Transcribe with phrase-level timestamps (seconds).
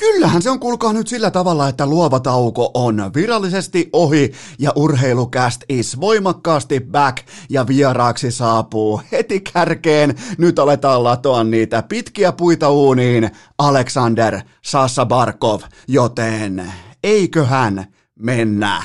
[0.00, 5.62] Kyllähän se on kuulkaa nyt sillä tavalla, että luova tauko on virallisesti ohi ja urheilucast
[5.68, 7.18] is voimakkaasti back
[7.50, 10.14] ja vieraaksi saapuu heti kärkeen.
[10.38, 16.72] Nyt aletaan latoa niitä pitkiä puita uuniin Alexander Sassa Barkov, joten
[17.04, 17.86] eiköhän
[18.18, 18.82] mennä.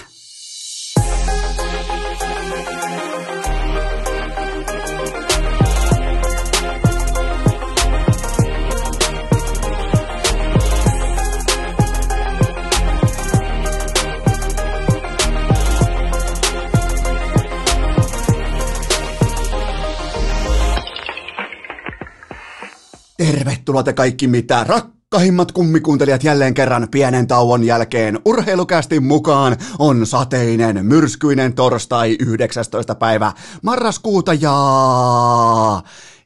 [23.18, 30.86] Tervetuloa te kaikki mitä rakkahimmat kummikuuntelijat jälleen kerran pienen tauon jälkeen urheilukästi mukaan on sateinen,
[30.86, 32.96] myrskyinen torstai 19.
[32.96, 34.54] päivä marraskuuta ja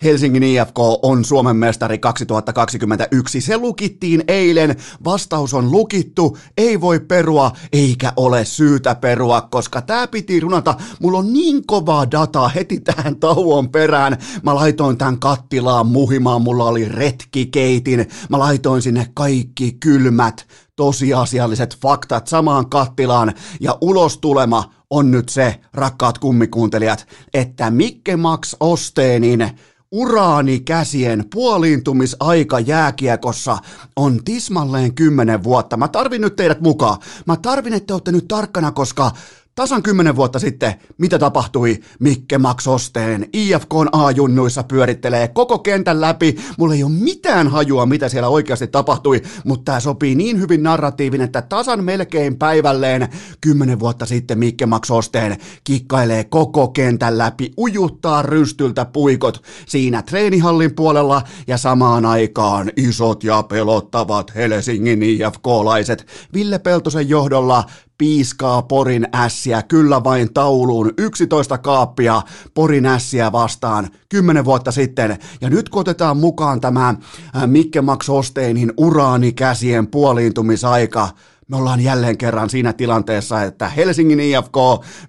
[0.03, 3.41] Helsingin IFK on Suomen mestari 2021.
[3.41, 10.07] Se lukittiin eilen, vastaus on lukittu, ei voi perua eikä ole syytä perua, koska tämä
[10.07, 10.75] piti runata.
[10.99, 14.17] Mulla on niin kovaa dataa heti tähän tauon perään.
[14.43, 22.27] Mä laitoin tämän kattilaan muhimaan, mulla oli retkikeitin, mä laitoin sinne kaikki kylmät tosiasialliset faktat
[22.27, 29.51] samaan kattilaan ja ulostulema on nyt se, rakkaat kummikuuntelijat, että Mikke Max Osteenin
[29.91, 33.57] uraanikäsien puoliintumisaika jääkiekossa
[33.95, 35.77] on tismalleen kymmenen vuotta.
[35.77, 36.97] Mä tarvin nyt teidät mukaan.
[37.25, 39.11] Mä tarvin, että te olette nyt tarkkana, koska
[39.59, 46.35] Tasan kymmenen vuotta sitten, mitä tapahtui Mikke Max Osteen IFKn A-junnuissa pyörittelee koko kentän läpi.
[46.57, 51.21] Mulla ei ole mitään hajua, mitä siellä oikeasti tapahtui, mutta tämä sopii niin hyvin narratiivin,
[51.21, 53.07] että tasan melkein päivälleen
[53.41, 60.75] kymmenen vuotta sitten Mikke Max Osteen kikkailee koko kentän läpi, ujuttaa rystyltä puikot siinä treenihallin
[60.75, 67.63] puolella ja samaan aikaan isot ja pelottavat Helsingin IFK-laiset Ville Peltosen johdolla
[67.99, 72.21] piiskaa Porin ässiä, kyllä vain tauluun, 11 kaappia
[72.53, 75.17] Porin ässiä vastaan 10 vuotta sitten.
[75.41, 81.09] Ja nyt kun otetaan mukaan tämä äh, Mikke Max Osteinin uraanikäsien puoliintumisaika,
[81.47, 84.55] me ollaan jälleen kerran siinä tilanteessa, että Helsingin IFK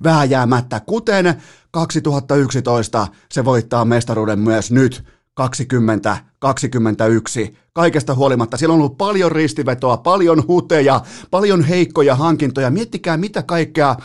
[0.05, 5.05] vääjäämättä, kuten 2011, se voittaa mestaruuden myös nyt
[5.41, 7.57] 2021.
[7.73, 12.71] Kaikesta huolimatta siellä on ollut paljon ristivetoa, paljon huteja, paljon heikkoja hankintoja.
[12.71, 13.97] Miettikää mitä kaikkea ähm,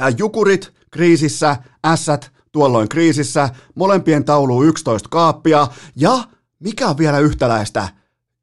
[0.00, 1.56] äh, jukurit kriisissä,
[1.86, 5.66] ässät tuolloin kriisissä, molempien taulu 11 kaappia
[5.96, 6.18] ja
[6.58, 7.88] mikä on vielä yhtäläistä?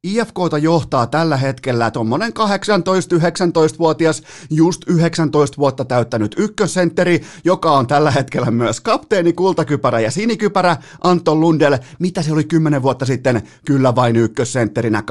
[0.06, 8.52] IFKta johtaa tällä hetkellä tuommoinen 18-19-vuotias, just 19 vuotta täyttänyt ykkössentteri, joka on tällä hetkellä
[8.52, 11.78] myös kapteeni, kultakypärä ja sinikypärä, Anton Lundell.
[12.00, 13.42] Mitä se oli 10 vuotta sitten?
[13.66, 15.04] Kyllä vain ykkössentterinä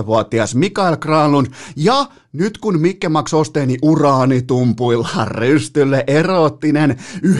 [0.00, 1.46] 18-vuotias Mikael Granlund.
[1.76, 6.96] Ja nyt kun Mikke Max Osteeni uraanitumpuilla rystylle erottinen
[7.26, 7.30] 9-0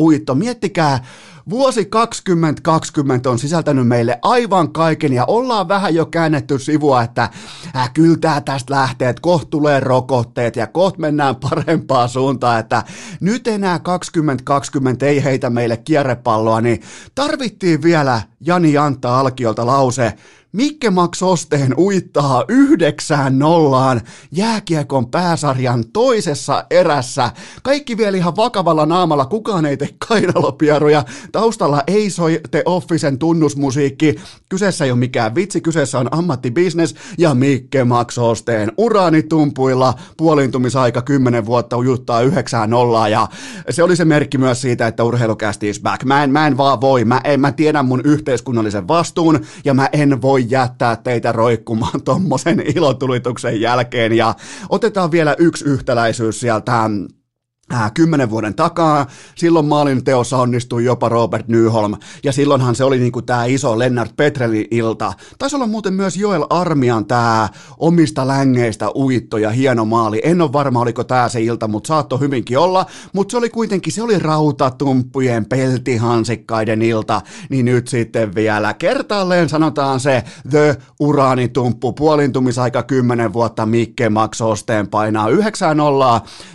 [0.00, 1.04] uitto, miettikää,
[1.50, 7.30] Vuosi 2020 on sisältänyt meille aivan kaiken ja ollaan vähän jo käännetty sivua, että
[7.76, 12.82] äh, kyllä tää tästä lähtee, että kohta tulee rokotteet ja kohta mennään parempaa suuntaan, että
[13.20, 16.82] nyt enää 2020 ei heitä meille kierrepalloa, niin
[17.14, 20.12] tarvittiin vielä Jani Antta Alkiolta lause,
[20.56, 24.00] Mikke Max Osteen uittaa yhdeksään nollaan
[24.32, 27.30] jääkiekon pääsarjan toisessa erässä.
[27.62, 31.04] Kaikki vielä ihan vakavalla naamalla, kukaan ei tee kainalopieruja.
[31.32, 34.14] Taustalla ei soi The Officen tunnusmusiikki.
[34.48, 41.46] Kyseessä ei ole mikään vitsi, kyseessä on ammattibisnes ja Mikke Max Osteen uraanitumpuilla puolintumisaika 10
[41.46, 43.28] vuotta ujuttaa yhdeksään nollaa ja
[43.70, 46.04] se oli se merkki myös siitä, että urheilukästi is back.
[46.04, 49.88] Mä en, mä en vaan voi, mä, en, mä tiedän mun yhteiskunnallisen vastuun ja mä
[49.92, 54.12] en voi jättää teitä roikkumaan tommosen ilotulituksen jälkeen.
[54.12, 54.34] Ja
[54.68, 56.90] otetaan vielä yksi yhtäläisyys sieltä
[57.94, 59.06] kymmenen vuoden takaa.
[59.34, 61.94] Silloin maalin teossa onnistui jopa Robert Nyholm,
[62.24, 65.12] ja silloinhan se oli niinku tämä iso Lennart Petrelin ilta.
[65.38, 67.48] Taisi olla muuten myös Joel Armian tämä
[67.78, 70.20] omista längeistä uitto ja hieno maali.
[70.24, 72.86] En ole varma, oliko tämä se ilta, mutta saattoi hyvinkin olla.
[73.12, 77.20] Mutta se oli kuitenkin, se oli rautatumppujen peltihansikkaiden ilta.
[77.50, 84.88] Niin nyt sitten vielä kertaalleen sanotaan se The Uraanitumppu, puolintumisaika kymmenen vuotta Mikke Max Osteen
[84.88, 85.76] painaa 9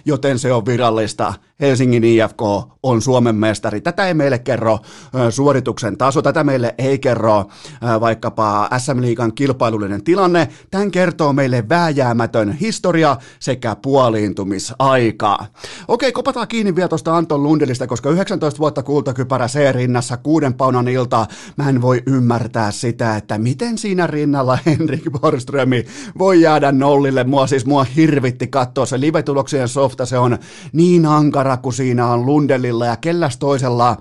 [0.06, 1.34] joten se on virallinen mahdollista.
[1.62, 2.42] Helsingin IFK
[2.84, 3.82] on Suomen mestari.
[3.82, 4.80] Tätä ei meille kerro
[5.30, 7.46] suorituksen taso, tätä meille ei kerro
[8.00, 10.48] vaikkapa SM-liigan kilpailullinen tilanne.
[10.72, 15.46] Tämän kertoo meille vääjäämätön historia sekä puoliintumisaika.
[15.88, 21.26] Okei, kopataan kiinni vielä tuosta Anton Lundelista, koska 19 vuotta kultakypärä C-rinnassa, kuuden paunan ilta.
[21.58, 25.86] Mä en voi ymmärtää sitä, että miten siinä rinnalla Henrik Borströmi
[26.20, 27.24] voi jäädä nollille.
[27.24, 30.38] Mua siis mua hirvitti katsoa se live-tuloksien softa, se on
[30.74, 33.98] niin ankara, kun siinä on Lundelilla ja kelläs toisella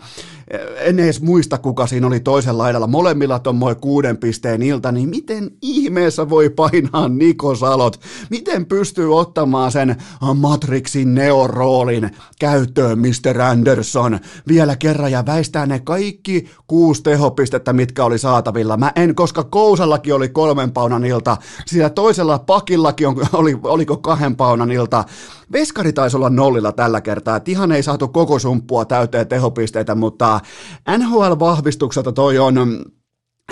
[0.77, 2.87] en edes muista, kuka siinä oli toisella laidalla.
[2.87, 8.01] Molemmilla tuommoin kuuden pisteen ilta, niin miten ihmeessä voi painaa Niko Salot?
[8.31, 9.97] Miten pystyy ottamaan sen
[10.35, 12.11] Matrixin neoroolin
[12.41, 13.41] käyttöön Mr.
[13.41, 14.19] Anderson
[14.49, 18.77] vielä kerran ja väistää ne kaikki kuusi tehopistettä, mitkä oli saatavilla.
[18.77, 21.37] Mä en, koska Kousallakin oli kolmen paunan ilta,
[21.67, 25.05] sillä toisella pakillakin on, oli, oliko kahden paunan ilta.
[25.53, 30.40] Veskari taisi olla nollilla tällä kertaa, että ihan ei saatu koko sumppua täyteen tehopisteitä, mutta
[30.99, 32.85] NHL-vahvistukselta toi on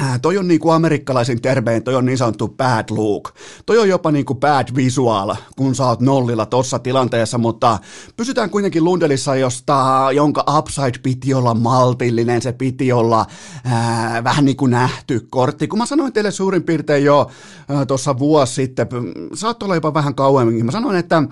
[0.03, 3.35] Äh, toi on niin kuin amerikkalaisin termein, toi on niin sanottu bad look.
[3.67, 7.79] Toi on jopa niin kuin bad visual, kun sä oot nollilla tossa tilanteessa, mutta
[8.17, 13.27] pysytään kuitenkin Lundelissa, josta, jonka upside piti olla maltillinen, se piti olla
[13.65, 15.69] ää, äh, vähän niin kuin nähty kortti.
[15.69, 17.31] Kun mä sanoin teille suurin piirtein jo
[17.71, 18.89] äh, tuossa vuosi sitten,
[19.35, 21.23] saattoi olla jopa vähän kauemminkin, mä sanoin, että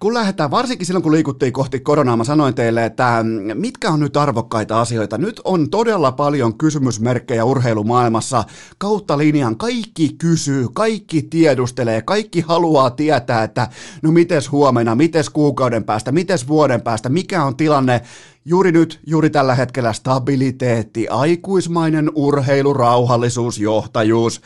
[0.00, 3.24] kun lähdetään, varsinkin silloin kun liikuttiin kohti koronaa, mä sanoin teille, että
[3.54, 5.18] mitkä on nyt arvokkaita asioita.
[5.18, 8.44] Nyt on todella paljon kysymysmerkkejä urheilumaailmassa
[8.78, 9.56] kautta linjan.
[9.56, 13.68] Kaikki kysyy, kaikki tiedustelee, kaikki haluaa tietää, että
[14.02, 18.00] no mites huomenna, mites kuukauden päästä, mites vuoden päästä, mikä on tilanne
[18.44, 24.40] Juuri nyt, juuri tällä hetkellä stabiliteetti, aikuismainen urheilu, rauhallisuus, johtajuus,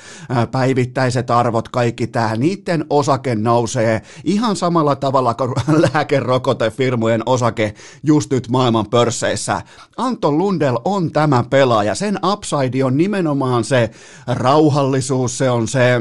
[0.50, 5.54] päivittäiset arvot, kaikki tämä, niiden osake nousee ihan samalla tavalla kuin
[5.92, 9.62] lääkerokotefirmojen osake just nyt maailman pörsseissä.
[9.96, 13.90] Anton Lundell on tämä pelaaja, sen upside on nimenomaan se
[14.26, 16.00] rauhallisuus, se on se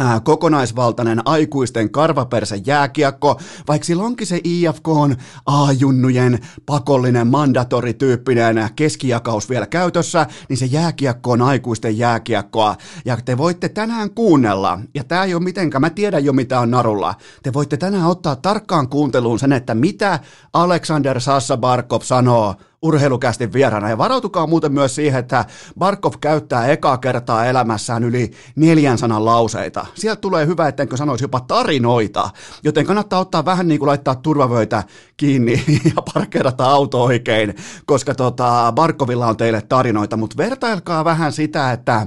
[0.00, 5.16] Äh, kokonaisvaltainen aikuisten karvaperse jääkiekko, vaikka sillä onkin se IFK on
[5.46, 12.76] A-junnujen pakollinen mandatorityyppinen keskijakaus vielä käytössä, niin se jääkiekko on aikuisten jääkiekkoa.
[13.04, 16.70] Ja te voitte tänään kuunnella, ja tämä ei ole mitenkään, mä tiedän jo mitä on
[16.70, 20.20] narulla, te voitte tänään ottaa tarkkaan kuunteluun sen, että mitä
[20.52, 23.88] Alexander Sassa Barkov sanoo urheilukästi vieraana.
[23.88, 25.44] Ja varautukaa muuten myös siihen, että
[25.78, 29.86] Barkov käyttää ekaa kertaa elämässään yli neljän sanan lauseita.
[29.94, 32.30] Sieltä tulee hyvä, ettenkö sanoisi jopa tarinoita,
[32.62, 34.82] joten kannattaa ottaa vähän niin kuin laittaa turvavöitä
[35.16, 35.64] kiinni
[35.94, 37.54] ja parkkeerata auto oikein,
[37.86, 42.06] koska tota, Barkovilla on teille tarinoita, mutta vertailkaa vähän sitä, että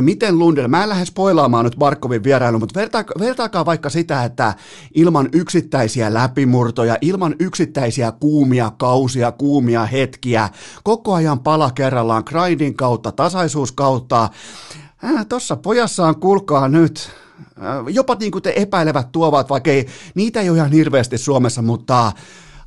[0.00, 4.54] miten Lundell, mä en lähde spoilaamaan nyt Barkovin vierailu, mutta vertaakaa, vertaakaa vaikka sitä, että
[4.94, 10.48] ilman yksittäisiä läpimurtoja, ilman yksittäisiä kuumia kausia, kuumia hetkiä,
[10.82, 14.28] koko ajan pala kerrallaan, grindin kautta, tasaisuus kautta,
[15.04, 17.10] äh, tossa pojassa on kulkaa nyt,
[17.88, 22.12] jopa niin kuin te epäilevät tuovat, vaikka ei, niitä ei ole ihan hirveästi Suomessa, mutta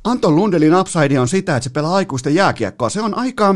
[0.04, 2.88] Anton Lundelin upside on sitä, että se pelaa aikuisten jääkiekkoa.
[2.88, 3.54] Se on aika,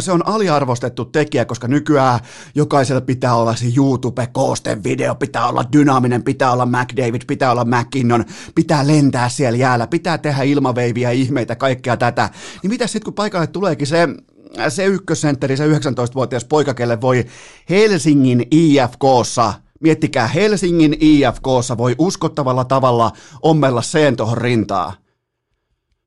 [0.00, 2.20] se on aliarvostettu tekijä, koska nykyään
[2.54, 8.24] jokaisella pitää olla se YouTube-koosten video, pitää olla dynaaminen, pitää olla McDavid, pitää olla McKinnon,
[8.54, 12.30] pitää lentää siellä jäällä, pitää tehdä ilmaveiviä, ihmeitä, kaikkea tätä.
[12.62, 14.08] Niin mitä sitten kun paikalle tuleekin se
[14.68, 17.24] se ykkössentteri, se 19-vuotias poika, kelle voi
[17.70, 23.12] Helsingin IFKssa Miettikää, Helsingin IFKssa voi uskottavalla tavalla
[23.42, 24.92] ommella sen tuohon rintaan.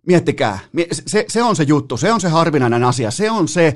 [0.08, 0.60] Miettikää,
[1.08, 3.76] se, se on se juttu, se on se harvinainen asia, se on se,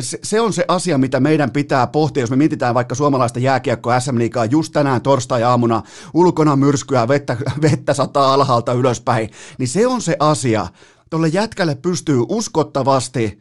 [0.00, 4.00] se, se on se asia, mitä meidän pitää pohtia, jos me mietitään vaikka suomalaista jääkiekkoa
[4.00, 5.82] SM Liigaa just tänään torstai-aamuna,
[6.14, 10.66] ulkona myrskyä, vettä, vettä sataa alhaalta ylöspäin, niin se on se asia,
[11.10, 13.38] tuolle jätkälle pystyy uskottavasti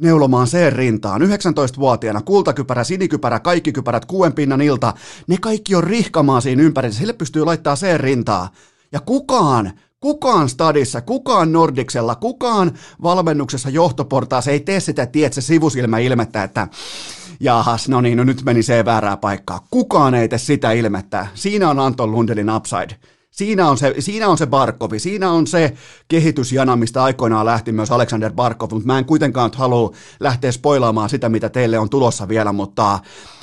[0.00, 1.22] neulomaan sen rintaan.
[1.22, 4.94] 19-vuotiaana kultakypärä, sinikypärä, kaikki kypärät, kuuden pinnan ilta,
[5.26, 8.48] ne kaikki on rihkamaan siinä ympärillä, sille pystyy laittaa sen rintaa.
[8.92, 16.42] Ja kukaan, Kukaan stadissa, kukaan Nordiksella, kukaan valmennuksessa johtoportaassa ei tee sitä, tiedätkö, sivusilmä ilmettä,
[16.42, 16.68] että
[17.40, 19.66] jahas, no niin, no nyt meni se väärää paikkaa.
[19.70, 21.26] Kukaan ei tee sitä ilmettä.
[21.34, 22.96] Siinä on Anton Lundelin upside.
[23.30, 25.72] Siinä on, se, siinä on se Barkovi, siinä on se
[26.08, 31.28] kehitysjana, mistä aikoinaan lähti myös Alexander Barkov, mutta mä en kuitenkaan halua lähteä spoilaamaan sitä,
[31.28, 32.98] mitä teille on tulossa vielä, mutta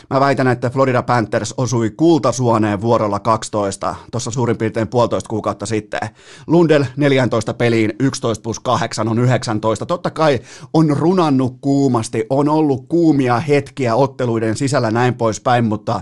[0.10, 6.00] Mä väitän, että Florida Panthers osui kultasuoneen vuorolla 12, tuossa suurin piirtein puolitoista kuukautta sitten.
[6.48, 9.86] Lundell 14 peliin, 11 plus 8 on 19.
[9.86, 10.40] Totta kai
[10.74, 16.02] on runannut kuumasti, on ollut kuumia hetkiä otteluiden sisällä näin poispäin, mutta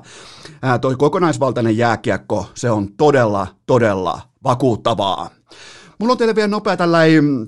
[0.81, 5.29] toi kokonaisvaltainen jääkiekko, se on todella, todella vakuuttavaa.
[5.99, 7.47] mulla on teille vielä nopea tällainen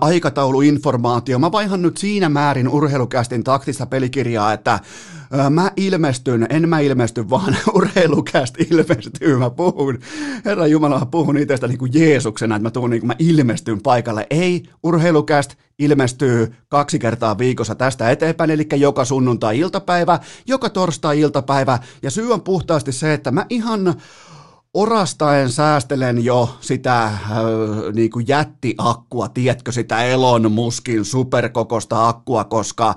[0.00, 1.38] aikatauluinformaatio.
[1.38, 4.80] Mä vaihan nyt siinä määrin urheilukästin taktista pelikirjaa, että
[5.50, 9.36] mä ilmestyn, en mä ilmesty, vaan urheilukäst ilmestyy.
[9.36, 9.98] Mä puhun,
[10.44, 13.82] Herra Jumala, mä puhun itsestä niin kuin Jeesuksena, että mä tuun niin kuin mä ilmestyn
[13.82, 14.26] paikalle.
[14.30, 22.32] Ei, urheilukäst ilmestyy kaksi kertaa viikossa tästä eteenpäin, eli joka sunnuntai-iltapäivä, joka torstai-iltapäivä, ja syy
[22.32, 23.94] on puhtaasti se, että mä ihan
[24.74, 27.20] orastaen säästelen jo sitä äh,
[27.94, 32.94] niin kuin jättiakkua, tiedätkö sitä Elon Muskin superkokosta akkua, koska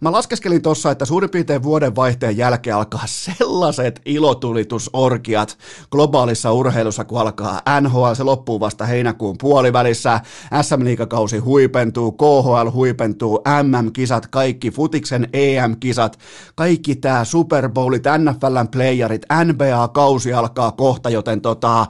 [0.00, 5.58] mä laskeskelin tuossa, että suurin piirtein vuoden vaihteen jälkeen alkaa sellaiset ilotulitusorkiat
[5.90, 10.20] globaalissa urheilussa, kun alkaa NHL, se loppuu vasta heinäkuun puolivälissä,
[10.62, 16.18] SM Liigakausi huipentuu, KHL huipentuu, MM-kisat, kaikki, futiksen EM-kisat,
[16.54, 21.86] kaikki tämä Super Bowlit, NFLn playerit, NBA-kausi alkaa kohta, joten tota,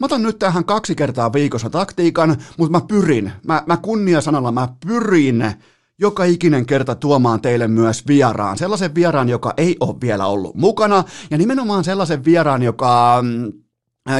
[0.00, 4.68] mä otan nyt tähän kaksi kertaa viikossa taktiikan, mutta mä pyrin, mä, mä kunniasanalla mä
[4.86, 5.54] pyrin
[6.02, 8.58] joka ikinen kerta tuomaan teille myös vieraan.
[8.58, 13.52] Sellaisen vieraan, joka ei ole vielä ollut mukana, ja nimenomaan sellaisen vieraan, joka mm,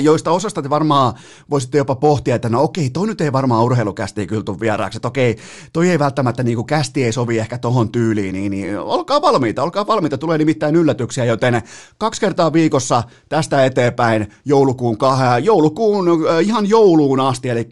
[0.02, 1.14] joista osasta te varmaan
[1.50, 5.08] voisitte jopa pohtia, että no okei, toi nyt ei varmaan urheilukästi kyllä tule vieraaksi, että
[5.08, 5.36] okei,
[5.72, 9.62] toi ei välttämättä niin kuin kästi ei sovi ehkä tohon tyyliin, niin, niin olkaa valmiita,
[9.62, 11.62] olkaa valmiita, tulee nimittäin yllätyksiä, joten
[11.98, 16.06] kaksi kertaa viikossa tästä eteenpäin joulukuun, kahden, joulukuun
[16.42, 17.68] ihan jouluun asti, eli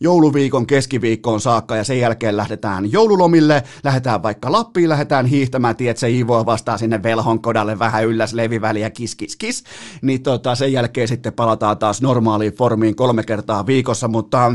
[0.00, 6.10] jouluviikon keskiviikkoon saakka, ja sen jälkeen lähdetään joululomille, lähdetään vaikka Lappiin, lähdetään hiihtämään, tiedät se
[6.10, 9.64] Ivo vastaa sinne velhon kodalle vähän ylläs leviväliä, kis, kis, kis,
[10.02, 14.52] niin tota, sen jälkeen sitten palataan taas normaaliin formiin kolme kertaa viikossa, mutta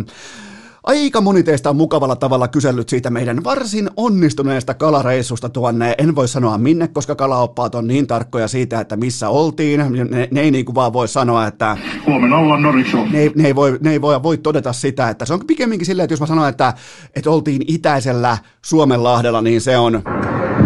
[0.84, 5.96] Aika moni teistä on mukavalla tavalla kysellyt siitä meidän varsin onnistuneesta kalareissusta tuonne.
[5.98, 9.80] En voi sanoa minne, koska kalaoppaat on niin tarkkoja siitä, että missä oltiin.
[10.10, 11.78] Ne, ne ei niin kuin vaan voi sanoa, että...
[12.06, 12.98] Huomenna ollaan Norikso.
[12.98, 16.04] Ne, ne, ei voi, ne ei voi, voi todeta sitä, että se on pikemminkin silleen,
[16.04, 16.74] että jos mä sanon, että,
[17.16, 20.04] että oltiin itäisellä Suomenlahdella, niin se on...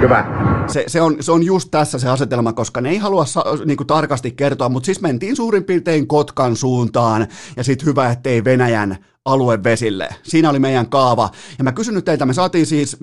[0.01, 0.25] Hyvä
[0.73, 3.77] se, se, on, se on just tässä se asetelma, koska ne ei halua sa, niin
[3.77, 8.97] kuin tarkasti kertoa, mutta siis mentiin suurin piirtein Kotkan suuntaan ja sitten hyvä, ettei Venäjän
[9.25, 10.09] aluevesille.
[10.23, 11.29] Siinä oli meidän kaava.
[11.57, 12.97] Ja mä kysyn nyt teiltä, me saatiin siis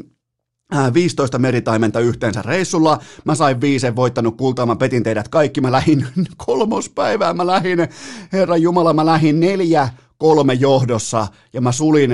[0.94, 2.98] 15 meritaimenta yhteensä reissulla.
[3.24, 5.60] Mä sain viisen voittanut kultaa, mä petin teidät kaikki.
[5.60, 6.06] Mä lähin
[6.46, 7.78] kolmospäivää, mä lähin,
[8.32, 12.10] herra Jumala, mä lähin neljä kolme johdossa ja mä sulin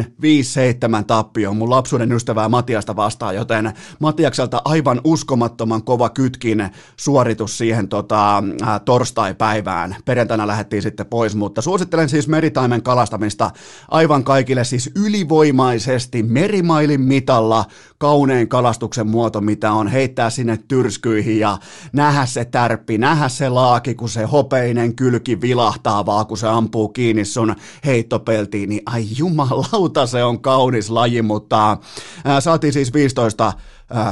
[1.01, 7.89] 5-7 tappioon mun lapsuuden ystävää Matiasta vastaan, joten Matiakselta aivan uskomattoman kova kytkin suoritus siihen
[7.89, 9.97] tota, ä, torstai-päivään.
[10.05, 13.51] Perjantaina lähdettiin sitten pois, mutta suosittelen siis meritaimen kalastamista
[13.89, 17.65] aivan kaikille siis ylivoimaisesti merimailin mitalla
[18.05, 21.59] kaunein kalastuksen muoto, mitä on heittää sinne tyrskyihin ja
[21.93, 26.89] nähdä se tärppi, nähdä se laaki, kun se hopeinen kylki vilahtaa vaan, kun se ampuu
[26.89, 31.79] kiinni sun heittopeltiin, niin ai jumalauta, se on kaunis laji, mutta
[32.25, 33.53] ää, saatiin siis 15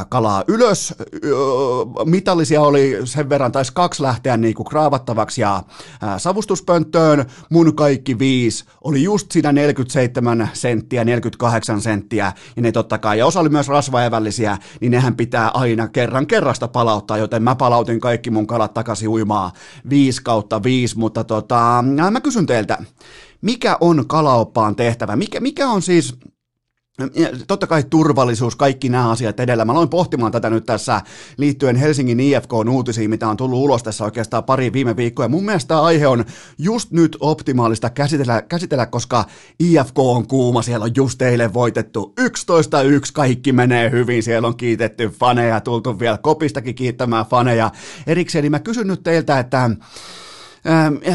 [0.09, 0.95] kalaa ylös.
[2.05, 5.63] Mitallisia oli sen verran, taisi kaksi lähteä niin kuin kraavattavaksi ja
[6.19, 7.27] savustuspönttöön.
[7.51, 13.27] Mun kaikki viisi oli just siinä 47 senttiä, 48 senttiä, ja ne totta kai, ja
[13.27, 18.31] osa oli myös rasvaevällisiä, niin nehän pitää aina kerran kerrasta palauttaa, joten mä palautin kaikki
[18.31, 19.53] mun kalat takaisin uimaa
[19.91, 22.79] 5 kautta 5, mutta tota, mä kysyn teiltä,
[23.41, 25.17] mikä on kalaoppaan tehtävä?
[25.17, 26.15] Mikä, mikä on siis
[27.47, 29.65] totta kai turvallisuus, kaikki nämä asiat edellä.
[29.65, 31.01] Mä aloin pohtimaan tätä nyt tässä
[31.37, 35.29] liittyen Helsingin IFK-uutisiin, mitä on tullut ulos tässä oikeastaan pari viime viikkoa.
[35.29, 36.25] Mun mielestä tämä aihe on
[36.59, 39.25] just nyt optimaalista käsitellä, käsitellä, koska
[39.61, 42.25] IFK on kuuma, siellä on just eilen voitettu 11-1,
[43.13, 47.71] kaikki menee hyvin, siellä on kiitetty faneja, tultu vielä kopistakin kiittämään faneja.
[48.07, 49.71] Erikseen, niin mä kysyn nyt teiltä, että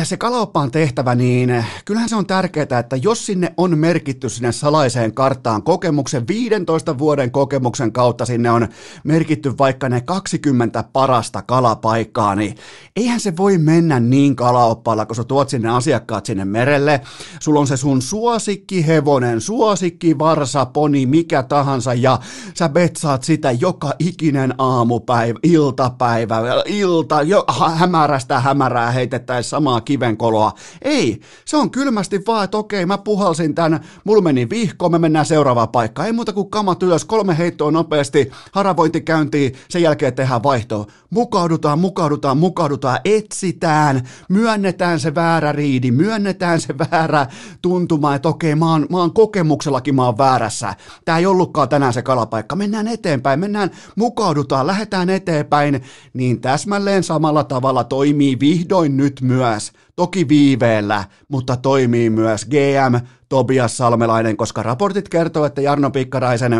[0.03, 5.13] se kalaoppaan tehtävä, niin kyllähän se on tärkeää, että jos sinne on merkitty sinne salaiseen
[5.13, 8.67] karttaan kokemuksen, 15 vuoden kokemuksen kautta sinne on
[9.03, 12.55] merkitty vaikka ne 20 parasta kalapaikkaa, niin
[12.95, 17.01] eihän se voi mennä niin kalaoppaalla, kun sä tuot sinne asiakkaat sinne merelle.
[17.39, 22.19] Sulla on se sun suosikki hevonen, suosikki varsa, poni, mikä tahansa, ja
[22.53, 30.51] sä betsaat sitä joka ikinen aamupäivä, iltapäivä, ilta, jo, hämärästä hämärää heitetään vetäisi samaa kivenkoloa.
[30.81, 35.25] Ei, se on kylmästi vaan, että okei, mä puhalsin tän, mulla meni vihko, me mennään
[35.25, 36.05] seuraavaan paikkaan.
[36.05, 40.85] Ei muuta kuin kamat ylös, kolme heittoa nopeasti, haravointi käyntiin, sen jälkeen tehdään vaihtoa.
[41.09, 47.27] Mukaudutaan, mukaudutaan, mukaudutaan, etsitään, myönnetään se väärä riidi, myönnetään se väärä
[47.61, 50.75] tuntuma, että okei, mä oon, mä oon kokemuksellakin mä oon väärässä.
[51.05, 52.55] Tää ei ollutkaan tänään se kalapaikka.
[52.55, 55.81] Mennään eteenpäin, mennään, mukaudutaan, lähdetään eteenpäin,
[56.13, 63.77] niin täsmälleen samalla tavalla toimii vihdoin nyt myös, toki viiveellä, mutta toimii myös GM Tobias
[63.77, 66.53] Salmelainen, koska raportit kertoo, että Jarno Pikkaraisen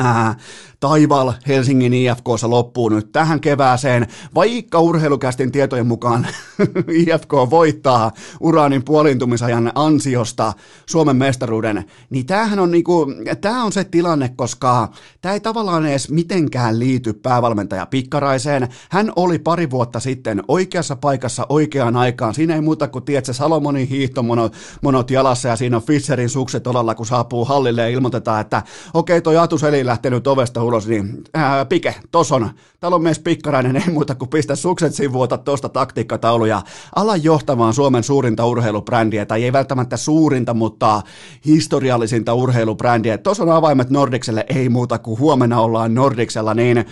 [0.00, 0.36] Äh,
[0.80, 6.26] taival Helsingin IFKssa loppuu nyt tähän kevääseen, vaikka urheilukästin tietojen mukaan
[7.00, 10.52] IFK voittaa uraanin puolintumisajan ansiosta
[10.86, 13.06] Suomen mestaruuden, niin tämähän on, niinku,
[13.40, 14.88] tää on se tilanne, koska
[15.20, 18.68] tämä ei tavallaan edes mitenkään liity päävalmentaja Pikkaraiseen.
[18.90, 22.34] Hän oli pari vuotta sitten oikeassa paikassa oikeaan aikaan.
[22.34, 26.94] Siinä ei muuta kuin, tiedätkö, Salomonin hiihtomonot monot jalassa ja siinä on Fisserin sukset olalla,
[26.94, 28.62] kun saapuu hallille ja ilmoitetaan, että
[28.94, 33.02] okei, okay, toi Atus Eli lähtenyt ovesta ulos, niin ää, Pike, tos on, täällä on
[33.02, 36.62] mies Pikkarainen, ei muuta kuin pistä sukset sivuota tuosta taktiikkatauluja.
[36.96, 41.02] Ala johtamaan Suomen suurinta urheilubrändiä, tai ei välttämättä suurinta, mutta
[41.46, 43.18] historiallisinta urheilubrändiä.
[43.18, 46.84] Tuossa on avaimet Nordikselle, ei muuta kuin huomenna ollaan Nordiksella, niin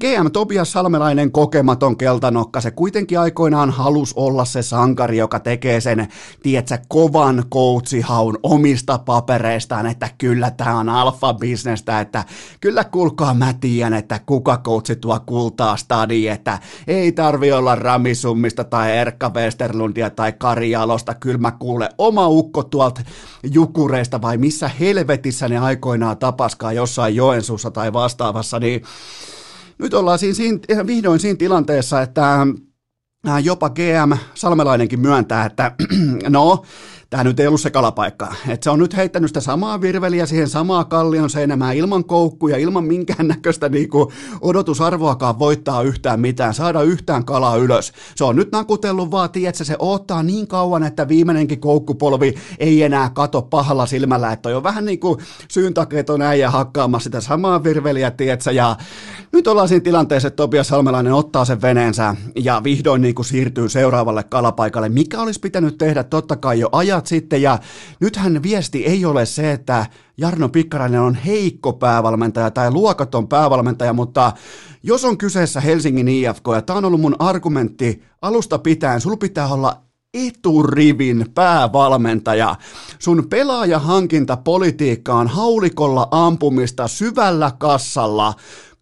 [0.00, 6.08] GM Tobias Salmelainen kokematon keltanokka, se kuitenkin aikoinaan halus olla se sankari, joka tekee sen,
[6.42, 12.24] tietsä, kovan coachihaun omista papereistaan, että kyllä tämä on alfa-bisnestä, että
[12.60, 18.64] kyllä kuulkaa mä tiedän, että kuka coachi tuo kultaa stadi, että ei tarvi olla Ramisummista
[18.64, 23.00] tai Erkka Westerlundia tai Kari Jalosta, kyllä mä kuule oma ukko tuolta
[23.42, 28.82] Jukureista vai missä helvetissä ne aikoinaan tapaskaa jossain Joensuussa tai vastaavassa, niin
[29.78, 32.46] nyt ollaan siinä, siinä, vihdoin siinä tilanteessa, että
[33.42, 35.72] jopa GM Salmelainenkin myöntää, että
[36.28, 36.64] no,
[37.10, 38.34] tämä nyt ei ollut se kalapaikka.
[38.48, 42.84] Et se on nyt heittänyt sitä samaa virveliä siihen samaa kallion seinämään ilman koukkuja, ilman
[42.84, 47.92] minkäännäköistä niinku odotusarvoakaan voittaa yhtään mitään, saada yhtään kalaa ylös.
[48.14, 53.10] Se on nyt nakutellut vaan, että se ottaa niin kauan, että viimeinenkin koukkupolvi ei enää
[53.10, 58.52] kato pahalla silmällä, että on vähän niin kuin syyntakeeton äijä hakkaamassa sitä samaa virveliä, tietsä,
[58.52, 58.76] ja
[59.32, 63.68] nyt ollaan siinä tilanteessa, että Tobias Salmelainen ottaa sen veneensä ja vihdoin niin kuin siirtyy
[63.68, 67.58] seuraavalle kalapaikalle, mikä olisi pitänyt tehdä totta kai jo ajat sitten, ja
[68.00, 69.86] nythän viesti ei ole se, että
[70.16, 74.32] Jarno Pikkarainen on heikko päävalmentaja tai luokaton päävalmentaja, mutta
[74.82, 79.48] jos on kyseessä Helsingin IFK, ja tämä on ollut mun argumentti alusta pitäen, sulla pitää
[79.48, 79.82] olla
[80.14, 82.56] eturivin päävalmentaja.
[82.98, 88.34] Sun pelaajahankintapolitiikka on haulikolla ampumista syvällä kassalla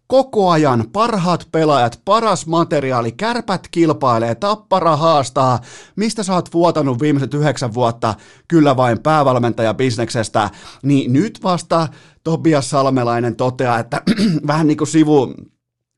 [0.07, 5.59] koko ajan parhaat pelaajat, paras materiaali, kärpät kilpailee, tappara haastaa,
[5.95, 8.15] mistä sä oot vuotanut viimeiset yhdeksän vuotta,
[8.47, 10.49] kyllä vain päävalmentaja bisneksestä,
[10.83, 11.87] niin nyt vasta
[12.23, 14.01] Tobias Salmelainen toteaa, että
[14.47, 15.33] vähän niin kuin sivu,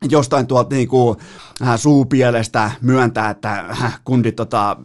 [0.10, 1.18] jostain tuolta niin kuin,
[1.62, 4.02] äh, suupielestä myöntää, että äh,
[4.36, 4.78] tota,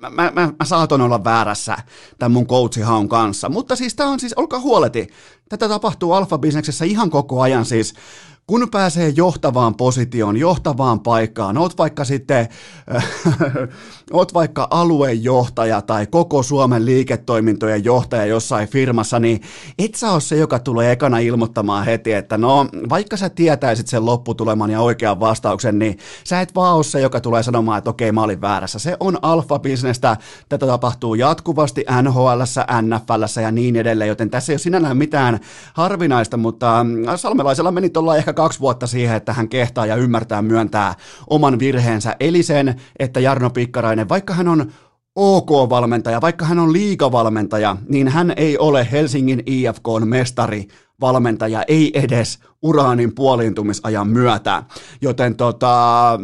[0.00, 1.76] mä, mä, mä, mä saatoin olla väärässä
[2.18, 3.48] tämän mun coachihaun kanssa.
[3.48, 5.08] Mutta siis tämä on siis, olkaa huoleti,
[5.48, 7.94] tätä tapahtuu alfa-bisneksessä ihan koko ajan siis
[8.46, 12.48] kun pääsee johtavaan positioon, johtavaan paikkaan, oot vaikka sitten,
[12.94, 13.08] äh,
[14.12, 19.40] oot vaikka aluejohtaja tai koko Suomen liiketoimintojen johtaja jossain firmassa, niin
[19.78, 24.06] et sä ole se, joka tulee ekana ilmoittamaan heti, että no, vaikka sä tietäisit sen
[24.06, 28.12] lopputuleman ja oikean vastauksen, niin sä et vaan ole se, joka tulee sanomaan, että okei,
[28.12, 28.78] mä olin väärässä.
[28.78, 30.16] Se on alfa-bisnestä,
[30.48, 32.40] tätä tapahtuu jatkuvasti NHL,
[32.82, 35.40] NFL ja niin edelleen, joten tässä ei ole sinällään mitään
[35.74, 40.94] harvinaista, mutta Salmelaisella meni tuolla ehkä kaksi vuotta siihen, että hän kehtaa ja ymmärtää myöntää
[41.30, 44.72] oman virheensä, eli sen, että Jarno Pikkarainen, vaikka hän on
[45.16, 50.68] OK-valmentaja, vaikka hän on liikavalmentaja, niin hän ei ole Helsingin IFKn mestari
[51.00, 54.62] valmentaja, ei edes uraanin puoliintumisajan myötä.
[55.00, 56.20] Joten tota,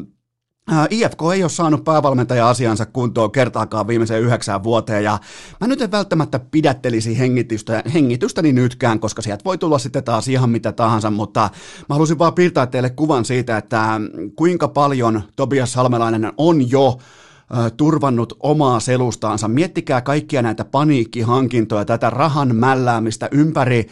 [0.90, 5.18] IFK ei ole saanut päävalmentaja-asiansa kuntoon kertaakaan viimeiseen yhdeksään vuoteen, ja
[5.60, 10.50] mä nyt en välttämättä pidättelisi hengitystä, hengitystäni nytkään, koska sieltä voi tulla sitten taas ihan
[10.50, 11.50] mitä tahansa, mutta
[11.88, 14.00] mä halusin vaan piirtää teille kuvan siitä, että
[14.36, 16.98] kuinka paljon Tobias Salmelainen on jo
[17.76, 19.48] turvannut omaa selustaansa.
[19.48, 23.86] Miettikää kaikkia näitä paniikkihankintoja, tätä rahan mälläämistä ympäri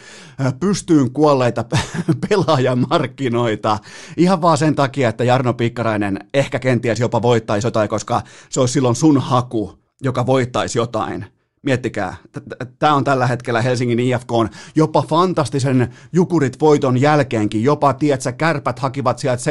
[0.59, 1.65] pystyyn kuolleita
[2.29, 3.79] pelaajamarkkinoita.
[4.17, 8.73] Ihan vaan sen takia, että Jarno Pikkarainen ehkä kenties jopa voittaisi jotain, koska se olisi
[8.73, 11.36] silloin sun haku, joka voittaisi jotain.
[11.63, 12.15] Miettikää,
[12.79, 18.79] tämä on tällä hetkellä Helsingin IFK on jopa fantastisen Jukurit voiton jälkeenkin, jopa tietsä, kärpät
[18.79, 19.41] hakivat sieltä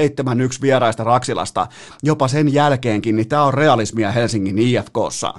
[0.57, 1.67] 7-1 vieraista Raksilasta,
[2.03, 5.35] jopa sen jälkeenkin, niin tämä on realismia Helsingin IFKssa.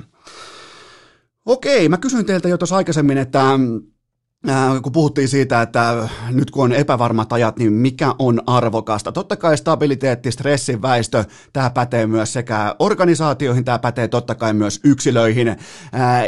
[1.46, 3.44] Okei, mä kysyin teiltä jo tuossa aikaisemmin, että
[4.50, 9.12] Äh, kun puhuttiin siitä, että nyt kun on epävarmat ajat, niin mikä on arvokasta?
[9.12, 14.80] Totta kai stabiliteetti, stressin väistö, tämä pätee myös sekä organisaatioihin, tämä pätee totta kai myös
[14.84, 15.48] yksilöihin.
[15.48, 15.58] Äh,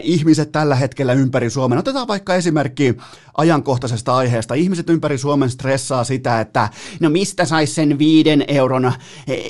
[0.03, 2.97] ihmiset tällä hetkellä ympäri Suomen, otetaan vaikka esimerkki
[3.37, 4.53] ajankohtaisesta aiheesta.
[4.53, 6.69] Ihmiset ympäri Suomen stressaa sitä, että
[6.99, 8.93] no mistä saisi sen viiden euron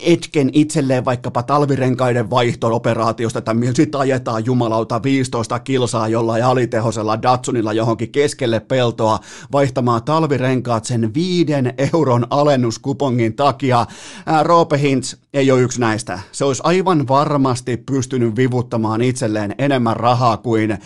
[0.06, 8.12] etken itselleen vaikkapa talvirenkaiden vaihto-operaatiosta, että sitten ajetaan jumalauta 15 kilsaa jollain alitehoisella Datsunilla johonkin
[8.12, 9.20] keskelle peltoa
[9.52, 13.86] vaihtamaan talvirenkaat sen viiden euron alennuskupongin takia.
[14.26, 16.20] Ää, Roope Hintz ei ole yksi näistä.
[16.32, 20.78] Se olisi aivan varmasti pystynyt vivuttamaan itselleen enemmän rahaa kuin 3,15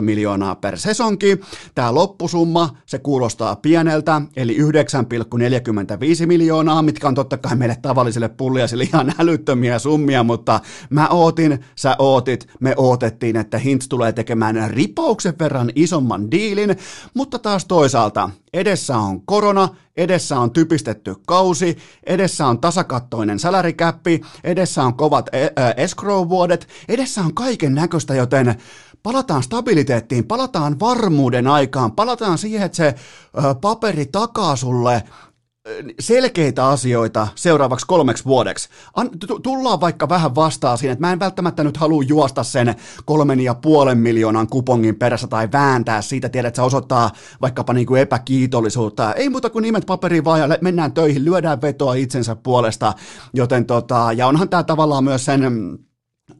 [0.00, 1.40] miljoonaa per sesonki.
[1.74, 8.84] Tämä loppusumma, se kuulostaa pieneltä, eli 9,45 miljoonaa, mitkä on totta kai meille tavallisille pulliaisille
[8.84, 15.34] ihan älyttömiä summia, mutta mä ootin, sä ootit, me ootettiin, että Hintz tulee tekemään ripauksen
[15.38, 16.76] verran isomman diilin,
[17.14, 24.82] mutta taas toisaalta edessä on korona, edessä on typistetty kausi, edessä on tasakattoinen sälärikäppi, edessä
[24.82, 28.54] on kovat e- escrow-vuodet, edessä on kaiken näköistä, joten
[29.02, 32.94] palataan stabiliteettiin, palataan varmuuden aikaan, palataan siihen, että se
[33.60, 35.02] paperi takaa sulle
[36.00, 38.68] selkeitä asioita seuraavaksi kolmeksi vuodeksi.
[38.94, 39.10] An,
[39.42, 42.74] tullaan vaikka vähän vastaan siinä, että mä en välttämättä nyt halua juosta sen
[43.04, 47.10] kolmen ja puolen miljoonan kupongin perässä tai vääntää siitä, tiedät, että se osoittaa
[47.42, 49.14] vaikkapa niin kuin epäkiitollisuutta.
[49.14, 52.92] Ei muuta kuin nimet paperiin vaan ja mennään töihin, lyödään vetoa itsensä puolesta,
[53.34, 55.42] joten tota, ja onhan tämä tavallaan myös sen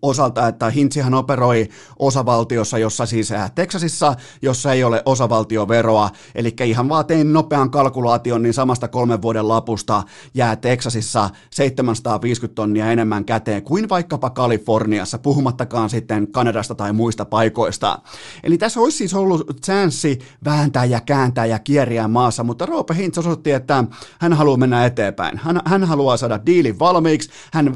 [0.02, 1.68] osalta, että Hintsihän operoi
[1.98, 8.42] osavaltiossa, jossa siis äh, Texasissa, jossa ei ole osavaltioveroa, eli ihan vaan tein nopean kalkulaation,
[8.42, 10.02] niin samasta kolmen vuoden lapusta
[10.34, 17.98] jää Texasissa 750 tonnia enemmän käteen kuin vaikkapa Kaliforniassa, puhumattakaan sitten Kanadasta tai muista paikoista.
[18.44, 23.18] Eli tässä olisi siis ollut chanssi vääntää ja kääntää ja kieriä maassa, mutta Roope Hintz
[23.18, 23.84] osoitti, että
[24.20, 25.38] hän haluaa mennä eteenpäin.
[25.38, 27.74] Hän, hän haluaa saada diilin valmiiksi, hän äh,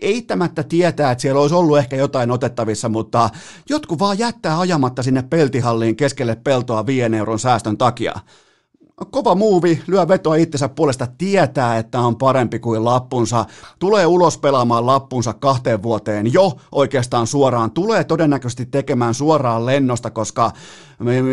[0.00, 3.30] eittämättä tietää, että siellä olisi ollut ehkä jotain otettavissa, mutta
[3.68, 8.12] jotkut vaan jättää ajamatta sinne peltihalliin keskelle peltoa 5 euron säästön takia.
[9.10, 13.44] Kova muuvi, lyö vetoa itsensä puolesta, tietää, että on parempi kuin lappunsa,
[13.78, 20.52] tulee ulos pelaamaan lappunsa kahteen vuoteen jo oikeastaan suoraan, tulee todennäköisesti tekemään suoraan lennosta, koska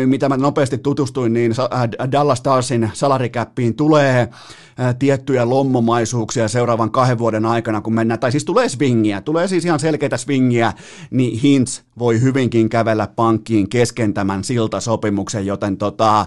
[0.06, 7.18] mitä mä nopeasti tutustuin, niin äh, Dallas Starsin salarikäppiin tulee äh, tiettyjä lommomaisuuksia seuraavan kahden
[7.18, 10.72] vuoden aikana, kun mennään, tai siis tulee swingiä, tulee siis ihan selkeitä swingiä,
[11.10, 16.26] niin Hintz voi hyvinkin kävellä pankkiin kesken tämän siltasopimuksen, joten tota,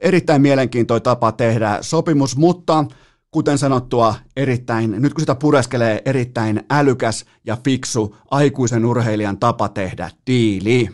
[0.00, 2.84] erittäin mielenkiintoinen tapa tehdä sopimus, mutta
[3.30, 10.10] kuten sanottua, erittäin, nyt kun sitä pureskelee, erittäin älykäs ja fiksu aikuisen urheilijan tapa tehdä
[10.26, 10.88] diili.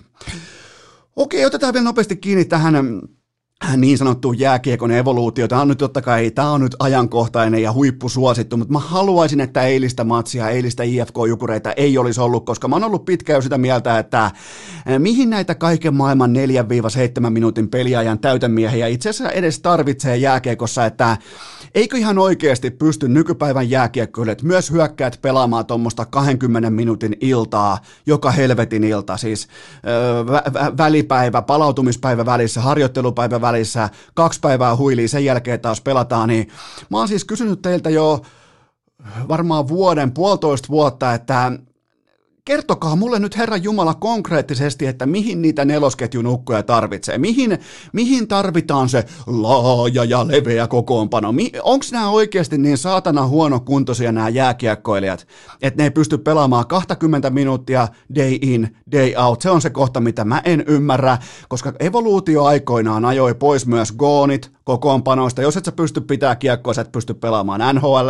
[1.16, 2.82] Okei, otetaan vielä nopeasti kiinni tähän äh,
[3.76, 5.48] niin sanottu jääkiekon evoluutio.
[5.48, 9.62] Tämä on nyt totta kai, tämä on nyt ajankohtainen ja huippusuosittu, mutta mä haluaisin, että
[9.62, 14.24] eilistä matsia, eilistä IFK-jukureita ei olisi ollut, koska mä oon ollut pitkään sitä mieltä, että
[14.24, 14.32] äh,
[14.98, 16.34] mihin näitä kaiken maailman
[17.26, 21.16] 4-7 minuutin peliajan täytemiehiä itse asiassa edes tarvitsee jääkiekossa, että
[21.74, 28.84] eikö ihan oikeasti pysty nykypäivän jääkiekkoilijat myös hyökkäät pelaamaan tuommoista 20 minuutin iltaa, joka helvetin
[28.84, 29.48] ilta, siis
[30.26, 36.48] vä- vä- välipäivä, palautumispäivä välissä, harjoittelupäivä välissä, kaksi päivää huiliin, sen jälkeen taas pelataan, niin
[36.90, 38.22] mä oon siis kysynyt teiltä jo
[39.28, 41.52] varmaan vuoden, puolitoista vuotta, että
[42.44, 47.18] kertokaa mulle nyt Herra Jumala konkreettisesti, että mihin niitä nelosketjun ukkoja tarvitsee.
[47.18, 47.58] Mihin,
[47.92, 51.32] mihin tarvitaan se laaja ja leveä kokoonpano?
[51.32, 55.26] Mi- Onko nämä oikeasti niin saatana huonokuntoisia nämä jääkiekkoilijat,
[55.62, 59.42] että ne ei pysty pelaamaan 20 minuuttia day in, day out?
[59.42, 64.52] Se on se kohta, mitä mä en ymmärrä, koska evoluutio aikoinaan ajoi pois myös goonit,
[64.64, 65.42] kokoonpanoista.
[65.42, 68.08] Jos et sä pysty pitää kiekkoa, sä et pysty pelaamaan nhl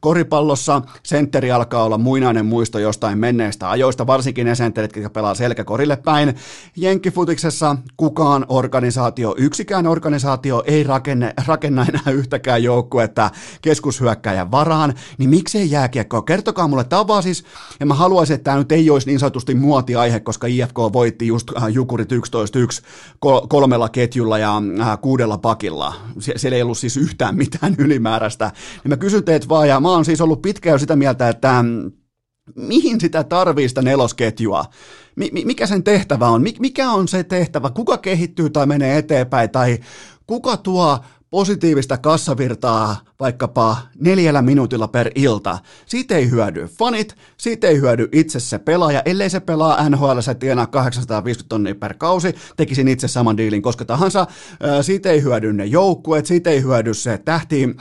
[0.00, 5.96] Koripallossa sentteri alkaa olla muinainen muisto jostain menneistä ajoista, varsinkin ne sentterit, jotka pelaa selkäkorille
[5.96, 6.34] päin.
[6.76, 13.30] Jenkkifutiksessa kukaan organisaatio, yksikään organisaatio ei rakenne, rakenna enää yhtäkään joukkuetta
[13.62, 16.22] keskushyökkäjän varaan, niin miksei jääkiekko?
[16.22, 17.44] Kertokaa mulle, tämä on vaan siis,
[17.80, 21.50] ja mä haluaisin, että tämä nyt ei olisi niin sanotusti muotiaihe, koska IFK voitti just
[21.56, 22.16] äh, Jukurit 11-1
[23.48, 25.94] kolmella ketjulla ja äh, kuudella pakilla nolla.
[26.20, 28.52] Sie- siellä ei ollut siis yhtään mitään ylimääräistä.
[28.84, 31.62] Niin mä kysyn teet vaan, ja mä oon siis ollut pitkään jo sitä mieltä, että
[31.62, 31.92] mm,
[32.56, 34.64] mihin sitä tarvii sitä nelosketjua?
[35.44, 36.42] mikä sen tehtävä on?
[36.58, 37.70] mikä on se tehtävä?
[37.70, 39.50] Kuka kehittyy tai menee eteenpäin?
[39.50, 39.78] Tai
[40.26, 40.98] kuka tuo
[41.30, 45.58] positiivista kassavirtaa vaikkapa neljällä minuutilla per ilta.
[45.86, 50.34] Siitä ei hyödy fanit, siitä ei hyödy itse se pelaaja, ellei se pelaa NHL, se
[50.34, 54.26] tienaa 850 tonnia per kausi, tekisin itse saman diilin koska tahansa.
[54.82, 57.76] Siitä ei hyödy ne joukkueet, siitä ei hyödy se tähti,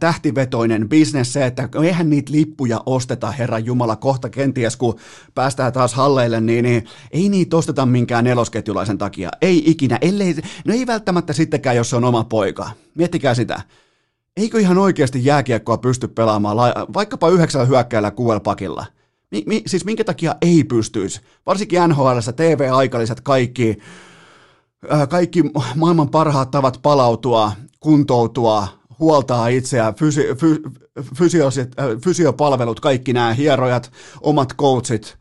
[0.00, 4.98] tähtivetoinen bisnes, se, että eihän niitä lippuja osteta, Herra Jumala, kohta kenties, kun
[5.34, 9.30] päästään taas halleille, niin, niin ei niitä osteta minkään nelosketjulaisen takia.
[9.42, 12.70] Ei ikinä, ellei, no ei välttämättä sittenkään, jos se on oma poika.
[12.94, 13.62] Miettikää sitä
[14.36, 16.56] eikö ihan oikeasti jääkiekkoa pysty pelaamaan
[16.94, 18.86] vaikkapa yhdeksällä hyökkäillä kuuelpakilla?
[19.30, 21.20] Mi- mi- siis minkä takia ei pystyisi?
[21.46, 23.78] Varsinkin NHL, TV-aikalliset kaikki,
[24.92, 25.42] äh, kaikki
[25.74, 28.68] maailman parhaat tavat palautua, kuntoutua,
[28.98, 30.70] huoltaa itseään, fysi- fy-
[31.16, 35.16] fysiosit, äh, fysiopalvelut, kaikki nämä hierojat, omat coachit,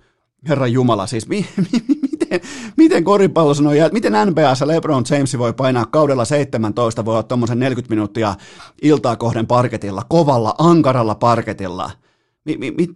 [0.49, 2.41] Herra Jumala, siis mi- mi- miten,
[2.77, 7.95] miten koripallossa on, miten NBAssa LeBron James voi painaa kaudella 17, voi olla tuommoisen 40
[7.95, 8.36] minuuttia
[8.82, 11.91] iltaa kohden parketilla, kovalla, ankaralla parketilla.
[12.45, 12.88] Mi, mi, mi,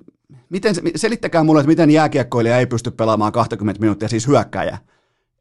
[0.49, 4.77] miten, selittäkää mulle, että miten jääkiekkoilija ei pysty pelaamaan 20 minuuttia, siis hyökkäjä.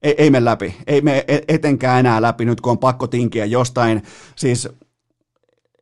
[0.03, 3.45] Ei, ei me läpi, ei me e, etenkään enää läpi nyt, kun on pakko tinkiä
[3.45, 4.03] jostain,
[4.37, 4.69] siis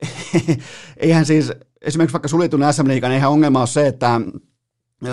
[0.96, 4.20] eihän siis, esimerkiksi vaikka suljetun SM-liigan, eihän ongelma ole se, että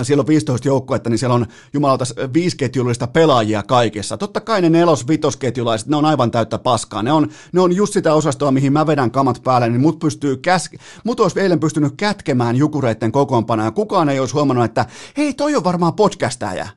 [0.03, 4.17] siellä on 15 joukkuetta, niin siellä on jumalauta viisiketjullista pelaajia kaikessa.
[4.17, 7.03] Totta kai ne nelos vitosketjulaiset, ne on aivan täyttä paskaa.
[7.03, 10.37] Ne on, ne on just sitä osastoa, mihin mä vedän kamat päälle, niin mut, pystyy
[10.37, 10.69] käs,
[11.03, 13.67] mut olisi eilen pystynyt kätkemään jukureiden kokoonpanoja.
[13.67, 14.85] Ja kukaan ei olisi huomannut, että
[15.17, 16.67] hei, toi on varmaan podcastaja.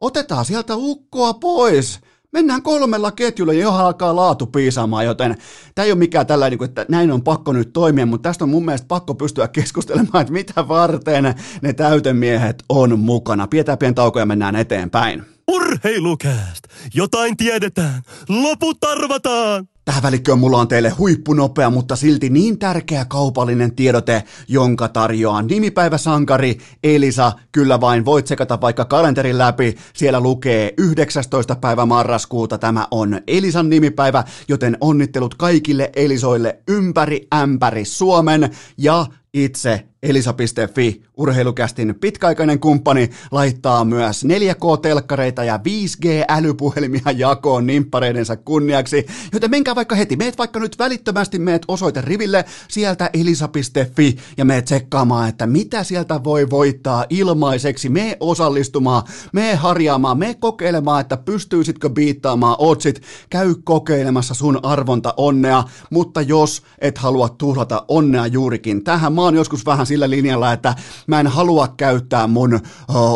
[0.00, 2.00] Otetaan sieltä ukkoa pois
[2.32, 5.36] Mennään kolmella ketjulla, johon alkaa laatu piisaamaan, joten
[5.74, 8.50] tämä ei ole mikään tällainen, niin että näin on pakko nyt toimia, mutta tästä on
[8.50, 13.46] mun mielestä pakko pystyä keskustelemaan, että mitä varten ne täytemiehet on mukana.
[13.46, 15.24] Pidetään pieni tauko ja mennään eteenpäin.
[15.48, 16.64] Urheilukääst!
[16.94, 19.68] Jotain tiedetään, loput arvataan!
[19.84, 26.58] Tähän välikköön mulla on teille huippunopea, mutta silti niin tärkeä kaupallinen tiedote, jonka tarjoaa nimipäiväsankari
[26.84, 27.32] Elisa.
[27.52, 29.76] Kyllä vain voit sekata vaikka kalenterin läpi.
[29.94, 31.56] Siellä lukee 19.
[31.56, 32.58] päivä marraskuuta.
[32.58, 41.94] Tämä on Elisan nimipäivä, joten onnittelut kaikille Elisoille ympäri ämpäri Suomen ja itse Elisa.fi, urheilukästin
[42.00, 50.38] pitkäaikainen kumppani, laittaa myös 4K-telkkareita ja 5G-älypuhelimia jakoon nimppareidensa kunniaksi, joten menkää vaikka heti, meet
[50.38, 56.50] vaikka nyt välittömästi meet osoite riville sieltä elisa.fi ja meet tsekkaamaan, että mitä sieltä voi
[56.50, 64.60] voittaa ilmaiseksi, me osallistumaan, me harjaamaan, me kokeilemaan, että pystyisitkö biittaamaan otsit, käy kokeilemassa sun
[64.62, 70.10] arvonta onnea, mutta jos et halua tuhlata onnea juurikin tähän, mä oon joskus vähän sillä
[70.10, 70.74] linjalla, että
[71.06, 72.60] mä en halua käyttää mun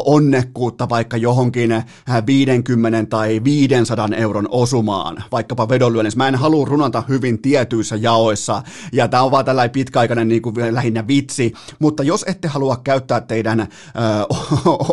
[0.05, 1.83] onnekkuutta vaikka johonkin
[2.27, 6.19] 50 tai 500 euron osumaan, vaikkapa vedonlyönnissä.
[6.19, 8.62] Mä en halua runata hyvin tietyissä jaoissa,
[8.93, 13.21] ja tämä on vaan tällainen pitkäaikainen niin kuin lähinnä vitsi, mutta jos ette halua käyttää
[13.21, 13.61] teidän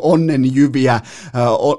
[0.01, 1.01] onnen jyviä, äh,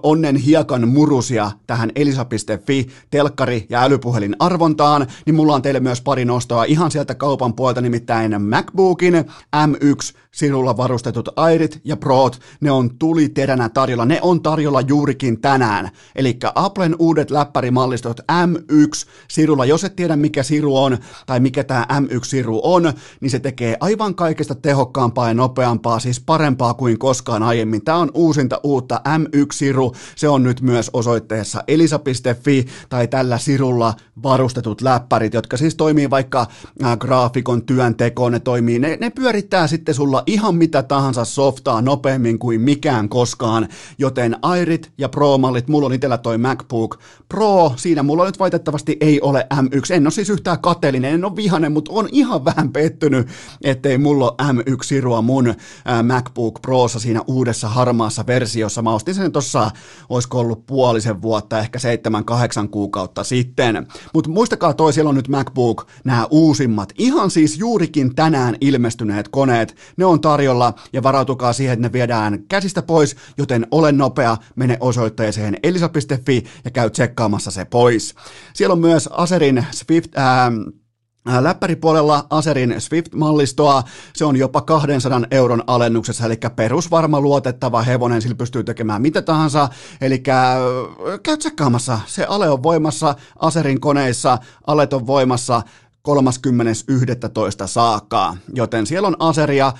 [0.02, 6.24] onnen hiekan murusia tähän elisa.fi, telkkari ja älypuhelin arvontaan, niin mulla on teille myös pari
[6.24, 9.21] nostoa ihan sieltä kaupan puolta, nimittäin MacBookin
[9.52, 15.90] M1 sinulla varustetut Airit ja Proot, ne on tuliteränä tarjolla, ne on tarjolla juurikin tänään.
[16.16, 21.86] Eli Applen uudet läppärimallistot M1 sirulla, jos et tiedä mikä siru on tai mikä tämä
[22.00, 27.42] M1 siru on, niin se tekee aivan kaikesta tehokkaampaa ja nopeampaa, siis parempaa kuin koskaan
[27.42, 27.84] aiemmin.
[27.84, 33.94] Tämä on uusinta uutta M1 siru, se on nyt myös osoitteessa elisa.fi tai tällä sirulla
[34.22, 36.46] varustetut läppärit, jotka siis toimii vaikka
[36.84, 42.38] äh, graafikon työntekoon, ne toimii, ne, ne pyörittää sitten sulla ihan mitä tahansa softaa nopeammin
[42.38, 48.24] kuin mikään koskaan, joten Airit ja Pro-mallit, mulla on itsellä toi MacBook Pro, siinä mulla
[48.24, 52.08] nyt valitettavasti ei ole M1, en ole siis yhtään kateellinen, en ole vihanen, mutta on
[52.12, 53.28] ihan vähän pettynyt,
[53.64, 55.54] ettei mulla ole M1-sirua mun
[56.02, 59.70] MacBook Prossa siinä uudessa harmaassa versiossa, mä ostin sen tossa,
[60.08, 65.28] olisiko ollut puolisen vuotta, ehkä seitsemän, kahdeksan kuukautta sitten, mutta muistakaa toi, siellä on nyt
[65.28, 71.72] MacBook, nämä uusimmat, ihan siis juurikin tänään ilmestyneet koneet, ne on tarjolla ja varautukaa siihen,
[71.72, 77.64] että ne viedään käsistä pois, joten ole nopea, mene osoitteeseen elisa.fi ja käy tsekkaamassa se
[77.64, 78.14] pois.
[78.54, 80.52] Siellä on myös Aserin Swift, ää,
[81.40, 83.82] Läppäripuolella Aserin Swift-mallistoa,
[84.14, 89.68] se on jopa 200 euron alennuksessa, eli perusvarma luotettava hevonen, sillä pystyy tekemään mitä tahansa,
[90.00, 95.62] eli käy tsekkaamassa, se ale on voimassa Aserin koneissa, alet on voimassa
[96.08, 97.66] 30.11.
[97.66, 99.72] saakka, joten siellä on Aseria,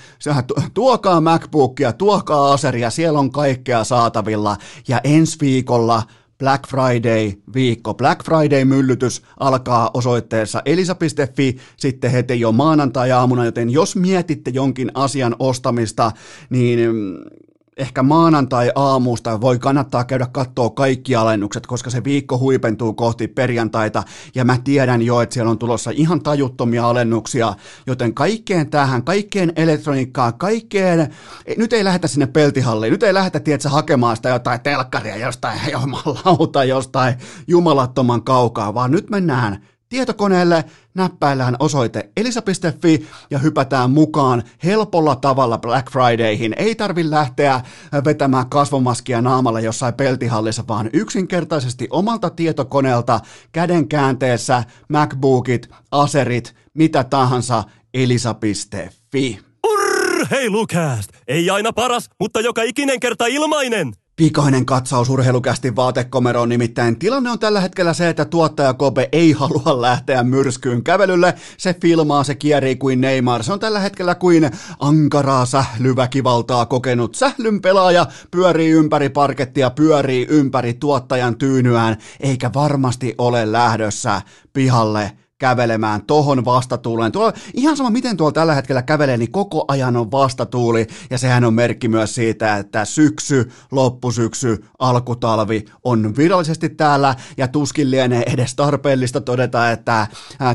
[0.73, 4.57] tuokaa MacBookia, tuokaa Aseria, siellä on kaikkea saatavilla,
[4.87, 6.03] ja ensi viikolla
[6.39, 7.93] Black Friday-viikko.
[7.93, 16.11] Black Friday-myllytys alkaa osoitteessa elisa.fi sitten heti jo maanantai-aamuna, joten jos mietitte jonkin asian ostamista,
[16.49, 17.15] niin mm,
[17.77, 24.03] ehkä maanantai-aamusta voi kannattaa käydä katsoa kaikki alennukset, koska se viikko huipentuu kohti perjantaita,
[24.35, 27.53] ja mä tiedän jo, että siellä on tulossa ihan tajuttomia alennuksia,
[27.87, 31.15] joten kaikkeen tähän, kaikkeen elektroniikkaan, kaikkeen,
[31.57, 36.63] nyt ei lähdetä sinne peltihalliin, nyt ei lähdetä, tiedätkö, hakemaan sitä jotain telkkaria jostain jumalauta
[36.63, 37.15] jostain
[37.47, 45.91] jumalattoman kaukaa, vaan nyt mennään tietokoneelle, näppäillään osoite elisa.fi ja hypätään mukaan helpolla tavalla Black
[45.91, 46.53] Fridayhin.
[46.57, 47.61] Ei tarvi lähteä
[48.05, 53.19] vetämään kasvomaskia naamalla jossain peltihallissa, vaan yksinkertaisesti omalta tietokoneelta
[53.51, 59.39] käden käänteessä MacBookit, Aserit, mitä tahansa elisa.fi.
[59.67, 61.09] Urheilukääst!
[61.27, 64.02] Ei aina paras, mutta joka ikinen kerta ilmainen!
[64.15, 69.81] Pikainen katsaus urheilukästi vaatekomeroon, nimittäin tilanne on tällä hetkellä se, että tuottaja Kobe ei halua
[69.81, 71.33] lähteä myrskyyn kävelylle.
[71.57, 73.43] Se filmaa, se kierii kuin Neymar.
[73.43, 80.73] Se on tällä hetkellä kuin ankaraa sählyväkivaltaa kokenut sählyn pelaaja, pyörii ympäri parkettia, pyörii ympäri
[80.73, 84.21] tuottajan tyynyään, eikä varmasti ole lähdössä
[84.53, 87.11] pihalle kävelemään tohon vastatuuleen.
[87.11, 91.43] Tuolla, ihan sama miten tuolla tällä hetkellä kävelee, niin koko ajan on vastatuuli ja sehän
[91.43, 98.55] on merkki myös siitä, että syksy, loppusyksy, alkutalvi on virallisesti täällä ja tuskin lienee edes
[98.55, 100.07] tarpeellista todeta, että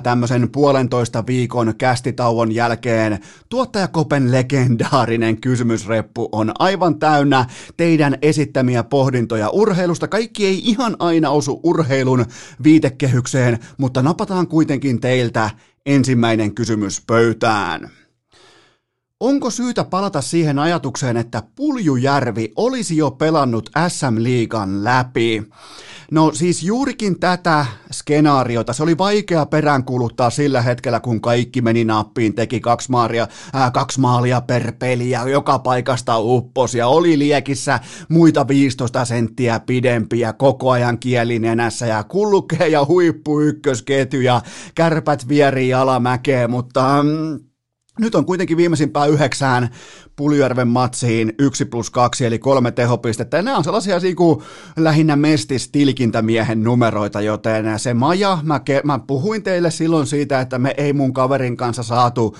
[0.02, 10.08] tämmöisen puolentoista viikon kästitauon jälkeen tuottajakopen legendaarinen kysymysreppu on aivan täynnä teidän esittämiä pohdintoja urheilusta.
[10.08, 12.24] Kaikki ei ihan aina osu urheilun
[12.64, 15.50] viitekehykseen, mutta napataan kuitenkin kuitenkin teiltä
[15.86, 17.90] ensimmäinen kysymys pöytään.
[19.20, 25.42] Onko syytä palata siihen ajatukseen, että Puljujärvi olisi jo pelannut SM-liigan läpi?
[26.10, 32.34] No siis juurikin tätä skenaariota, se oli vaikea peräänkuuluttaa sillä hetkellä, kun kaikki meni nappiin,
[32.34, 37.80] teki kaksi, maalia, ää, kaksi maalia per peli ja joka paikasta uppos ja oli liekissä
[38.08, 44.42] muita 15 senttiä pidempiä koko ajan kielinenässä ja kulkee ja huippu ykkösketju ja
[44.74, 47.02] kärpät vierii alamäkeen, mutta...
[47.02, 47.47] Mm,
[47.98, 49.68] nyt on kuitenkin viimeisimpään yhdeksään
[50.18, 53.36] Puljärven matsiin 1 plus 2, eli kolme tehopistettä.
[53.36, 54.42] Ja nämä on sellaisia kuin
[54.76, 60.58] lähinnä mestis tilkintämiehen numeroita, joten se maja, mä, ke, mä puhuin teille silloin siitä, että
[60.58, 62.36] me ei mun kaverin kanssa saatu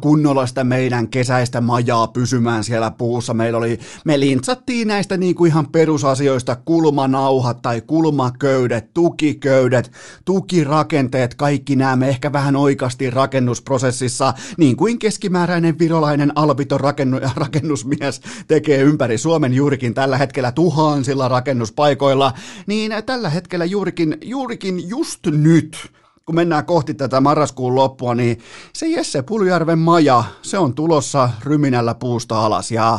[0.00, 3.34] kunnolla sitä meidän kesäistä majaa pysymään siellä puussa.
[3.34, 9.92] Meillä oli, me lintsattiin näistä niin kuin ihan perusasioista, kulmanauhat tai kulmaköydet, tukiköydet,
[10.24, 16.80] tukirakenteet, kaikki nämä me ehkä vähän oikasti rakennusprosessissa, niin kuin keskimääräinen virolainen albiton
[17.36, 22.32] rakennusmies tekee ympäri Suomen juurikin tällä hetkellä tuhansilla rakennuspaikoilla,
[22.66, 25.92] niin tällä hetkellä juurikin, juurikin just nyt
[26.26, 28.38] kun mennään kohti tätä marraskuun loppua, niin
[28.72, 32.70] se Jesse Puljärven maja, se on tulossa ryminällä puusta alas.
[32.70, 32.98] Ja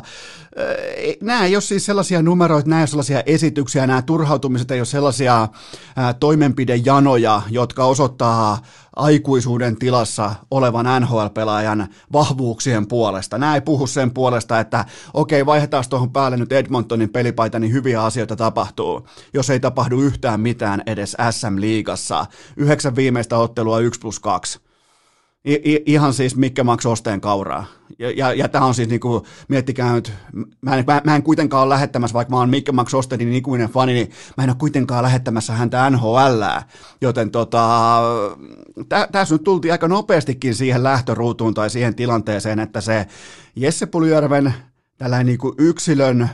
[1.21, 4.85] nämä ei ole siis sellaisia numeroita, nämä ei ole sellaisia esityksiä, nämä turhautumiset ei ole
[4.85, 5.47] sellaisia
[6.19, 8.61] toimenpidejanoja, jotka osoittaa
[8.95, 13.37] aikuisuuden tilassa olevan NHL-pelaajan vahvuuksien puolesta.
[13.37, 18.03] Nämä ei puhu sen puolesta, että okei, vaihdetaan tuohon päälle nyt Edmontonin pelipaita, niin hyviä
[18.03, 22.25] asioita tapahtuu, jos ei tapahdu yhtään mitään edes SM-liigassa.
[22.57, 24.59] Yhdeksän viimeistä ottelua 1 plus 2
[25.85, 27.65] Ihan siis Mikke Max Osteen kauraa.
[27.99, 30.13] Ja, ja, ja tämä on siis, niinku, miettikää nyt,
[30.61, 33.69] mä en, mä, mä en kuitenkaan ole lähettämässä, vaikka mä oon Mikke Max Ostenin ikuinen
[33.69, 36.43] fani, niin mä en ole kuitenkaan lähettämässä häntä NHL.
[37.01, 37.99] Joten tota,
[38.89, 43.07] tä, tässä nyt tultiin aika nopeastikin siihen lähtöruutuun tai siihen tilanteeseen, että se
[43.55, 44.53] Jesse Puljärven
[44.97, 46.29] tällainen niinku yksilön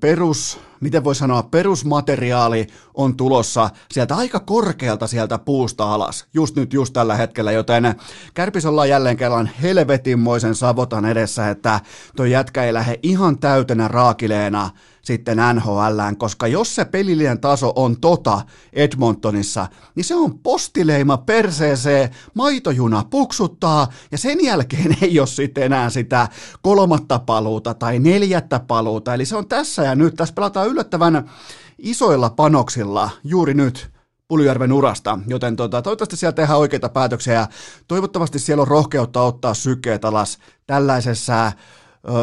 [0.00, 6.72] perus, miten voi sanoa, perusmateriaali on tulossa sieltä aika korkealta sieltä puusta alas, just nyt,
[6.72, 7.94] just tällä hetkellä, joten
[8.34, 11.80] Kärpis ollaan jälleen kerran helvetinmoisen savotan edessä, että
[12.16, 14.70] toi jätkä ei lähde ihan täytenä raakileena
[15.04, 18.40] sitten NHLään, koska jos se pelillinen taso on tota
[18.72, 25.90] Edmontonissa, niin se on postileima perseeseen, maitojuna puksuttaa, ja sen jälkeen ei ole sitten enää
[25.90, 26.28] sitä
[26.62, 31.30] kolmatta paluuta tai neljättä paluuta, eli se on tässä ja nyt, tässä pelataan yllättävän
[31.78, 33.90] isoilla panoksilla juuri nyt,
[34.28, 37.46] Puljärven urasta, joten tota, toivottavasti siellä tehdään oikeita päätöksiä ja
[37.88, 41.52] toivottavasti siellä on rohkeutta ottaa sykkeet alas tällaisessa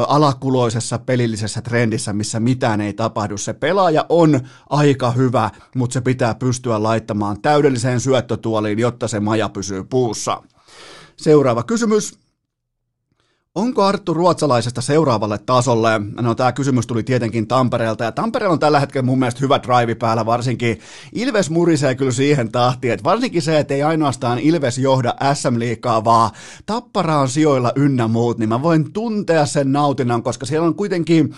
[0.08, 3.38] alakuloisessa pelillisessä trendissä, missä mitään ei tapahdu.
[3.38, 9.50] Se pelaaja on aika hyvä, mutta se pitää pystyä laittamaan täydelliseen syöttötuoliin, jotta se maja
[9.50, 10.44] pysyy puussa.
[11.18, 12.20] Seuraava kysymys.
[13.56, 16.02] Onko Arttu Ruotsalaisesta seuraavalle tasolle?
[16.22, 19.96] No tämä kysymys tuli tietenkin Tampereelta ja Tampereella on tällä hetkellä mun mielestä hyvä drive
[19.96, 20.80] päällä, varsinkin
[21.14, 26.32] Ilves murisee kyllä siihen tahtiin, että varsinkin se, että ei ainoastaan Ilves johda SM-liikaa, vaan
[26.66, 31.36] Tappara on sijoilla ynnä muut, niin mä voin tuntea sen nautinnan, koska siellä on kuitenkin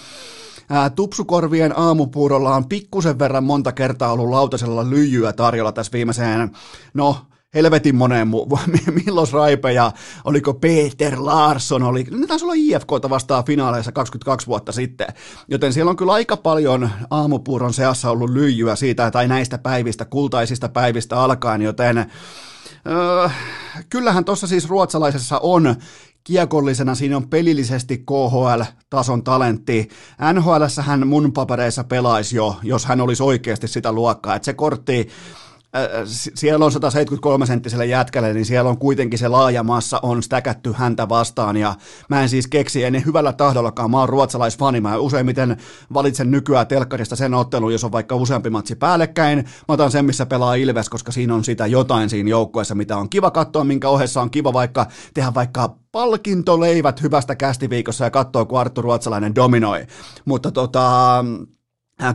[0.96, 6.52] tupsukorvien aamupuurolla on pikkusen verran monta kertaa ollut lautasella lyijyä tarjolla tässä viimeiseen,
[6.94, 7.18] no
[7.54, 8.60] helvetin moneen mu-
[9.06, 9.92] milloin Raipe ja
[10.24, 15.08] oliko Peter Larsson, oli, ne taisi olla IFKta vastaan finaaleissa 22 vuotta sitten,
[15.48, 20.70] joten siellä on kyllä aika paljon aamupuuron seassa ollut lyijyä siitä tai näistä päivistä, kultaisista
[20.70, 21.98] päivistä alkaen, joten
[22.88, 23.30] öö,
[23.90, 25.76] kyllähän tuossa siis ruotsalaisessa on
[26.24, 29.90] kiekollisena siinä on pelillisesti KHL-tason talentti.
[30.34, 34.36] nhl hän mun papereissa pelaisi jo, jos hän olisi oikeasti sitä luokkaa.
[34.36, 35.10] Että se kortti,
[36.36, 41.10] siellä on 173 senttiselle jätkälle, niin siellä on kuitenkin se laaja massa on stäkätty häntä
[41.10, 41.76] vastaan, ja
[42.10, 45.58] mä en siis keksi, en hyvällä tahdollakaan, mä oon ruotsalaisfani, mä useimmiten
[45.94, 50.26] valitsen nykyään telkkarista sen ottelun, jos on vaikka useampi matsi päällekkäin, mä otan sen, missä
[50.26, 54.22] pelaa Ilves, koska siinä on sitä jotain siinä joukkueessa, mitä on kiva katsoa, minkä ohessa
[54.22, 59.88] on kiva vaikka tehdä vaikka palkintoleivät hyvästä kästiviikossa ja katsoa, kun Arttu Ruotsalainen dominoi,
[60.26, 61.48] mutta tota, Äh,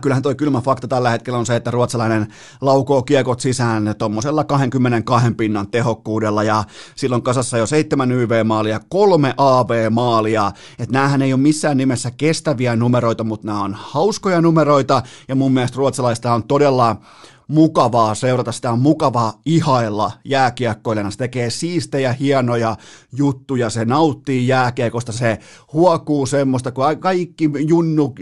[0.00, 2.26] kyllähän toi kylmä fakta tällä hetkellä on se, että ruotsalainen
[2.60, 6.64] laukoo kiekot sisään tuommoisella 22 pinnan tehokkuudella ja
[6.94, 10.52] silloin kasassa jo 7 YV-maalia, kolme AV-maalia.
[10.78, 15.52] Että näähän ei ole missään nimessä kestäviä numeroita, mutta nämä on hauskoja numeroita ja mun
[15.52, 16.96] mielestä ruotsalaista on todella
[17.48, 21.10] mukavaa seurata, sitä on mukavaa ihailla jääkiekkoilijana.
[21.10, 22.76] Se tekee siistejä, hienoja
[23.12, 25.38] juttuja, se nauttii jääkiekosta, se
[25.72, 28.14] huokuu semmoista, kun kaikki junnu,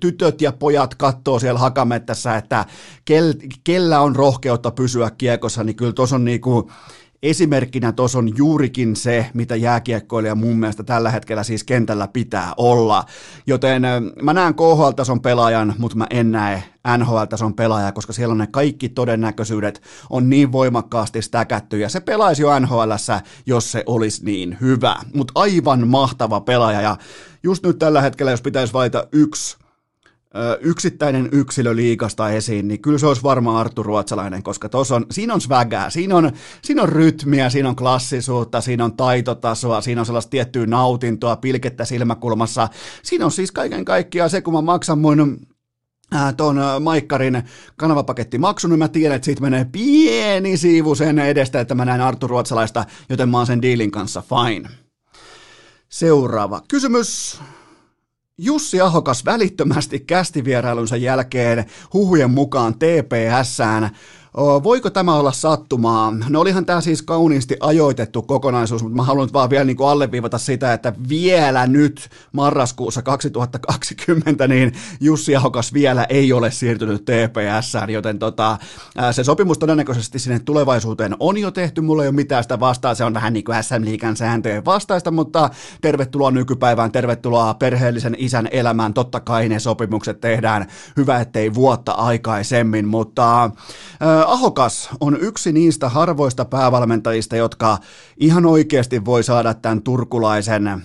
[0.00, 2.64] tytöt ja pojat katsoo siellä hakamettässä, että
[3.04, 6.70] kel, kellä on rohkeutta pysyä kiekossa, niin kyllä tuossa on niinku,
[7.24, 13.04] esimerkkinä tuossa on juurikin se, mitä jääkiekkoilija mun mielestä tällä hetkellä siis kentällä pitää olla.
[13.46, 13.82] Joten
[14.22, 16.62] mä näen KHL-tason pelaajan, mutta mä en näe
[16.98, 22.42] NHL-tason pelaaja, koska siellä on ne kaikki todennäköisyydet on niin voimakkaasti stäkätty, ja se pelaisi
[22.42, 22.92] jo nhl
[23.46, 24.96] jos se olisi niin hyvä.
[25.14, 26.96] Mutta aivan mahtava pelaaja, ja
[27.42, 29.56] just nyt tällä hetkellä, jos pitäisi valita yksi
[30.60, 35.40] yksittäinen yksilö liikasta esiin, niin kyllä se olisi varmaan Arttu Ruotsalainen, koska on, siinä on
[35.40, 36.32] svägää, siinä on,
[36.62, 41.84] siinä on rytmiä, siinä on klassisuutta, siinä on taitotasoa, siinä on sellaista tiettyä nautintoa, pilkettä
[41.84, 42.68] silmäkulmassa.
[43.02, 45.38] Siinä on siis kaiken kaikkiaan se, kun mä maksan mun
[46.36, 47.42] tuon Maikkarin
[47.76, 52.26] kanavapaketti niin mä tiedän, että siitä menee pieni siivu sen edestä, että mä näen Arttu
[52.26, 54.68] Ruotsalaista, joten mä oon sen diilin kanssa fine.
[55.88, 57.40] Seuraava kysymys.
[58.38, 63.90] Jussi Ahokas välittömästi kästivierailunsa jälkeen huhujen mukaan TPSään
[64.36, 66.12] Voiko tämä olla sattumaa?
[66.28, 70.38] No olihan tämä siis kauniisti ajoitettu kokonaisuus, mutta mä haluan vaan vielä niin kuin alleviivata
[70.38, 78.18] sitä, että vielä nyt marraskuussa 2020 niin Jussi Ahokas vielä ei ole siirtynyt TPSään, joten
[78.18, 78.58] tota,
[79.12, 83.04] se sopimus todennäköisesti sinne tulevaisuuteen on jo tehty, mulla ei ole mitään sitä vastaa, se
[83.04, 89.20] on vähän niin kuin SM-liikan sääntöjen vastaista, mutta tervetuloa nykypäivään, tervetuloa perheellisen isän elämään, totta
[89.20, 90.66] kai ne sopimukset tehdään,
[90.96, 93.50] hyvä ettei vuotta aikaisemmin, mutta
[94.26, 97.78] Ahokas on yksi niistä harvoista päävalmentajista, jotka
[98.16, 100.82] ihan oikeasti voi saada tämän turkulaisen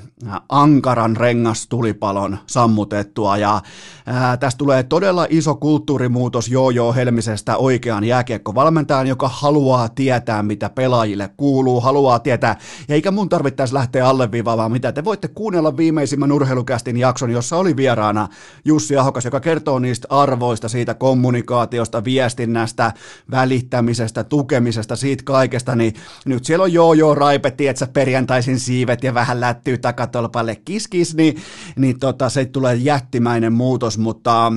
[0.49, 3.37] ankaran rengastulipalon sammutettua.
[3.37, 3.61] Ja
[4.05, 11.29] ää, tästä tulee todella iso kulttuurimuutos Jojo Helmisestä oikeaan jääkiekkovalmentajan, joka haluaa tietää, mitä pelaajille
[11.37, 12.55] kuuluu, haluaa tietää,
[12.87, 14.91] ja eikä mun tarvittaisi lähteä alleviivaamaan mitä.
[14.91, 18.27] Te voitte kuunnella viimeisimmän urheilukästin jakson, jossa oli vieraana
[18.65, 22.93] Jussi Ahokas, joka kertoo niistä arvoista, siitä kommunikaatiosta, viestinnästä,
[23.31, 25.93] välittämisestä, tukemisesta, siitä kaikesta, niin
[26.25, 29.77] nyt siellä on Jojo Raipe, tietsä, perjantaisin siivet ja vähän lättyy
[30.11, 31.41] takatolpalle kiskis, niin,
[31.75, 34.51] niin tota, se tulee jättimäinen muutos, mutta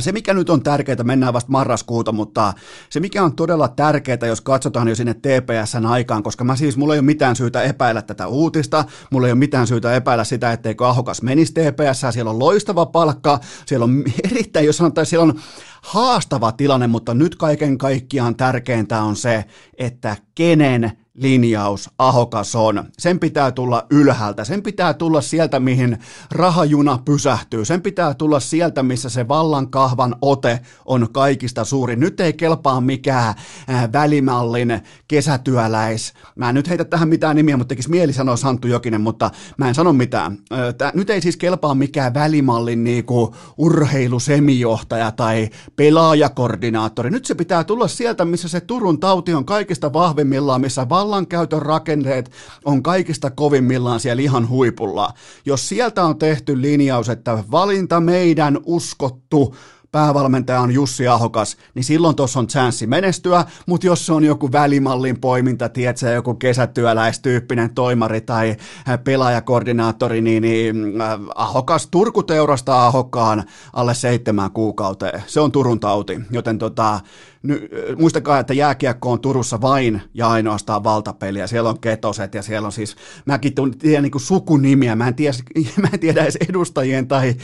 [0.00, 2.52] se, mikä nyt on tärkeää, mennään vasta marraskuuta, mutta
[2.90, 6.94] se, mikä on todella tärkeää, jos katsotaan jo sinne TPSn aikaan, koska mä siis, mulla
[6.94, 10.88] ei ole mitään syytä epäillä tätä uutista, mulla ei ole mitään syytä epäillä sitä, etteikö
[10.88, 15.40] Ahokas menisi TPS, siellä on loistava palkka, siellä on erittäin, jos sanotaan, siellä on
[15.82, 19.44] haastava tilanne, mutta nyt kaiken kaikkiaan tärkeintä on se,
[19.78, 22.84] että kenen linjaus Ahokas on.
[22.98, 25.98] Sen pitää tulla ylhäältä, sen pitää tulla sieltä, mihin
[26.30, 31.96] rahajuna pysähtyy, sen pitää tulla sieltä, missä se vallankahvan ote on kaikista suuri.
[31.96, 33.34] Nyt ei kelpaa mikään
[33.70, 36.12] äh, välimallin kesätyöläis.
[36.36, 39.68] Mä en nyt heitä tähän mitään nimiä, mutta tekisi mieli sanoa Santtu Jokinen, mutta mä
[39.68, 40.38] en sano mitään.
[40.78, 47.10] Tää, nyt ei siis kelpaa mikään välimallin niinku urheilusemijohtaja tai pelaajakoordinaattori.
[47.10, 51.62] Nyt se pitää tulla sieltä, missä se Turun tauti on kaikista vahvimmillaan, missä val vallankäytön
[51.62, 52.30] rakenteet
[52.64, 55.12] on kaikista kovimmillaan siellä ihan huipulla.
[55.44, 59.54] Jos sieltä on tehty linjaus, että valinta meidän uskottu
[59.92, 64.52] päävalmentaja on Jussi Ahokas, niin silloin tuossa on chanssi menestyä, mutta jos se on joku
[64.52, 68.56] välimallin poiminta, tiedätkö, joku kesätyöläistyyppinen toimari tai
[69.04, 70.94] pelaajakoordinaattori, niin, niin
[71.34, 75.22] Ahokas, Turku teurastaa Ahokkaan alle seitsemän kuukauteen.
[75.26, 77.00] Se on Turun tauti, joten tota,
[77.46, 77.68] ny,
[77.98, 81.46] muistakaa, että jääkiekko on Turussa vain ja ainoastaan valtapeliä.
[81.46, 85.36] Siellä on ketoset ja siellä on siis, mäkin tiedän niin sukunimiä, mä en, tiedä,
[85.82, 87.34] mä en tiedä edes edustajien tai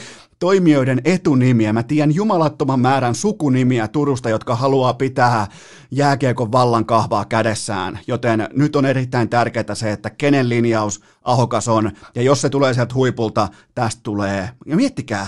[0.43, 1.73] toimijoiden etunimiä.
[1.73, 5.47] Mä tiedän jumalattoman määrän sukunimiä Turusta, jotka haluaa pitää
[5.91, 7.99] jääkiekon vallan kahvaa kädessään.
[8.07, 11.91] Joten nyt on erittäin tärkeää se, että kenen linjaus Ahokas on.
[12.15, 14.51] Ja jos se tulee sieltä huipulta, tästä tulee.
[14.67, 15.27] Ja miettikää,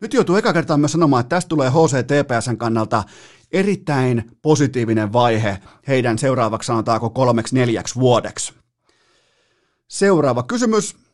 [0.00, 3.04] nyt joutuu eka kertaa myös sanomaan, että tästä tulee HCTPSn kannalta
[3.52, 8.52] erittäin positiivinen vaihe heidän seuraavaksi sanotaanko kolmeksi neljäksi vuodeksi.
[9.88, 11.07] Seuraava kysymys.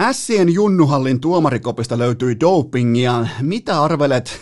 [0.00, 3.26] Ässien Junnuhallin tuomarikopista löytyi dopingia.
[3.40, 4.40] Mitä arvelet,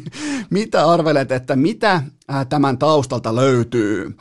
[0.50, 2.02] mitä arvelet, että mitä
[2.48, 4.16] tämän taustalta löytyy?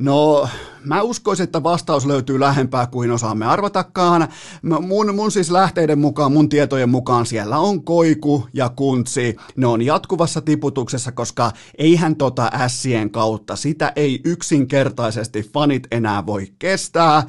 [0.00, 0.48] No,
[0.84, 4.28] mä uskoisin, että vastaus löytyy lähempää kuin osaamme arvatakaan.
[4.62, 9.36] Mun, mun siis lähteiden mukaan, mun tietojen mukaan siellä on koiku ja kuntsi.
[9.56, 16.46] Ne on jatkuvassa tiputuksessa, koska eihän tota ässien kautta, sitä ei yksinkertaisesti fanit enää voi
[16.58, 17.26] kestää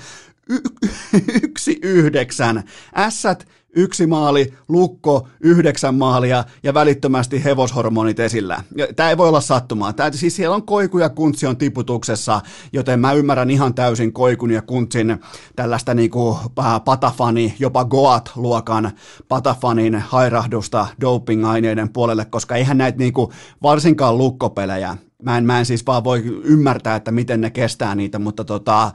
[1.44, 2.64] yksi yhdeksän.
[2.98, 8.64] Ässät yksi maali, lukko yhdeksän maalia ja välittömästi hevoshormonit esillä.
[8.96, 9.94] Tämä ei voi olla sattumaa.
[9.94, 12.42] Tää, siis siellä on koiku ja kuntsi on tiputuksessa,
[12.74, 15.18] joten mä ymmärrän ihan täysin koikun ja kuntsin
[15.56, 16.40] tällaista niinku
[16.86, 18.92] patafani, jopa Goat-luokan
[19.28, 23.34] patafanin hairahdusta doping-aineiden puolelle, koska eihän näitä niinku,
[23.64, 28.20] varsinkaan lukkopelejä, Mä en, mä en siis vaan voi ymmärtää, että miten ne kestää niitä,
[28.20, 28.92] mutta tota,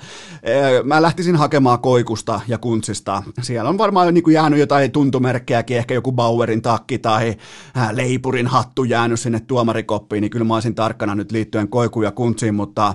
[0.84, 3.22] mä lähtisin hakemaan koikusta ja kuntsista.
[3.42, 7.36] Siellä on varmaan niin kuin jäänyt jotain tuntomerkkejäkin, ehkä joku Bauerin takki tai
[7.92, 12.54] leipurin hattu jäänyt sinne tuomarikoppiin, niin kyllä mä olisin tarkkana nyt liittyen koiku ja kuntsiin,
[12.54, 12.94] mutta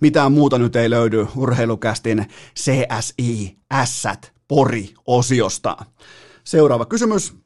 [0.00, 2.26] mitään muuta nyt ei löydy urheilukästin
[2.58, 5.76] CSI Ässät Pori-osiosta.
[6.44, 7.45] Seuraava kysymys.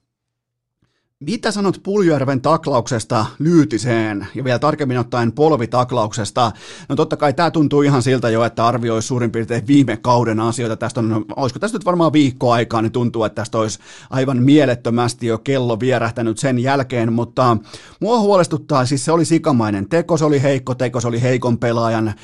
[1.26, 6.52] Mitä sanot Puljärven taklauksesta Lyytiseen ja vielä tarkemmin ottaen polvitaklauksesta?
[6.88, 10.76] No totta kai tämä tuntuu ihan siltä jo, että arvioi suurin piirtein viime kauden asioita.
[10.76, 13.78] Tästä on, olisiko tästä nyt varmaan viikko aikaa, niin tuntuu, että tästä olisi
[14.10, 17.56] aivan mielettömästi jo kello vierähtänyt sen jälkeen, mutta
[18.00, 22.14] mua huolestuttaa, siis se oli sikamainen teko, se oli heikko teko, se oli heikon pelaajan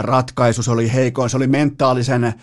[0.00, 2.34] ratkaisu, se oli heikko, se oli mentaalisen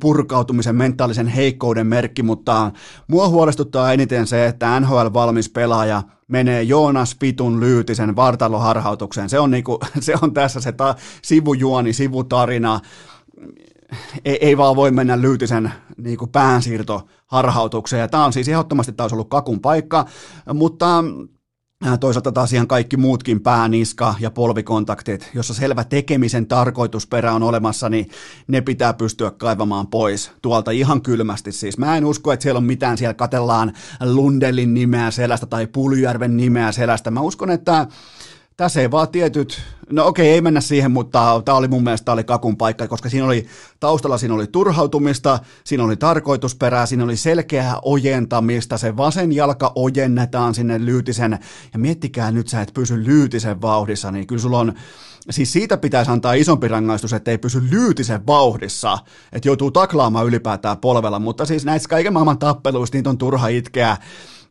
[0.00, 2.72] purkautumisen, mentaalisen heikkouden merkki, mutta
[3.08, 9.28] mua huolestuttaa eniten se, että NHL-valmis pelaaja menee Joonas Pitun Lyytisen vartaloharhautukseen.
[9.28, 12.80] Se on, niinku, se on tässä se ta, sivujuoni, sivutarina.
[14.24, 18.10] Ei, ei vaan voi mennä Lyytisen niinku päänsiirtoharhautukseen.
[18.10, 20.06] Tämä on siis ehdottomasti taas ollut kakun paikka,
[20.54, 21.04] mutta
[22.00, 28.10] Toisaalta taas ihan kaikki muutkin pääniska ja polvikontaktit, jossa selvä tekemisen tarkoitusperä on olemassa, niin
[28.48, 31.52] ne pitää pystyä kaivamaan pois tuolta ihan kylmästi.
[31.52, 33.72] Siis mä en usko, että siellä on mitään, siellä katellaan
[34.04, 37.10] Lundelin nimeä selästä tai Puljärven nimeä selästä.
[37.10, 37.86] Mä uskon, että
[38.58, 42.24] tässä ei vaan tietyt, no okei, ei mennä siihen, mutta tämä oli mun mielestä oli
[42.24, 43.46] kakun paikka, koska siinä oli
[43.80, 50.54] taustalla siinä oli turhautumista, siinä oli tarkoitusperää, siinä oli selkeää ojentamista, se vasen jalka ojennetaan
[50.54, 51.38] sinne lyytisen,
[51.72, 54.72] ja miettikää nyt sä et pysy lyytisen vauhdissa, niin kyllä sulla on,
[55.30, 58.98] siis siitä pitäisi antaa isompi rangaistus, että ei pysy lyytisen vauhdissa,
[59.32, 63.96] että joutuu taklaamaan ylipäätään polvella, mutta siis näissä kaiken maailman tappeluista niitä on turha itkeä,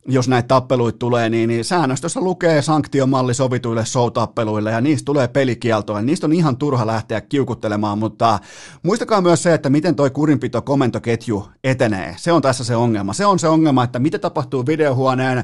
[0.08, 6.01] jos näitä tappeluita tulee, niin, niin säännöstössä lukee sanktiomalli sovituille show-tappeluille ja niistä tulee pelikieltoa.
[6.01, 8.39] Niistä on ihan turha lähteä kiukuttelemaan, mutta
[8.84, 12.16] muistakaa myös se, että miten toi kurinpito komentoketju etenee.
[12.18, 13.14] Se on tässä se ongelma.
[13.14, 15.43] Se on se ongelma, että mitä tapahtuu videohuoneen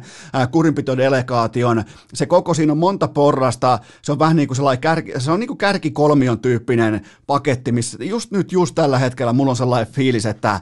[0.51, 1.83] kurinpitodelegaation.
[2.13, 3.79] Se koko siinä on monta porrasta.
[4.01, 7.97] Se on vähän niin kuin sellainen kärki, se on niin kuin kärkikolmion tyyppinen paketti, missä
[8.03, 10.59] just nyt, just tällä hetkellä mulla on sellainen fiilis, että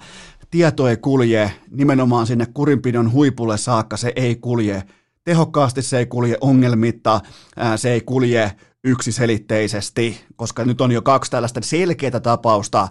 [0.52, 4.84] tieto ei kulje nimenomaan sinne kurinpidon huipulle saakka, se ei kulje
[5.24, 7.22] tehokkaasti, se ei kulje ongelmitta,
[7.76, 8.52] se ei kulje
[8.84, 12.88] yksiselitteisesti, koska nyt on jo kaksi tällaista selkeää tapausta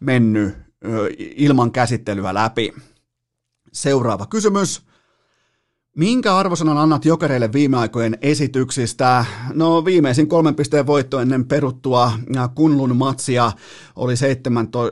[0.00, 0.54] mennyt
[1.18, 2.72] ilman käsittelyä läpi.
[3.72, 4.91] Seuraava kysymys.
[5.96, 9.24] Minkä arvosanan annat jokereille viime aikojen esityksistä?
[9.54, 12.12] No viimeisin kolmen pisteen voitto ennen peruttua
[12.54, 13.52] Kunlun matsia
[13.96, 14.14] oli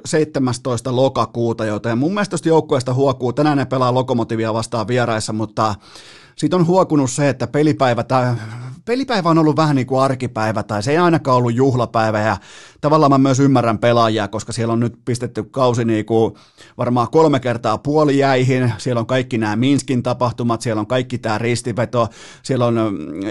[0.04, 0.96] 17.
[0.96, 3.32] lokakuuta, joten mun mielestä joukkueesta huokuu.
[3.32, 5.74] Tänään ne pelaa lokomotivia vastaan vieraissa, mutta
[6.36, 8.36] siitä on huokunut se, että pelipäivä, tämä
[8.84, 12.36] pelipäivä on ollut vähän niin kuin arkipäivä tai se ei ainakaan ollut juhlapäivä ja
[12.80, 16.34] tavallaan mä myös ymmärrän pelaajia, koska siellä on nyt pistetty kausi niin kuin
[16.78, 22.08] varmaan kolme kertaa puolijäihin, siellä on kaikki nämä Minskin tapahtumat, siellä on kaikki tämä ristiveto,
[22.42, 22.76] siellä on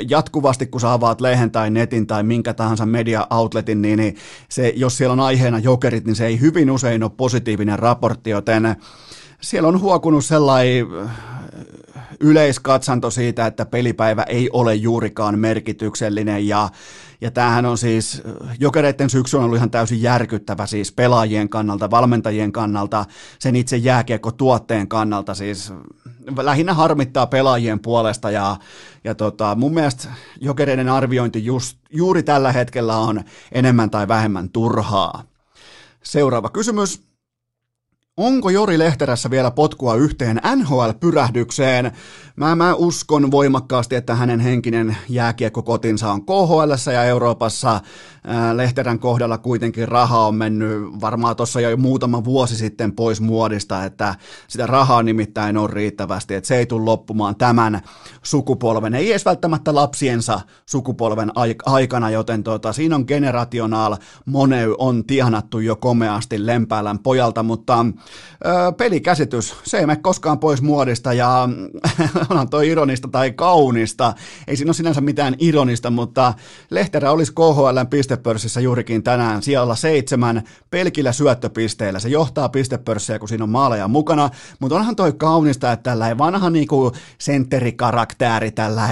[0.10, 4.16] jatkuvasti, kun sä avaat lehen tai netin tai minkä tahansa media-outletin, niin, niin
[4.50, 8.76] se, jos siellä on aiheena jokerit, niin se ei hyvin usein ole positiivinen raportti, joten
[9.41, 10.88] siellä on huokunut sellainen
[12.20, 16.70] yleiskatsanto siitä, että pelipäivä ei ole juurikaan merkityksellinen ja,
[17.22, 18.24] ja tämähän on siis,
[18.59, 23.05] jokereiden syksy on ollut ihan täysin järkyttävä siis pelaajien kannalta, valmentajien kannalta,
[23.39, 25.74] sen itse jääkiekko tuotteen kannalta siis
[26.38, 28.57] lähinnä harmittaa pelaajien puolesta ja,
[29.03, 30.07] ja tota, mun mielestä
[30.41, 35.24] jokereiden arviointi just, juuri tällä hetkellä on enemmän tai vähemmän turhaa.
[36.03, 37.09] Seuraava kysymys.
[38.20, 41.91] Onko Jori Lehterässä vielä potkua yhteen NHL-pyrähdykseen?
[42.40, 47.82] Mä, mä uskon voimakkaasti, että hänen henkinen jääkiekkokotinsa on KHL ja Euroopassa.
[48.54, 54.16] Lehterän kohdalla kuitenkin raha on mennyt varmaan tuossa jo muutama vuosi sitten pois muodista, että
[54.48, 57.82] sitä rahaa nimittäin on riittävästi, että se ei tule loppumaan tämän
[58.24, 61.32] sukupolven, ei edes välttämättä lapsiensa sukupolven
[61.66, 67.86] aikana, joten tota, siinä on generational money on tienattu jo komeasti Lempäälän pojalta, mutta
[68.46, 71.50] ö, pelikäsitys, se ei mene koskaan pois muodista ja
[72.30, 74.13] onhan toi ironista tai kaunista.
[74.47, 76.34] Ei siinä ole sinänsä mitään ironista, mutta
[76.69, 81.99] Lehterä olisi KHL pistepörssissä juurikin tänään siellä seitsemän pelkillä syöttöpisteillä.
[81.99, 86.49] Se johtaa pistepörssiä, kun siinä on maaleja mukana, mutta onhan toi kaunista, että tällä vanha
[86.49, 88.89] niinku sentterikaraktääri, tällä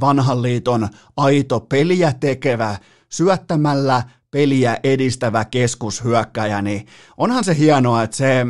[0.00, 2.76] vanhan liiton aito peliä tekevä
[3.08, 8.46] syöttämällä peliä edistävä keskushyökkäjä, niin onhan se hienoa, että se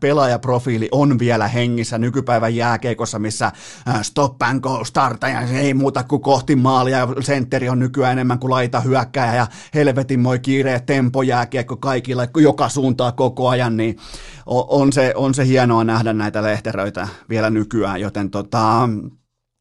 [0.00, 3.46] pelaajaprofiili on vielä hengissä nykypäivän jääkeikossa, missä
[3.88, 8.38] äh, stop and go startaja, ei muuta kuin kohti maalia, ja sentteri on nykyään enemmän
[8.38, 13.96] kuin laita hyökkäjä, ja helvetin moi kiire tempo jääkiekko kaikilla, joka suuntaa koko ajan, niin
[14.46, 18.88] on se, on se hienoa nähdä näitä lehteröitä vielä nykyään, joten tota,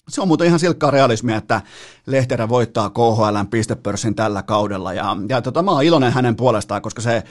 [0.10, 1.62] se on muuten ihan silkkaa realismia, että
[2.06, 7.02] Lehterä voittaa KHLn pistepörssin tällä kaudella ja, ja tota, mä oon iloinen hänen puolestaan, koska
[7.02, 7.24] se,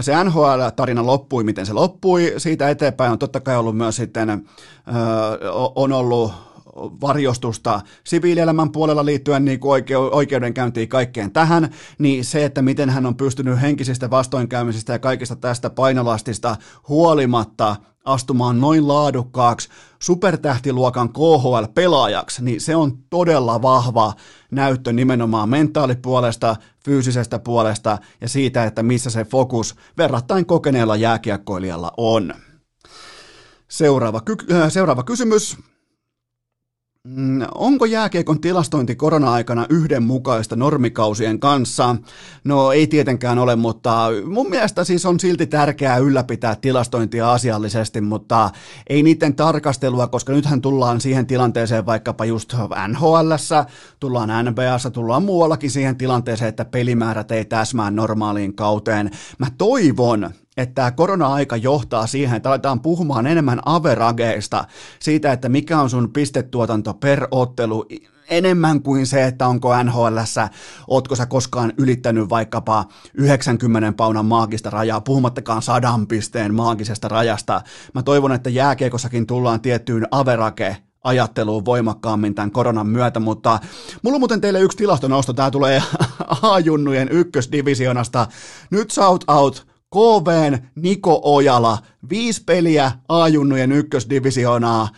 [0.00, 2.34] se NHL-tarina loppui, miten se loppui.
[2.36, 4.42] Siitä eteenpäin on totta kai ollut myös sitten, ö,
[5.74, 6.32] on ollut
[6.76, 13.16] varjostusta siviilielämän puolella liittyen niin kuin oikeudenkäyntiin kaikkeen tähän, niin se, että miten hän on
[13.16, 16.56] pystynyt henkisistä vastoinkäymisistä ja kaikista tästä painolastista
[16.88, 19.68] huolimatta astumaan noin laadukkaaksi
[19.98, 24.12] supertähtiluokan KHL-pelaajaksi, niin se on todella vahva
[24.50, 32.34] näyttö nimenomaan mentaalipuolesta, fyysisestä puolesta ja siitä, että missä se fokus verrattain kokeneella jääkiekkoilijalla on.
[33.68, 35.56] Seuraava, ky- äh, seuraava kysymys.
[37.08, 41.96] Mm, onko jääkiekon tilastointi korona-aikana yhdenmukaista normikausien kanssa?
[42.44, 48.50] No ei tietenkään ole, mutta mun mielestä siis on silti tärkeää ylläpitää tilastointia asiallisesti, mutta
[48.86, 52.54] ei niiden tarkastelua, koska nythän tullaan siihen tilanteeseen vaikkapa just
[52.88, 53.32] nhl
[54.00, 59.10] tullaan NBAssa, tullaan muuallakin siihen tilanteeseen, että pelimäärät ei täsmää normaaliin kauteen.
[59.38, 64.64] Mä toivon, että tämä korona-aika johtaa siihen, että aletaan puhumaan enemmän averageista,
[64.98, 67.86] siitä, että mikä on sun pistetuotanto per ottelu,
[68.30, 70.18] enemmän kuin se, että onko nhl
[70.88, 72.84] ootko sä koskaan ylittänyt vaikkapa
[73.14, 77.60] 90 paunan maagista rajaa, puhumattakaan sadan pisteen maagisesta rajasta.
[77.94, 83.58] Mä toivon, että jääkiekossakin tullaan tiettyyn average ajatteluun voimakkaammin tämän koronan myötä, mutta
[84.02, 85.82] mulla on muuten teille yksi tilastonosto, tämä tulee
[86.42, 88.26] A-junnujen ykkösdivisionasta.
[88.70, 91.78] Nyt shout out KVn Niko Ojala,
[92.10, 94.88] viisi peliä A-junnujen ykkösdivisioonaa,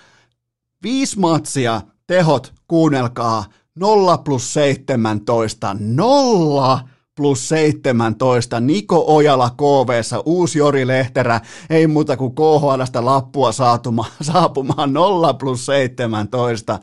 [0.83, 6.81] viisi matsia, tehot, kuunnelkaa, 0 plus 17, 0
[7.15, 11.41] plus 17, Niko Ojala KVssa, uusi Jori Lehterä,
[11.71, 16.79] ei muuta kuin KHLstä lappua saatuma, saapumaan 0 plus 17.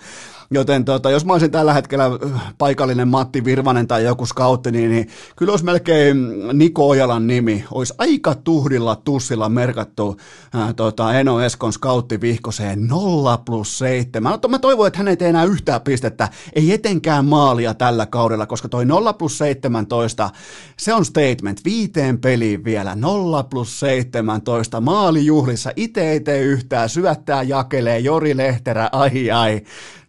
[0.53, 4.91] Joten tota, jos mä olisin tällä hetkellä äh, paikallinen Matti Virvanen tai joku scoutti, niin,
[4.91, 6.17] niin kyllä olisi melkein
[6.53, 7.63] Niko Ojalan nimi.
[7.71, 10.17] Olisi aika tuhdilla tussilla merkattu
[10.53, 14.39] ää, äh, tota, Eno Eskon scoutti vihkoseen 0 plus 7.
[14.49, 18.69] Mä toivon, että hän ei tee enää yhtään pistettä, ei etenkään maalia tällä kaudella, koska
[18.69, 20.29] toi 0 plus 17,
[20.77, 21.65] se on statement.
[21.65, 25.71] Viiteen peliin vielä 0 plus 17 maalijuhlissa.
[25.75, 29.61] Itse ei tee yhtään, syöttää, jakelee, Jori Lehterä, ai ai.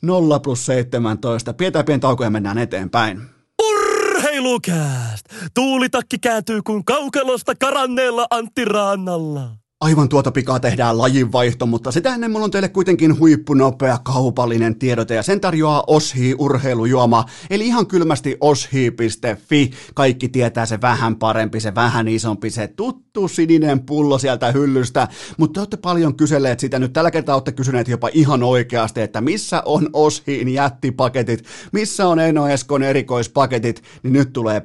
[0.03, 1.53] 0 plus 17.
[1.55, 3.23] Pidetään pieni tauko ja mennään eteenpäin.
[3.63, 5.27] Urheilukääst!
[5.55, 9.62] Tuulitakki kääntyy kuin kaukelosta karanneella Antti Raannalla.
[9.83, 15.15] Aivan tuota pikaa tehdään lajinvaihto, mutta sitä ennen mulla on teille kuitenkin huippunopea kaupallinen tiedote
[15.15, 19.71] ja sen tarjoaa Oshi urheilujuoma, eli ihan kylmästi oshi.fi.
[19.95, 25.55] Kaikki tietää se vähän parempi, se vähän isompi, se tuttu sininen pullo sieltä hyllystä, mutta
[25.55, 26.93] te olette paljon kyselleet sitä nyt.
[26.93, 32.49] Tällä kertaa olette kysyneet jopa ihan oikeasti, että missä on Oshiin jättipaketit, missä on Eno
[32.49, 34.63] Eskon erikoispaketit, niin nyt tulee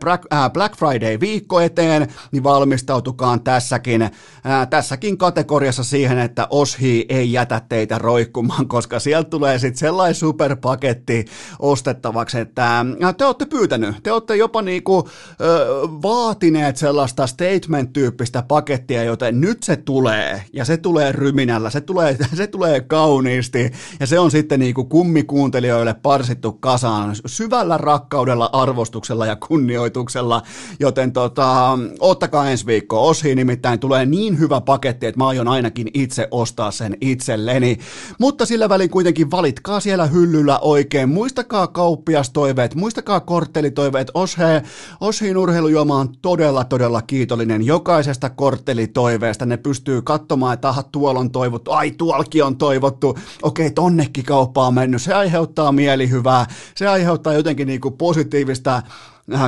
[0.53, 4.09] Black Friday viikko eteen, niin valmistautukaan tässäkin,
[4.43, 9.78] ää, tässäkin tässäkin kategoriassa siihen, että Oshi ei jätä teitä roikkumaan, koska sieltä tulee sitten
[9.78, 11.26] sellainen superpaketti
[11.60, 12.86] ostettavaksi, että
[13.18, 15.10] te olette pyytänyt, te olette jopa niinku,
[15.41, 15.68] ö,
[16.01, 22.47] vaatineet sellaista statement-tyyppistä pakettia, joten nyt se tulee, ja se tulee ryminällä, se tulee, se
[22.47, 30.41] tulee kauniisti, ja se on sitten niinku kummikuuntelijoille parsittu kasaan syvällä rakkaudella, arvostuksella ja kunnioituksella,
[30.80, 35.48] joten tota, ottakaa ensi viikko, Oshi nimittäin tulee niin hyvä paketti, paketti, että mä aion
[35.48, 37.78] ainakin itse ostaa sen itselleni.
[38.20, 41.10] Mutta sillä välin kuitenkin valitkaa siellä hyllyllä oikein.
[41.10, 44.12] Muistakaa kauppiastoiveet, muistakaa korttelitoiveet.
[44.14, 44.64] Oshe,
[45.02, 49.45] Oshin urheilujuoma on todella, todella kiitollinen jokaisesta korttelitoiveesta.
[49.45, 54.68] Ne pystyy katsomaan, että aha, tuolla on toivottu, ai tuolki on toivottu, okei, tonnekin kauppa
[54.68, 55.02] on mennyt.
[55.02, 56.45] Se aiheuttaa mielihyvää,
[56.76, 58.82] se aiheuttaa jotenkin niin kuin positiivista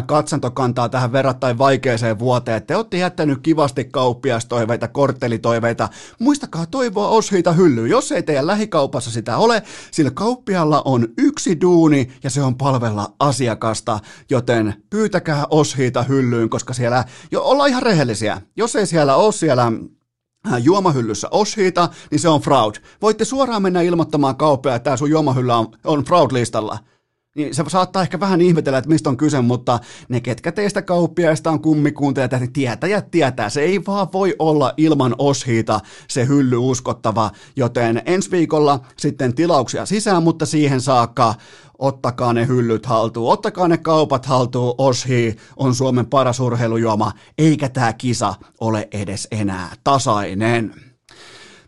[0.05, 2.63] katsantokantaa tähän verrattain vaikeeseen vuoteen.
[2.63, 5.89] Te olette jättänyt kivasti kauppiastoiveita, korttelitoiveita.
[6.19, 7.89] Muistakaa toivoa oshiita hyllyyn.
[7.89, 13.13] Jos ei teidän lähikaupassa sitä ole, sillä kauppialla on yksi duuni ja se on palvella
[13.19, 13.99] asiakasta,
[14.29, 19.71] joten pyytäkää oshiita hyllyyn, koska siellä, jo ollaan ihan rehellisiä, jos ei siellä ole siellä
[20.63, 22.75] juomahyllyssä oshiita, niin se on fraud.
[23.01, 26.77] Voitte suoraan mennä ilmoittamaan kauppaa, että tämä sun juomahyllä on, on fraud-listalla
[27.39, 29.79] niin se saattaa ehkä vähän ihmetellä, että mistä on kyse, mutta
[30.09, 33.49] ne, ketkä teistä kauppiaista on kummikuuntajat, niin tietäjät tietää.
[33.49, 39.85] Se ei vaan voi olla ilman oshiita se hylly uskottava, joten ensi viikolla sitten tilauksia
[39.85, 41.35] sisään, mutta siihen saakka
[41.79, 47.93] ottakaa ne hyllyt haltuun, ottakaa ne kaupat haltuun, Oshi on Suomen paras urheilujuoma, eikä tämä
[47.93, 50.88] kisa ole edes enää tasainen.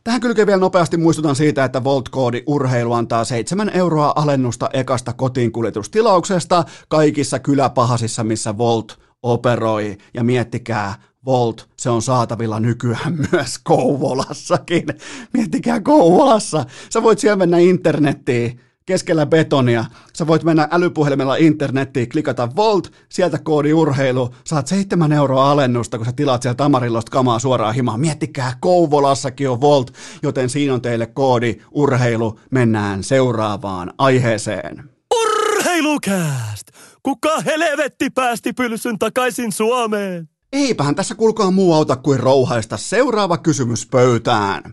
[0.04, 6.64] Tähän kylkeen vielä nopeasti muistutan siitä, että Volt-koodi urheilu antaa 7 euroa alennusta ekasta kotiinkuljetustilauksesta
[6.88, 9.98] kaikissa kyläpahasissa, missä Volt operoi.
[10.14, 10.96] Ja miettikää,
[11.26, 14.86] Volt, se on saatavilla nykyään myös Kouvolassakin.
[15.34, 16.66] Miettikää Kouvolassa.
[16.90, 18.60] Sä voit siellä mennä internettiin
[18.92, 19.86] keskellä betonia.
[20.14, 26.06] Sä voit mennä älypuhelimella internettiin, klikata Volt, sieltä koodi urheilu, saat 7 euroa alennusta, kun
[26.06, 28.00] sä tilaat sieltä Tamarillosta kamaa suoraan himaan.
[28.00, 32.40] Miettikää, Kouvolassakin on Volt, joten siinä on teille koodi urheilu.
[32.52, 34.90] Mennään seuraavaan aiheeseen.
[35.22, 36.68] Urheilukääst!
[37.04, 40.30] Kuka helvetti päästi pylsyn takaisin Suomeen?
[40.54, 44.64] Eipähän tässä kulkaa muu auta kuin rouhaista seuraava kysymys pöytään.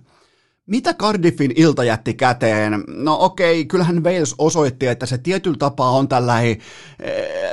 [0.69, 2.85] Mitä Cardiffin ilta jätti käteen?
[2.89, 6.59] No okei, kyllähän Wales osoitti, että se tietyllä tapaa on tällainen eh,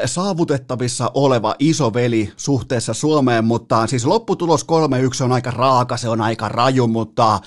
[0.05, 4.65] saavutettavissa oleva isoveli suhteessa Suomeen, mutta siis lopputulos
[5.21, 7.39] 3-1 on aika raaka, se on aika raju, mutta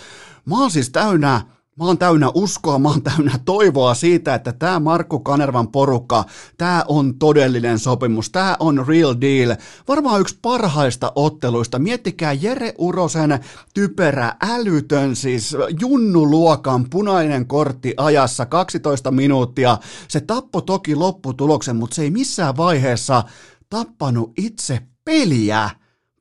[0.45, 1.41] mä oon siis täynnä
[1.79, 6.24] Mä oon täynnä uskoa, mä oon täynnä toivoa siitä, että tämä Markku Kanervan porukka,
[6.57, 9.57] tämä on todellinen sopimus, tämä on real deal.
[9.89, 11.79] Varmaan yksi parhaista otteluista.
[11.79, 13.41] Miettikää Jere Urosen
[13.74, 19.79] typerä, älytön, siis junnuluokan punainen kortti ajassa 12 minuuttia.
[20.09, 23.24] Se tappo toki lopputuloksen, mutta se ei missään vaiheessa
[23.70, 25.70] tappanut itse peliä.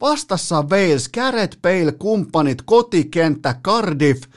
[0.01, 4.23] Vastassa Wales, Gareth Bale, kumppanit, kotikenttä, Cardiff–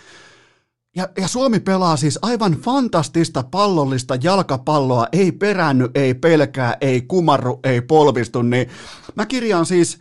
[0.96, 7.60] ja, ja Suomi pelaa siis aivan fantastista pallollista jalkapalloa, ei peränny, ei pelkää, ei kumarru,
[7.64, 8.68] ei polvistu, niin
[9.14, 9.98] mä kirjaan siis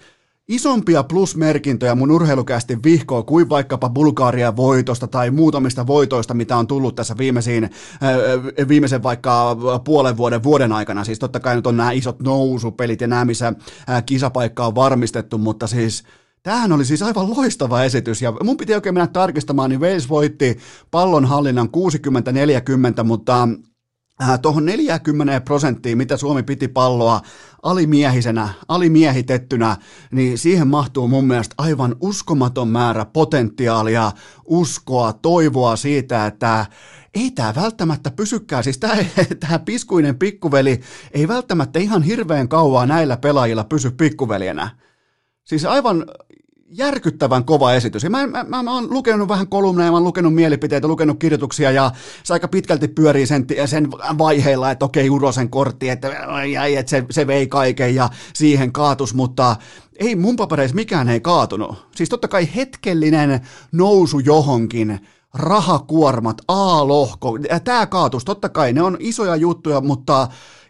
[0.47, 6.95] isompia plusmerkintöjä mun urheilukästi vihkoa kuin vaikkapa Bulgarian voitosta tai muutamista voitoista, mitä on tullut
[6.95, 11.03] tässä viimeisiin, äh, viimeisen vaikka puolen vuoden vuoden aikana.
[11.03, 13.53] Siis totta kai nyt on nämä isot nousupelit ja nämä, missä
[13.89, 16.03] äh, kisapaikka on varmistettu, mutta siis
[16.43, 20.57] Tämähän oli siis aivan loistava esitys ja mun piti oikein mennä tarkistamaan, niin Wales voitti
[20.91, 21.69] pallonhallinnan
[23.01, 23.47] 60-40, mutta
[24.23, 27.21] äh, tuohon 40 prosenttiin, mitä Suomi piti palloa
[27.63, 29.77] alimiehisenä, alimiehitettynä,
[30.11, 34.11] niin siihen mahtuu mun mielestä aivan uskomaton määrä potentiaalia,
[34.45, 36.65] uskoa, toivoa siitä, että
[37.13, 38.77] ei tämä välttämättä pysykään, siis
[39.39, 40.81] tämä piskuinen pikkuveli
[41.11, 44.69] ei välttämättä ihan hirveän kauaa näillä pelaajilla pysy pikkuveljenä.
[45.49, 46.05] Siis aivan
[46.69, 48.03] järkyttävän kova esitys.
[48.03, 51.71] Ja mä, mä, mä, mä oon lukenut vähän kolumneja, mä oon lukenut mielipiteitä, lukenut kirjoituksia
[51.71, 51.91] ja
[52.23, 56.07] se aika pitkälti pyörii sen, sen vaiheilla, että okei, Urosen kortti, että,
[56.77, 59.55] että se, se vei kaiken ja siihen kaatus, mutta
[59.95, 61.87] ei mun papereissa mikään ei kaatunut.
[61.95, 63.41] Siis totta kai hetkellinen
[63.71, 64.99] nousu johonkin,
[65.33, 70.27] rahakuormat, A-lohko, tämä kaatus, totta kai ne on isoja juttuja, mutta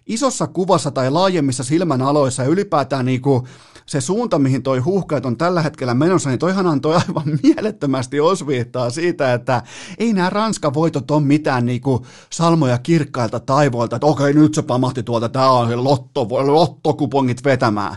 [0.10, 3.48] isossa kuvassa tai laajemmissa silmän aloissa ja ylipäätään niinku
[3.86, 8.90] se suunta, mihin toi huuhkajat on tällä hetkellä menossa, niin toihan antoi aivan mielettömästi osviittaa
[8.90, 9.64] siitä, että
[9.98, 15.04] ei nämä Ranskan voitot ole mitään niinku salmoja kirkkailta taivoilta, että okei, nyt se pamahti
[15.04, 17.96] tuolta, tämä on lotto, lottokupongit vetämään.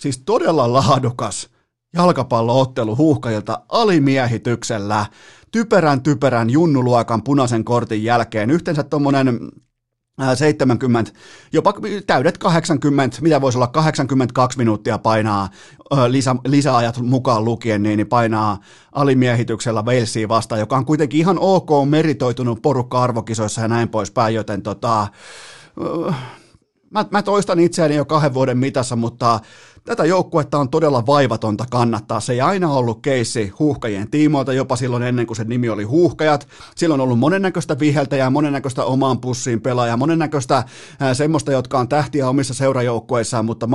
[0.00, 1.48] Siis todella laadukas
[1.94, 5.06] jalkapalloottelu huuhkajilta alimiehityksellä,
[5.50, 8.50] typerän typerän junnuluokan punaisen kortin jälkeen.
[8.50, 9.38] Yhteensä tuommoinen
[10.34, 11.12] 70,
[11.52, 11.74] jopa
[12.06, 15.48] täydet 80, mitä voisi olla 82 minuuttia painaa
[16.08, 18.58] lisä, lisäajat mukaan lukien, niin painaa
[18.92, 24.62] alimiehityksellä Walesiin vastaan, joka on kuitenkin ihan ok meritoitunut porukka arvokisoissa ja näin poispäin, joten
[24.62, 25.08] tota,
[26.90, 29.40] mä, mä toistan itseäni jo kahden vuoden mitassa, mutta
[29.86, 32.20] Tätä joukkuetta on todella vaivatonta kannattaa.
[32.20, 36.48] Se ei aina ollut keissi huuhkajien tiimoilta, jopa silloin ennen kuin se nimi oli huuhkajat.
[36.76, 40.64] Silloin on ollut monennäköistä viheltäjää, monennäköistä omaan pussiin pelaajaa, monennäköistä
[41.12, 43.68] semmoista, jotka on tähtiä omissa seurajoukkueissaan, mutta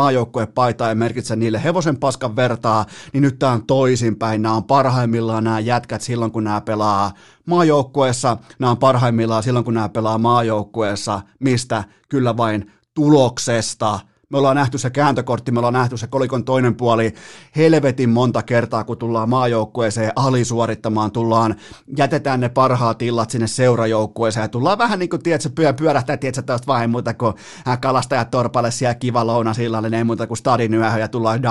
[0.54, 4.42] paita ei merkitse niille hevosen paskan vertaa, niin nyt tämä on toisinpäin.
[4.42, 7.12] Nämä on parhaimmillaan nämä jätkät silloin, kun nämä pelaa
[7.46, 14.00] maajoukkueessa, nämä on parhaimmillaan silloin, kun nämä pelaa maajoukkueessa, mistä kyllä vain tuloksesta–
[14.32, 17.14] me ollaan nähty se kääntökortti, me ollaan nähty se kolikon toinen puoli
[17.56, 21.56] helvetin monta kertaa, kun tullaan maajoukkueeseen alisuorittamaan, tullaan,
[21.98, 26.42] jätetään ne parhaat illat sinne seurajoukkueeseen ja tullaan vähän niin kuin, tiedätkö, pyö, pyörähtää, tiedätkö,
[26.42, 27.34] tästä vähän muuta kuin
[27.68, 31.42] äh, kalastajat torpalle siellä kiva louna illallinen, ei muuta kuin stadin yöhön ja tullaan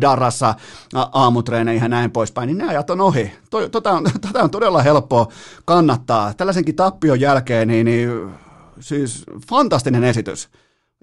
[0.00, 0.54] Darrassa
[1.12, 3.32] aamutreeneihin ja näin poispäin, niin ne ajat on ohi.
[3.70, 5.32] Tota on, tota on todella helppo
[5.64, 6.34] kannattaa.
[6.34, 8.10] Tällaisenkin tappion jälkeen, niin, niin
[8.80, 10.48] siis fantastinen esitys.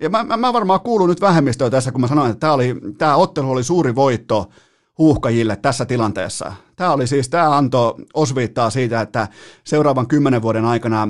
[0.02, 2.76] Ja mä, mä, mä varmaan kuulun nyt vähemmistöön tässä, kun mä sanoin, että tämä, oli,
[2.98, 4.50] tämä ottelu oli suuri voitto
[4.98, 6.54] huuhkajille tässä tilanteessa.
[6.76, 9.28] Tämä oli siis, tämä antoi osviittaa siitä, että
[9.64, 11.08] seuraavan kymmenen vuoden aikana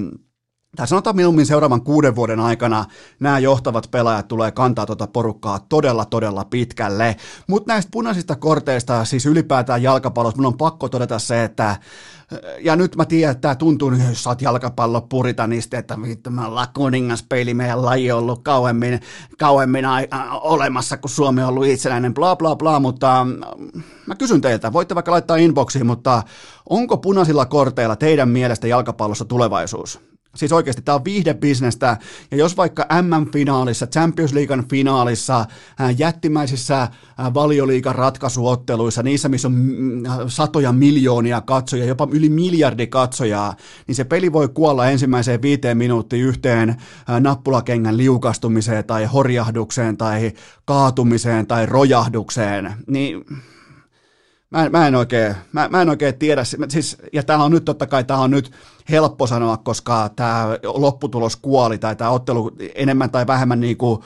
[0.75, 2.85] tai sanotaan minun seuraavan kuuden vuoden aikana
[3.19, 7.15] nämä johtavat pelaajat tulee kantaa tuota porukkaa todella, todella pitkälle.
[7.47, 11.75] Mutta näistä punaisista korteista, siis ylipäätään jalkapallossa, minun on pakko todeta se, että
[12.59, 16.45] ja nyt mä tiedän, että tämä tuntuu, että jos sä oot jalkapallopuritanista, että vittu me
[16.45, 18.99] ollaan kuningaspeili, meidän laji on ollut kauemmin,
[19.37, 19.99] kauemmin a,
[20.41, 24.95] olemassa, kun Suomi on ollut itsenäinen, bla bla bla, mutta mm, mä kysyn teiltä, voitte
[24.95, 26.23] vaikka laittaa inboxiin, mutta
[26.69, 30.12] onko punaisilla korteilla teidän mielestä jalkapallossa tulevaisuus?
[30.35, 31.97] Siis oikeasti tämä on viihdebisnestä,
[32.31, 35.45] ja jos vaikka MM-finaalissa, Champions Leaguean finaalissa,
[35.97, 36.87] jättimäisissä
[37.33, 43.55] valioliikan ratkaisuotteluissa, niissä missä on mm, satoja miljoonia katsojia, jopa yli miljardi katsojaa,
[43.87, 46.75] niin se peli voi kuolla ensimmäiseen viiteen minuuttiin yhteen
[47.19, 50.31] nappulakengän liukastumiseen tai horjahdukseen tai
[50.65, 53.25] kaatumiseen tai rojahdukseen, niin
[54.53, 57.65] Mä en, mä en oikein, mä, mä en oikein tiedä, siis, ja tämä on nyt
[57.65, 58.51] totta kai, tämä on nyt
[58.89, 64.01] helppo sanoa, koska tämä lopputulos kuoli, tai tämä ottelu enemmän tai vähemmän niin kuin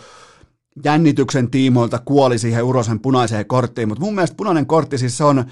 [0.84, 5.46] jännityksen tiimoilta kuoli siihen Urosen punaiseen korttiin, mutta mun mielestä punainen kortti siis on,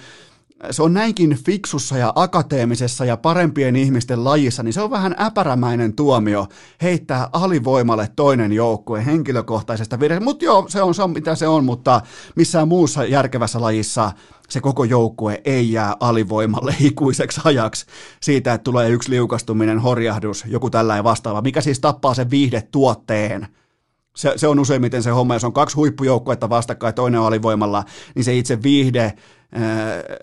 [0.72, 5.94] se on näinkin fiksussa ja akateemisessa ja parempien ihmisten lajissa, niin se on vähän äpärämäinen
[5.96, 6.48] tuomio
[6.82, 10.24] heittää alivoimalle toinen joukkue henkilökohtaisesta virheestä.
[10.24, 12.02] Mutta joo, se on, se mitä se on, mutta
[12.36, 14.12] missään muussa järkevässä lajissa
[14.50, 17.86] se koko joukkue ei jää alivoimalle ikuiseksi ajaksi
[18.22, 23.48] siitä, että tulee yksi liukastuminen, horjahdus, joku tällainen vastaava, mikä siis tappaa sen viihdetuotteen.
[24.16, 27.84] Se, se on useimmiten se homma, jos on kaksi huippujoukkuetta vastakkain, toinen on alivoimalla,
[28.16, 29.14] niin se itse viihde,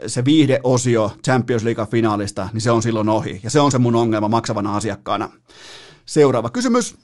[0.07, 3.41] se viihdeosio Champions League finaalista, niin se on silloin ohi.
[3.43, 5.31] Ja se on se mun ongelma maksavana asiakkaana.
[6.07, 6.97] Seuraava kysymys.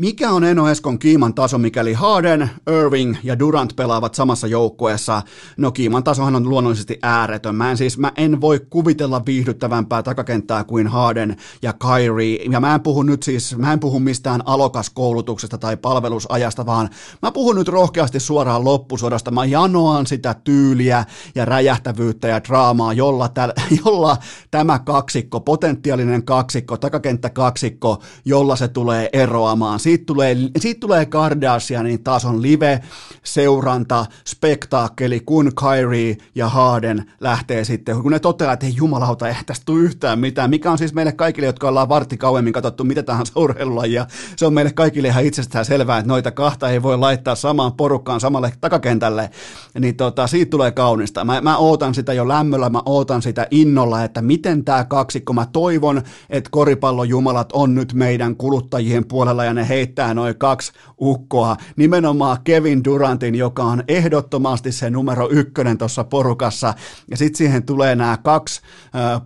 [0.00, 5.22] Mikä on Eno Eskon kiiman taso, mikäli Harden, Irving ja Durant pelaavat samassa joukkueessa?
[5.56, 7.54] No kiiman tasohan on luonnollisesti ääretön.
[7.54, 12.44] Mä en siis mä en voi kuvitella viihdyttävämpää takakenttää kuin Harden ja Kyrie.
[12.50, 16.88] Ja mä en puhu nyt siis, mä en puhu mistään alokaskoulutuksesta tai palvelusajasta, vaan
[17.22, 19.30] mä puhun nyt rohkeasti suoraan loppusodasta.
[19.30, 23.52] Mä janoan sitä tyyliä ja räjähtävyyttä ja draamaa, jolla, täl,
[23.84, 24.16] jolla
[24.50, 32.02] tämä kaksikko, potentiaalinen kaksikko, takakenttä kaksikko, jolla se tulee eroamaan Siitä tulee, siitä tulee Kardashianin
[32.02, 39.28] tason live-seuranta, spektaakkeli, kun Kyrie ja Harden lähtee sitten, kun ne toteaa, että ei jumalauta,
[39.28, 42.84] ei tästä tule yhtään mitään, mikä on siis meille kaikille, jotka ollaan vartti kauemmin katsottu
[42.84, 44.06] mitä tahansa urheilulajia,
[44.36, 48.20] se on meille kaikille ihan itsestään selvää, että noita kahta ei voi laittaa samaan porukkaan
[48.20, 49.30] samalle takakentälle,
[49.78, 51.24] niin tota, siitä tulee kaunista.
[51.24, 55.46] Mä, mä ootan sitä jo lämmöllä, mä ootan sitä innolla, että miten tämä kaksikko, mä
[55.52, 62.38] toivon, että koripallojumalat on nyt meidän kuluttajien puolella ja ne heittää noin kaksi ukkoa, nimenomaan
[62.44, 66.74] Kevin Durantin, joka on ehdottomasti se numero ykkönen tuossa porukassa,
[67.10, 68.60] ja sitten siihen tulee nämä kaksi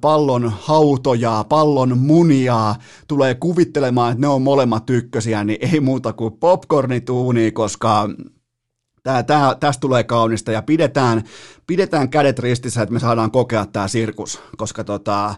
[0.00, 2.76] pallon hautojaa, pallon muniaa,
[3.08, 8.08] tulee kuvittelemaan, että ne on molemmat ykkösiä, niin ei muuta kuin popcornituuni, koska
[9.02, 10.52] Tää, tää, tästä tulee kaunista.
[10.52, 11.22] Ja pidetään,
[11.66, 15.34] pidetään kädet ristissä, että me saadaan kokea tämä sirkus, koska tota,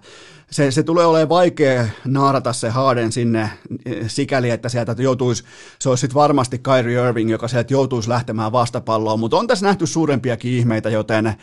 [0.51, 3.51] se, se tulee olemaan vaikea naarata se Harden sinne
[3.87, 5.45] eh, sikäli, että sieltä joutuisi,
[5.79, 9.87] se olisi sitten varmasti Kyrie Irving, joka sieltä joutuisi lähtemään vastapalloon, mutta on tässä nähty
[9.87, 11.35] suurempiakin ihmeitä, joten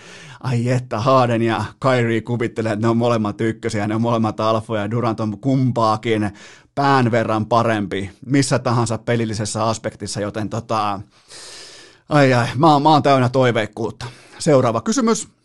[0.43, 4.81] ai että Harden ja Kyrie kuvittelee, että ne on molemmat ykkösiä, ne on molemmat alfoja
[4.81, 6.31] ja Durant on kumpaakin
[6.75, 11.01] pään verran parempi missä tahansa pelillisessä aspektissa, joten tota,
[12.09, 14.05] ai ai, mä, mä oon täynnä toiveikkuutta.
[14.39, 15.36] Seuraava kysymys.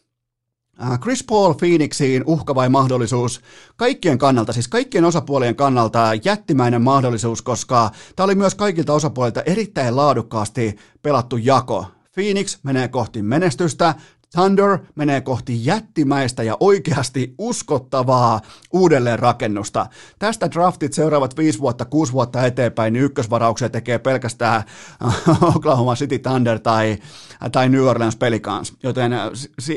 [0.80, 3.40] Äh, Chris Paul Phoenixiin uhka vai mahdollisuus?
[3.76, 9.96] Kaikkien kannalta, siis kaikkien osapuolien kannalta jättimäinen mahdollisuus, koska tämä oli myös kaikilta osapuolilta erittäin
[9.96, 11.86] laadukkaasti pelattu jako.
[12.14, 13.94] Phoenix menee kohti menestystä,
[14.32, 18.40] Thunder menee kohti jättimäistä ja oikeasti uskottavaa
[18.72, 19.86] uudelleenrakennusta.
[20.18, 24.62] Tästä draftit seuraavat viisi vuotta, kuusi vuotta eteenpäin, niin ykkösvarauksia tekee pelkästään
[25.56, 26.98] Oklahoma City Thunder tai,
[27.52, 28.72] tai New Orleans Pelicans.
[28.82, 29.12] Joten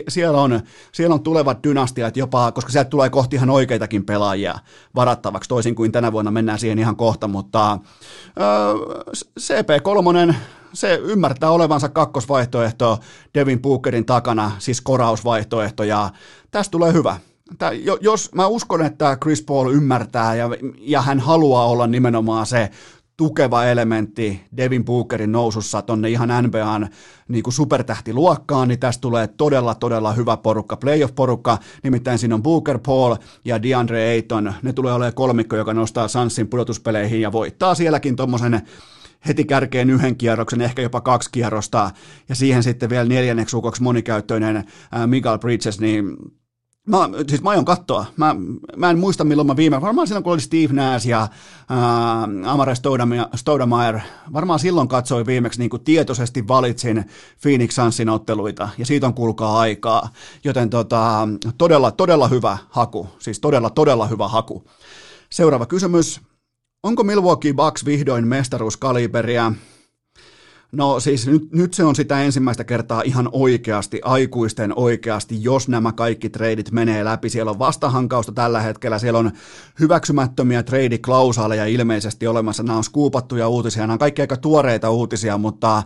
[0.08, 4.56] siellä on, siellä on tulevat dynastiat jopa, koska sieltä tulee kohti ihan oikeitakin pelaajia
[4.95, 7.80] varattavaksi, toisin kuin tänä vuonna mennään siihen ihan kohta, mutta äh,
[9.39, 10.34] CP3
[10.76, 13.00] se ymmärtää olevansa kakkosvaihtoehto
[13.34, 16.10] Devin Bookerin takana, siis korausvaihtoehto, ja
[16.52, 17.18] tästä tulee hyvä.
[17.58, 17.72] Tää,
[18.02, 20.50] jos mä uskon, että Chris Paul ymmärtää ja,
[20.80, 22.70] ja hän haluaa olla nimenomaan se
[23.18, 26.90] tukeva elementti Devin Bookerin nousussa tonne ihan NBAn
[27.28, 32.80] niin kuin supertähtiluokkaan, niin tästä tulee todella, todella hyvä porukka, playoff-porukka, nimittäin siinä on Booker,
[32.80, 33.16] Paul
[33.46, 38.62] ja DeAndre Ayton, ne tulee olemaan kolmikko, joka nostaa Sansin pudotuspeleihin ja voittaa sielläkin tuommoisen
[39.28, 41.92] heti kärkeen yhden kierroksen, ehkä jopa kaksi kierrosta,
[42.30, 44.64] ja siihen sitten vielä neljänneksi ukoksi monikäyttöinen
[45.08, 46.18] Miguel Bridges, niin
[46.88, 48.06] Mä, siis mä aion katsoa.
[48.18, 48.36] Mä,
[48.76, 52.76] mä en muista milloin mä viime, varmaan silloin kun oli Steve Nash ja äh, Amare
[53.36, 54.04] Stoudemire,
[54.34, 57.06] varmaan silloin katsoin viimeksi niin kuin tietoisesti valitsin
[57.42, 60.10] Phoenix Sunsin otteluita ja siitä on kuulkaa aikaa.
[60.44, 64.64] Joten tota, todella, todella hyvä haku, siis todella, todella hyvä haku.
[65.30, 66.22] Seuraava kysymys.
[66.86, 69.52] Onko Milwaukee Bucks vihdoin mestaruuskaliberia?
[70.72, 75.92] No siis nyt, nyt se on sitä ensimmäistä kertaa ihan oikeasti, aikuisten oikeasti, jos nämä
[75.92, 77.30] kaikki treidit menee läpi.
[77.30, 79.32] Siellä on vastahankausta tällä hetkellä, siellä on
[79.80, 82.64] hyväksymättömiä treidiklausaaleja ilmeisesti olemassa.
[82.64, 85.84] Nämä on skuupattuja uutisia, nämä on kaikki aika tuoreita uutisia, mutta,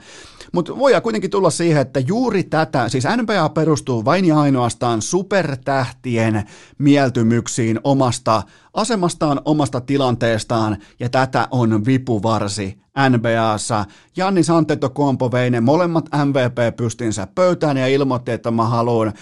[0.54, 6.44] mutta voidaan kuitenkin tulla siihen, että juuri tätä, siis NBA perustuu vain ja ainoastaan supertähtien
[6.78, 8.44] mieltymyksiin omasta
[8.74, 13.86] asemastaan, omasta tilanteestaan, ja tätä on vipuvarsi NBAssa.
[14.18, 19.14] Janni Antetokounmpo vei ne molemmat MVP-pystinsä pöytään ja ilmoitti, että mä haluan,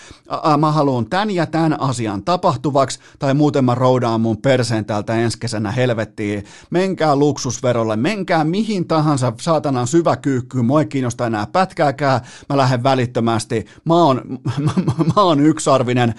[0.53, 5.15] ä, mä haluan tämän ja tämän asian tapahtuvaksi, tai muuten mä roudaan mun perseen täältä
[5.15, 6.43] ensi kesänä helvettiin.
[6.69, 13.65] Menkää luksusverolle, menkää mihin tahansa saatanan syväkyykkyyn, mua ei kiinnosta enää pätkääkään, mä lähden välittömästi.
[13.85, 14.21] Mä oon,
[14.65, 14.71] mä,
[15.15, 16.13] mä oon yksarvinen,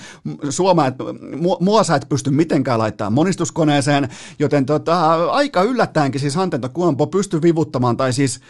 [0.51, 0.85] Suoma,
[1.41, 4.09] mua, mua sä et pysty mitenkään laittaa monistuskoneeseen,
[4.39, 8.41] joten tota, aika yllättäenkin siis Antetokounmpo pystyi vivuttamaan, tai siis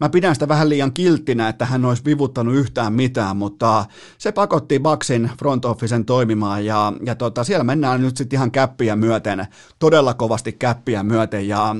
[0.00, 3.84] mä pidän sitä vähän liian kilttinä, että hän olisi vivuttanut yhtään mitään, mutta
[4.18, 8.96] se pakotti Baksin front officen toimimaan ja, ja tota, siellä mennään nyt sitten ihan käppiä
[8.96, 9.46] myöten,
[9.78, 11.76] todella kovasti käppiä myöten ja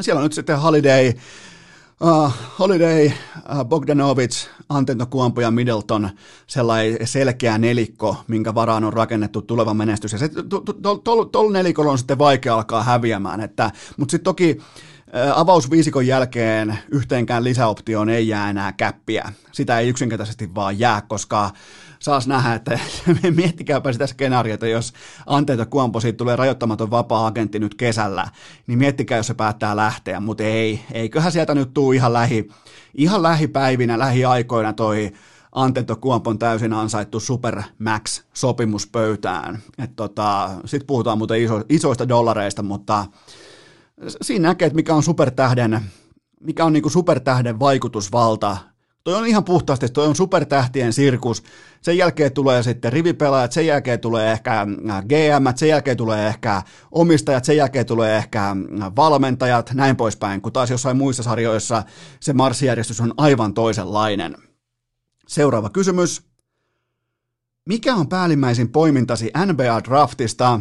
[0.00, 1.12] siellä on nyt sitten Holiday,
[2.00, 6.10] Uh, Holiday, uh, Bogdanovic, Antetokounmpo ja Middleton,
[6.46, 10.12] sellainen selkeä nelikko, minkä varaan on rakennettu tuleva menestys.
[10.12, 10.18] Ja
[11.32, 14.58] tuolla nelikolla on sitten vaikea alkaa häviämään, että, mutta sitten toki
[15.34, 19.32] avausviisikon jälkeen yhteenkään lisäoptioon ei jää enää käppiä.
[19.52, 21.50] Sitä ei yksinkertaisesti vaan jää, koska
[21.98, 22.78] saas nähdä, että
[23.36, 24.92] miettikääpä sitä skenaariota, jos
[25.26, 28.28] Anteita Kuampo siitä tulee rajoittamaton vapaa-agentti nyt kesällä,
[28.66, 32.48] niin miettikää, jos se päättää lähteä, mutta ei, eiköhän sieltä nyt tuu ihan, lähi,
[32.94, 35.12] ihan lähipäivinä, lähiaikoina toi
[35.52, 39.62] Antento Kuompon täysin ansaittu Super Max sopimus pöytään.
[39.96, 43.06] Tota, Sitten puhutaan muuten iso, isoista dollareista, mutta
[44.22, 45.80] siinä näkee, että mikä on supertähden,
[46.40, 48.56] mikä on niinku supertähden vaikutusvalta
[49.06, 51.42] Toi on ihan puhtaasti, toi on supertähtien sirkus.
[51.82, 56.62] Sen jälkeen tulee sitten rivipelaajat, sen jälkeen tulee ehkä äh, GM, sen jälkeen tulee ehkä
[56.92, 58.56] omistajat, sen jälkeen tulee ehkä äh,
[58.96, 61.82] valmentajat, näin poispäin, kun taas jossain muissa sarjoissa
[62.20, 64.36] se marssijärjestys on aivan toisenlainen.
[65.28, 66.22] Seuraava kysymys.
[67.68, 70.60] Mikä on päällimmäisin poimintasi NBA-draftista?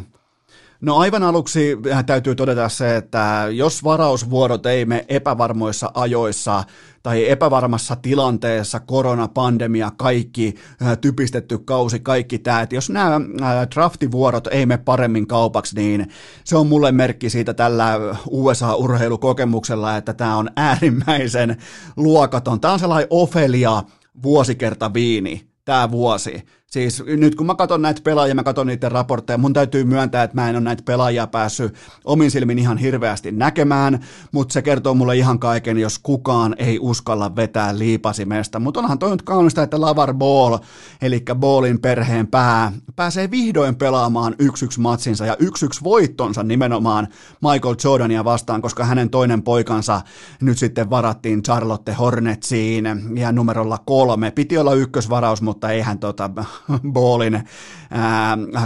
[0.85, 6.63] No aivan aluksi täytyy todeta se, että jos varausvuorot ei me epävarmoissa ajoissa
[7.03, 14.47] tai epävarmassa tilanteessa, koronapandemia, kaikki äh, typistetty kausi, kaikki tämä, että jos nämä äh, draftivuorot
[14.47, 16.07] ei me paremmin kaupaksi, niin
[16.43, 21.57] se on mulle merkki siitä tällä USA-urheilukokemuksella, että tämä on äärimmäisen
[21.97, 22.61] luokaton.
[22.61, 23.83] Tämä on sellainen Ofelia
[24.23, 26.45] vuosikerta viini tämä vuosi.
[26.71, 30.35] Siis nyt kun mä katson näitä pelaajia, mä katson niiden raportteja, mun täytyy myöntää, että
[30.35, 31.73] mä en ole näitä pelaajia päässyt
[32.05, 33.99] omin silmin ihan hirveästi näkemään,
[34.31, 38.59] mutta se kertoo mulle ihan kaiken, jos kukaan ei uskalla vetää liipasimesta.
[38.59, 40.57] Mutta onhan toi nyt kaunista, että Lavar Ball,
[41.01, 47.07] eli Ballin perheen pää, pääsee vihdoin pelaamaan yksi yksi matsinsa ja yksi yksi voittonsa nimenomaan
[47.41, 50.01] Michael Jordania vastaan, koska hänen toinen poikansa
[50.41, 52.85] nyt sitten varattiin Charlotte Hornetsiin
[53.15, 54.31] ja numerolla kolme.
[54.31, 56.29] Piti olla ykkösvaraus, mutta eihän tota,
[56.91, 57.43] Ballin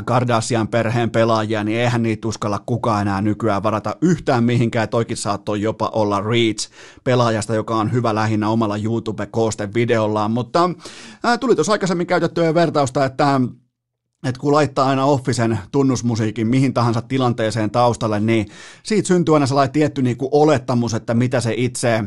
[0.05, 4.89] Kardashian perheen pelaajia, niin eihän niitä uskalla kukaan enää nykyään varata yhtään mihinkään.
[4.89, 6.69] Toikin saattoi jopa olla Reach
[7.03, 10.69] pelaajasta, joka on hyvä lähinnä omalla YouTube-kooste-videollaan, mutta
[11.23, 13.41] ää, tuli tuossa aikaisemmin käytettyä vertausta, että
[14.23, 18.47] että kun laittaa aina Officen tunnusmusiikin mihin tahansa tilanteeseen taustalle, niin
[18.83, 22.03] siitä syntyy aina sellainen tietty niin olettamus, että mitä se itse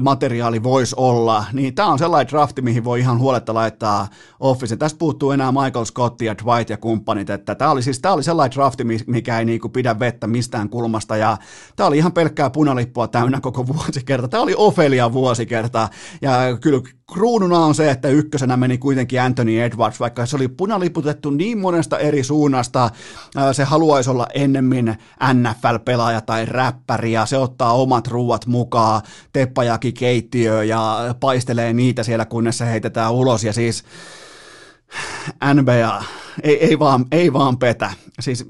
[0.00, 4.08] materiaali voisi olla, niin tämä on sellainen drafti, mihin voi ihan huoletta laittaa
[4.40, 4.76] Office.
[4.76, 8.22] Tästä puuttuu enää Michael Scott ja Dwight ja kumppanit, että tämä oli siis tämä oli
[8.22, 11.36] sellainen drafti, mikä ei niinku pidä vettä mistään kulmasta, ja
[11.76, 14.28] tämä oli ihan pelkkää punalippua täynnä koko vuosikerta.
[14.28, 15.88] Tämä oli Ofelia vuosikerta,
[16.22, 16.80] ja kyllä
[17.12, 21.98] kruununa on se, että ykkösenä meni kuitenkin Anthony Edwards, vaikka se oli punaliputettu niin monesta
[21.98, 22.90] eri suunnasta,
[23.52, 24.96] se haluaisi olla ennemmin
[25.34, 32.24] NFL-pelaaja tai räppäri, ja se ottaa omat ruuat mukaan, teppajaki keittiöön ja paistelee niitä siellä,
[32.24, 33.84] kunnes se heitetään ulos, ja siis
[35.54, 36.04] NBA,
[36.42, 37.90] ei, ei, vaan, ei vaan petä.
[38.20, 38.46] Siis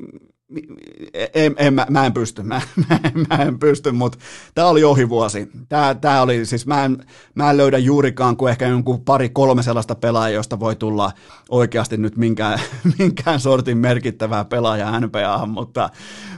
[1.35, 4.19] en, en, mä, mä en pysty, mä, mä, mä en pysty, mutta
[4.55, 5.49] tämä oli ohivuosi.
[5.69, 9.63] Tämä, tämä oli, siis mä en, mä en löydä juurikaan kuin ehkä jonkun pari kolme
[9.63, 11.13] sellaista pelaajaa, josta voi tulla
[11.49, 12.61] oikeasti nyt minkään,
[12.99, 15.91] minkään sortin merkittävää pelaajaa NBA, mutta,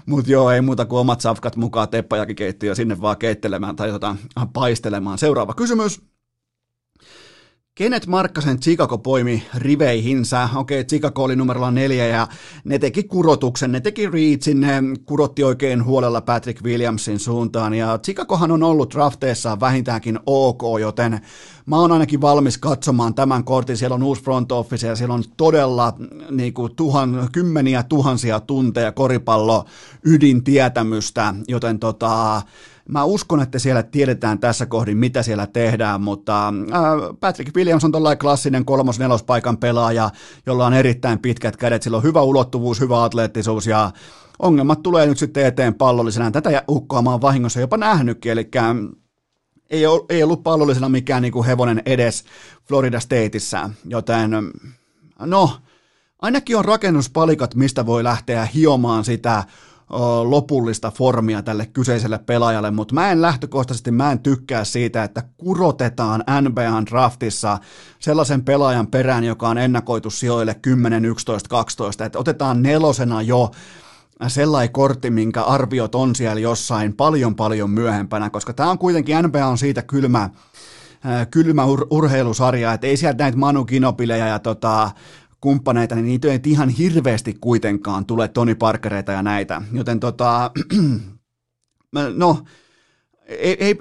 [0.06, 4.18] mutta joo, ei muuta kuin omat safkat mukaan teppajakikeittiö sinne vaan keittelemään tai jotain
[4.52, 5.18] paistelemaan.
[5.18, 6.09] Seuraava kysymys.
[7.74, 10.48] Kenet Markkasen Chicago poimi riveihinsä?
[10.54, 12.28] Okei, Chicago oli numerolla neljä ja
[12.64, 18.50] ne teki kurotuksen, ne teki reachin, ne kurotti oikein huolella Patrick Williamsin suuntaan ja Chicagohan
[18.50, 21.20] on ollut drafteessa vähintäänkin ok, joten
[21.66, 23.76] mä oon ainakin valmis katsomaan tämän kortin.
[23.76, 25.94] Siellä on uusi front office ja siellä on todella
[26.30, 29.64] niin kuin, tuhan, kymmeniä tuhansia tunteja koripallo
[30.04, 32.42] ydintietämystä, joten tota,
[32.90, 37.92] Mä uskon, että siellä tiedetään tässä kohdin, mitä siellä tehdään, mutta äh, Patrick Williams on
[37.92, 40.10] tällainen klassinen kolmos-nelospaikan pelaaja,
[40.46, 43.90] jolla on erittäin pitkät kädet, sillä on hyvä ulottuvuus, hyvä atleettisuus ja
[44.38, 46.30] ongelmat tulee nyt sitten eteen pallollisena.
[46.30, 48.50] Tätä ukkoa mä oon vahingossa jopa nähnytkin, eli
[49.70, 52.24] ei, ole, ei ollut pallollisena mikään niin kuin hevonen edes
[52.68, 54.30] Florida Stateissa, joten
[55.18, 55.50] no,
[56.22, 59.44] ainakin on rakennuspalikat, mistä voi lähteä hiomaan sitä
[60.22, 66.24] lopullista formia tälle kyseiselle pelaajalle, mutta mä en lähtökohtaisesti, mä en tykkää siitä, että kurotetaan
[66.40, 67.58] NBAn draftissa
[67.98, 73.50] sellaisen pelaajan perään, joka on ennakoitu sijoille 10, 11, 12, että otetaan nelosena jo
[74.28, 79.46] sellainen kortti, minkä arviot on siellä jossain paljon paljon myöhempänä, koska tämä on kuitenkin, NBA
[79.46, 80.30] on siitä kylmä,
[81.30, 84.90] kylmä ur- urheilusarja, että ei sieltä näitä Manu Kinopilejä ja tota,
[85.40, 89.62] kumppaneita, niin niitä ei ihan hirveästi kuitenkaan tule Tony Parkereita ja näitä.
[89.72, 90.50] Joten tota,
[92.16, 92.44] no,
[93.26, 93.74] ei, ei,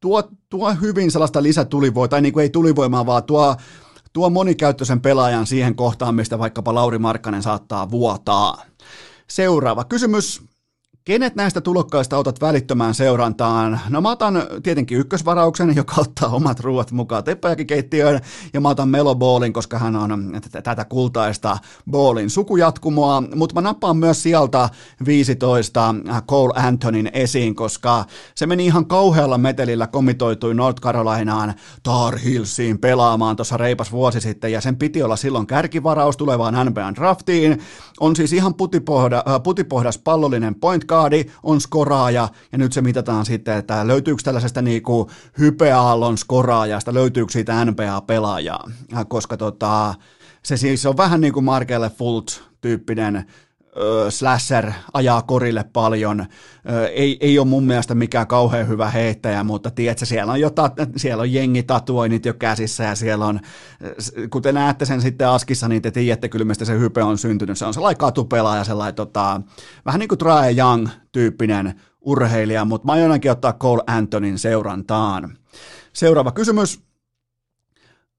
[0.00, 3.56] tuo, tuo hyvin sellaista lisätulivoimaa, tai niin kuin ei tulivoimaa, vaan tuo,
[4.12, 8.62] tuo monikäyttöisen pelaajan siihen kohtaan, mistä vaikkapa Lauri Markkanen saattaa vuotaa.
[9.28, 10.42] Seuraava kysymys.
[11.08, 13.80] Kenet näistä tulokkaista otat välittömään seurantaan?
[13.88, 18.20] No mä otan tietenkin ykkösvarauksen, joka ottaa omat ruuat mukaan teppäjäkikeittiöön,
[18.52, 21.58] ja mä otan Melo Ballin, koska hän on tätä kultaista
[21.90, 24.68] Ballin sukujatkumoa, mutta mä nappaan myös sieltä
[25.06, 25.94] 15
[26.30, 28.04] Cole Antonin esiin, koska
[28.34, 34.52] se meni ihan kauhealla metelillä, komitoitui North Carolinaan Tar Hillsiin pelaamaan tuossa reipas vuosi sitten,
[34.52, 37.60] ja sen piti olla silloin kärkivaraus tulevaan NBAn draftiin.
[38.00, 43.26] On siis ihan putipohda, putipohdas pallollinen point guard, Gaadi on skoraaja, ja nyt se mitataan
[43.26, 48.70] sitten, että löytyykö tällaisesta niinku hypeaallon skoraajasta, löytyykö siitä NBA-pelaajaa,
[49.08, 49.94] koska tota,
[50.42, 53.24] se siis on vähän niin kuin Markelle Fultz-tyyppinen
[54.08, 56.26] slasher ajaa korille paljon,
[56.92, 60.70] ei, ei ole mun mielestä mikään kauhean hyvä heittäjä, mutta tiedätkö, siellä on, jo ta,
[60.96, 63.40] siellä on jengi tatuoinnit jo käsissä ja siellä on,
[64.30, 67.58] kuten näette sen sitten Askissa, niin te tiedätte kyllä, mistä se hype on syntynyt.
[67.58, 69.40] Se on sellainen katupelaaja, sellainen tota,
[69.86, 75.38] vähän niin kuin Trae Young-tyyppinen urheilija, mutta mä aion ottaa Cole Antonin seurantaan.
[75.92, 76.87] Seuraava kysymys.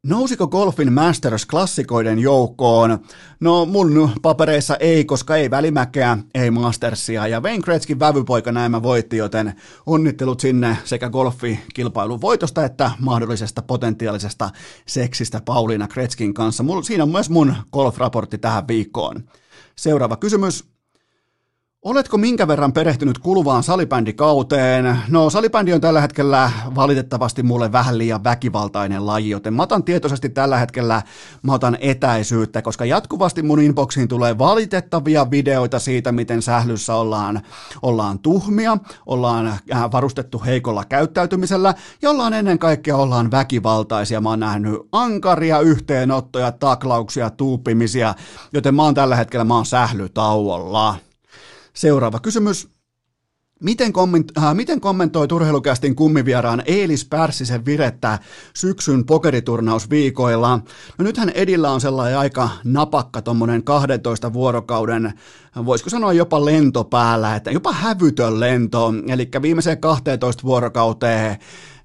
[0.08, 3.00] Nousiko golfin Masters-klassikoiden joukkoon?
[3.40, 9.18] No mun papereissa ei, koska ei välimäkeä, ei Mastersia ja Wayne Gretzkin vävypoika näin voitti,
[9.18, 9.54] joten
[9.86, 14.50] onnittelut sinne sekä golfikilpailun voitosta että mahdollisesta potentiaalisesta
[14.88, 16.64] seksistä Pauliina Gretzkin kanssa.
[16.84, 19.24] Siinä on myös mun golf-raportti tähän viikkoon.
[19.76, 20.79] Seuraava kysymys.
[21.86, 24.98] Oletko minkä verran perehtynyt kuluvaan salibändikauteen?
[25.10, 30.30] No salibändi on tällä hetkellä valitettavasti mulle vähän liian väkivaltainen laji, joten mä otan tietoisesti
[30.30, 31.02] tällä hetkellä,
[31.42, 37.42] mä otan etäisyyttä, koska jatkuvasti mun inboxiin tulee valitettavia videoita siitä, miten sählyssä ollaan,
[37.82, 44.22] ollaan tuhmia, ollaan äh, varustettu heikolla käyttäytymisellä ja ollaan ennen kaikkea ollaan väkivaltaisia.
[44.22, 48.16] Mä oon nähnyt ankaria yhteenottoja, taklauksia, tuuppimisia,
[48.54, 51.09] joten mä oon tällä hetkellä mä oon sählytauolla.
[51.74, 52.70] Seuraava kysymys.
[53.64, 58.20] Miten, komment- äh, miten kommentoi turheilukästin kummivieraan Eelis Pärssisen virettä
[58.56, 60.60] syksyn pokeriturnausviikoilla?
[60.98, 65.14] No nythän Edillä on sellainen aika napakka tuommoinen 12 vuorokauden,
[65.66, 71.38] voisiko sanoa jopa lento päällä, että jopa hävytön lento, eli viimeiseen 12 vuorokauteen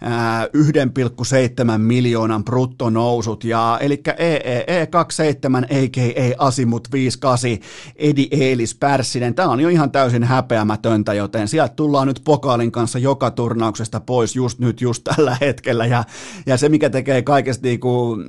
[0.03, 6.35] 1,7 miljoonan bruttonousut, ja eli EEE 27, a.k.a.
[6.39, 7.51] Asimut 58,
[7.97, 12.99] Edi Eelis Pärssinen, tämä on jo ihan täysin häpeämätöntä, joten sieltä tullaan nyt pokaalin kanssa
[12.99, 16.05] joka turnauksesta pois just nyt, just tällä hetkellä, ja,
[16.47, 18.25] ja se mikä tekee kaikesta niin kuin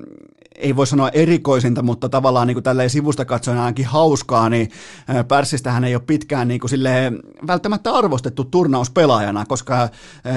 [0.58, 4.72] ei voi sanoa erikoisinta, mutta tavallaan niin kuin tälleen sivusta katsoen ainakin hauskaa, niin
[5.28, 6.72] Pärssistähän ei ole pitkään niin kuin
[7.48, 9.90] välttämättä arvostettu turnauspelaajana, koska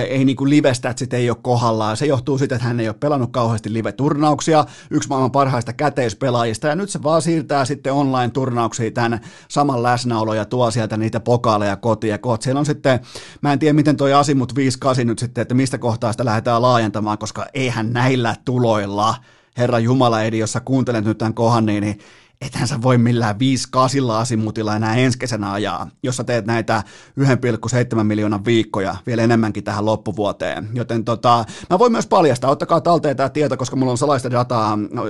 [0.09, 1.97] ei niin kuin livestatsit ei ole kohdallaan.
[1.97, 6.75] Se johtuu siitä, että hän ei ole pelannut kauheasti live-turnauksia, yksi maailman parhaista käteispelaajista, ja
[6.75, 12.11] nyt se vaan siirtää sitten online-turnauksiin tämän saman läsnäolo ja tuo sieltä niitä pokaaleja kotiin
[12.11, 12.43] ja koot.
[12.43, 13.01] Siellä on sitten,
[13.41, 17.19] mä en tiedä miten toi Asimut 58 nyt sitten, että mistä kohtaa sitä lähdetään laajentamaan,
[17.19, 19.15] koska eihän näillä tuloilla–
[19.59, 21.99] Herra Jumala, Edi, jos sä kuuntelet nyt tämän kohan, niin, niin
[22.41, 26.83] ethän sä voi millään 5 kasilla asimutilla enää ensi kesänä ajaa, jos sä teet näitä
[27.21, 30.69] 1,7 miljoonan viikkoja vielä enemmänkin tähän loppuvuoteen.
[30.75, 34.77] Joten tota, mä voin myös paljastaa, ottakaa talteen tämä tieto, koska mulla on salaista dataa
[34.77, 35.05] no,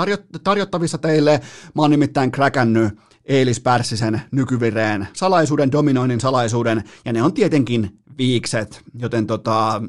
[0.00, 1.40] tarjo- tarjottavissa teille.
[1.74, 8.82] Mä oon nimittäin kräkännyt Eilis Pärssisen nykyvireen salaisuuden, dominoinnin salaisuuden, ja ne on tietenkin viikset,
[8.98, 9.82] joten tota,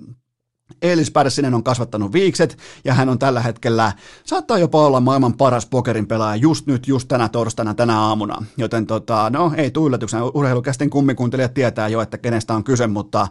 [0.82, 3.92] Eelis Pärssinen on kasvattanut viikset ja hän on tällä hetkellä,
[4.24, 8.46] saattaa jopa olla maailman paras pokerin pelaaja just nyt, just tänä torstaina, tänä aamuna.
[8.58, 13.28] Joten tota, no ei tule yllätyksenä, urheilukästen kummikuuntelijat tietää jo, että kenestä on kyse, mutta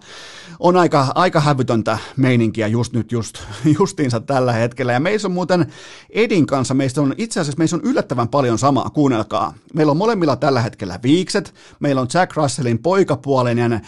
[0.60, 3.38] on aika, aika hävytöntä meininkiä just nyt, just,
[3.78, 4.92] justiinsa tällä hetkellä.
[4.92, 5.66] Ja meissä on muuten
[6.10, 9.54] Edin kanssa, meistä on itse asiassa meissä on yllättävän paljon samaa, kuunnelkaa.
[9.74, 13.80] Meillä on molemmilla tällä hetkellä viikset, meillä on Jack Russellin poikapuolinen, ää,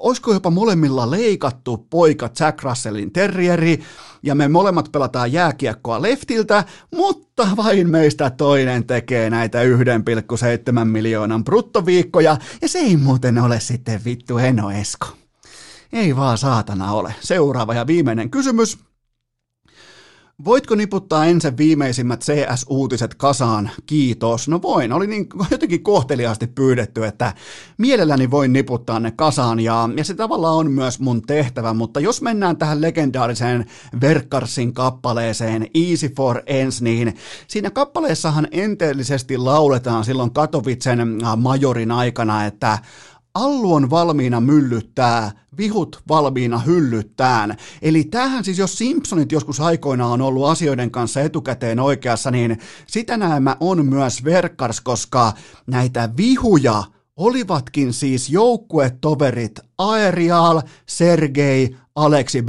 [0.00, 3.80] olisiko jopa molemmilla leikattu poika Jack Russellin terrieri,
[4.22, 6.64] ja me molemmat pelataan jääkiekkoa leftiltä,
[6.94, 14.00] mutta vain meistä toinen tekee näitä 1,7 miljoonan bruttoviikkoja, ja se ei muuten ole sitten
[14.04, 15.06] vittu Eno Esko.
[15.92, 17.14] Ei vaan saatana ole.
[17.20, 18.78] Seuraava ja viimeinen kysymys.
[20.44, 23.70] Voitko niputtaa ensin viimeisimmät CS-uutiset kasaan?
[23.86, 24.48] Kiitos.
[24.48, 24.92] No voin.
[24.92, 27.34] Oli niin jotenkin kohteliaasti pyydetty, että
[27.78, 32.22] mielelläni voin niputtaa ne kasaan ja, ja se tavallaan on myös mun tehtävä, mutta jos
[32.22, 33.66] mennään tähän legendaariseen
[34.00, 42.44] Verkkarsin kappaleeseen Easy for Ends, niin siinä kappaleessahan enteellisesti lauletaan silloin Katowicen äh, majorin aikana,
[42.44, 42.78] että
[43.34, 47.56] Allu on valmiina myllyttää, vihut valmiina hyllyttään.
[47.82, 53.16] Eli tähän siis, jos Simpsonit joskus aikoinaan on ollut asioiden kanssa etukäteen oikeassa, niin sitä
[53.16, 55.32] näemmä on myös Verkkars, koska
[55.66, 56.82] näitä vihuja
[57.16, 62.48] olivatkin siis joukkuetoverit Aerial, Sergei, Aleksi B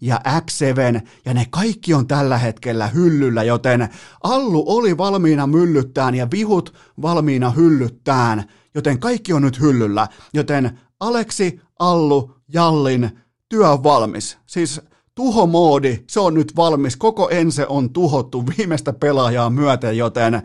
[0.00, 3.88] ja X7, ja ne kaikki on tällä hetkellä hyllyllä, joten
[4.22, 8.44] Allu oli valmiina myllyttään ja vihut valmiina hyllyttään,
[8.76, 13.10] joten kaikki on nyt hyllyllä, joten Aleksi, Allu, Jallin
[13.48, 14.38] työ on valmis.
[14.46, 14.80] Siis
[15.14, 20.42] tuhomoodi, se on nyt valmis, koko ense on tuhottu viimeistä pelaajaa myöten, joten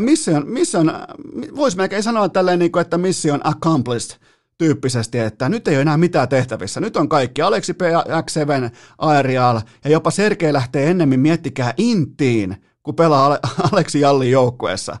[0.00, 0.92] mission, mission
[1.56, 4.18] voisi melkein sanoa tälleen, niin kuin, että mission accomplished
[4.58, 6.80] tyyppisesti, että nyt ei ole enää mitään tehtävissä.
[6.80, 13.38] Nyt on kaikki Aleksi P7, Aerial ja jopa Sergei lähtee ennemmin miettikää Intiin, kun pelaa
[13.72, 14.96] Aleksi Jallin joukkueessa.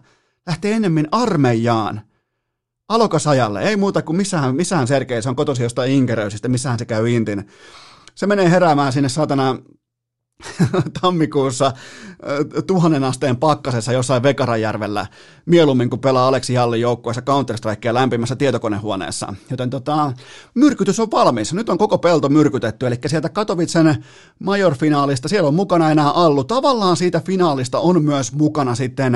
[0.46, 2.00] Lähtee ennemmin armeijaan.
[2.88, 7.08] Alokasajalle, ei muuta kuin missään, missään Sergei, se on kotosi jostain Inkeröysistä, missään se käy
[7.08, 7.46] Intin.
[8.14, 9.58] Se menee heräämään sinne satana
[11.00, 11.72] tammikuussa
[12.66, 15.06] tuhannen asteen pakkasessa jossain Vekarajärvellä
[15.46, 19.34] mieluummin kuin pelaa Aleksi Jallin joukkueessa counter strikea lämpimässä tietokonehuoneessa.
[19.50, 20.12] Joten tota,
[20.54, 21.52] myrkytys on valmis.
[21.52, 24.04] Nyt on koko pelto myrkytetty, eli sieltä Katowicen
[24.38, 26.44] major-finaalista, siellä on mukana enää Allu.
[26.44, 29.14] Tavallaan siitä finaalista on myös mukana sitten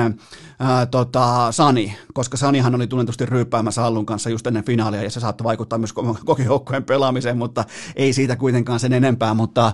[0.59, 5.19] ää, tota, Sani, koska Sanihan oli tunnetusti ryyppäämässä Allun kanssa just ennen finaalia, ja se
[5.19, 7.63] saattoi vaikuttaa myös koko joukkueen pelaamiseen, mutta
[7.95, 9.73] ei siitä kuitenkaan sen enempää, mutta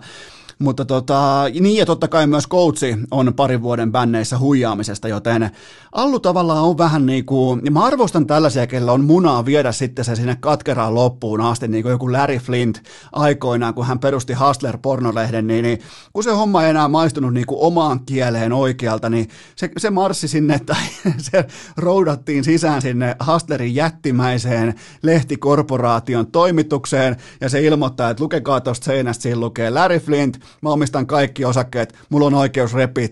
[0.59, 5.51] mutta tota, niin ja totta kai myös coachi on parin vuoden bänneissä huijaamisesta, joten
[5.91, 10.05] Allu tavallaan on vähän niin kuin, ja mä arvostan tällaisia, kellä on munaa viedä sitten
[10.05, 12.81] se sinne katkeraan loppuun asti, niin kuin joku Larry Flint
[13.11, 15.79] aikoinaan, kun hän perusti Hustler pornolehden, niin, niin
[16.13, 20.27] kun se homma ei enää maistunut niin kuin omaan kieleen oikealta, niin se, se marssi
[20.27, 20.83] sinne, tai
[21.31, 21.45] se
[21.77, 29.39] roudattiin sisään sinne Hustlerin jättimäiseen lehtikorporaation toimitukseen, ja se ilmoittaa, että lukekaa tuosta seinästä, siinä
[29.39, 33.07] lukee Larry Flint, mä omistan kaikki osakkeet, mulla on oikeus repiä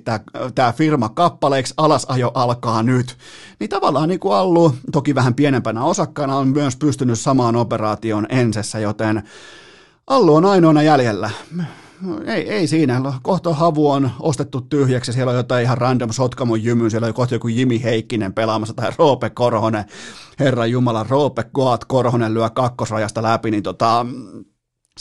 [0.56, 3.18] tämä firma kappaleiksi, alasajo alkaa nyt.
[3.60, 8.80] Niin tavallaan niin kuin Allu, toki vähän pienempänä osakkaana, on myös pystynyt samaan operaation ensessä,
[8.80, 9.24] joten
[10.08, 11.30] Allu on ainoana jäljellä
[12.26, 13.02] ei, ei siinä.
[13.22, 15.14] Kohta havu on ostettu tyhjäksi.
[15.14, 16.90] Siellä on jotain ihan random Sotkamon jymy.
[16.90, 19.86] Siellä on kohta joku Jimi Heikkinen pelaamassa tai Roope Korhonen.
[20.40, 23.52] Herra Jumala, Roope Goat Korhonen lyö kakkosrajasta läpi.
[23.52, 24.06] Niin tota,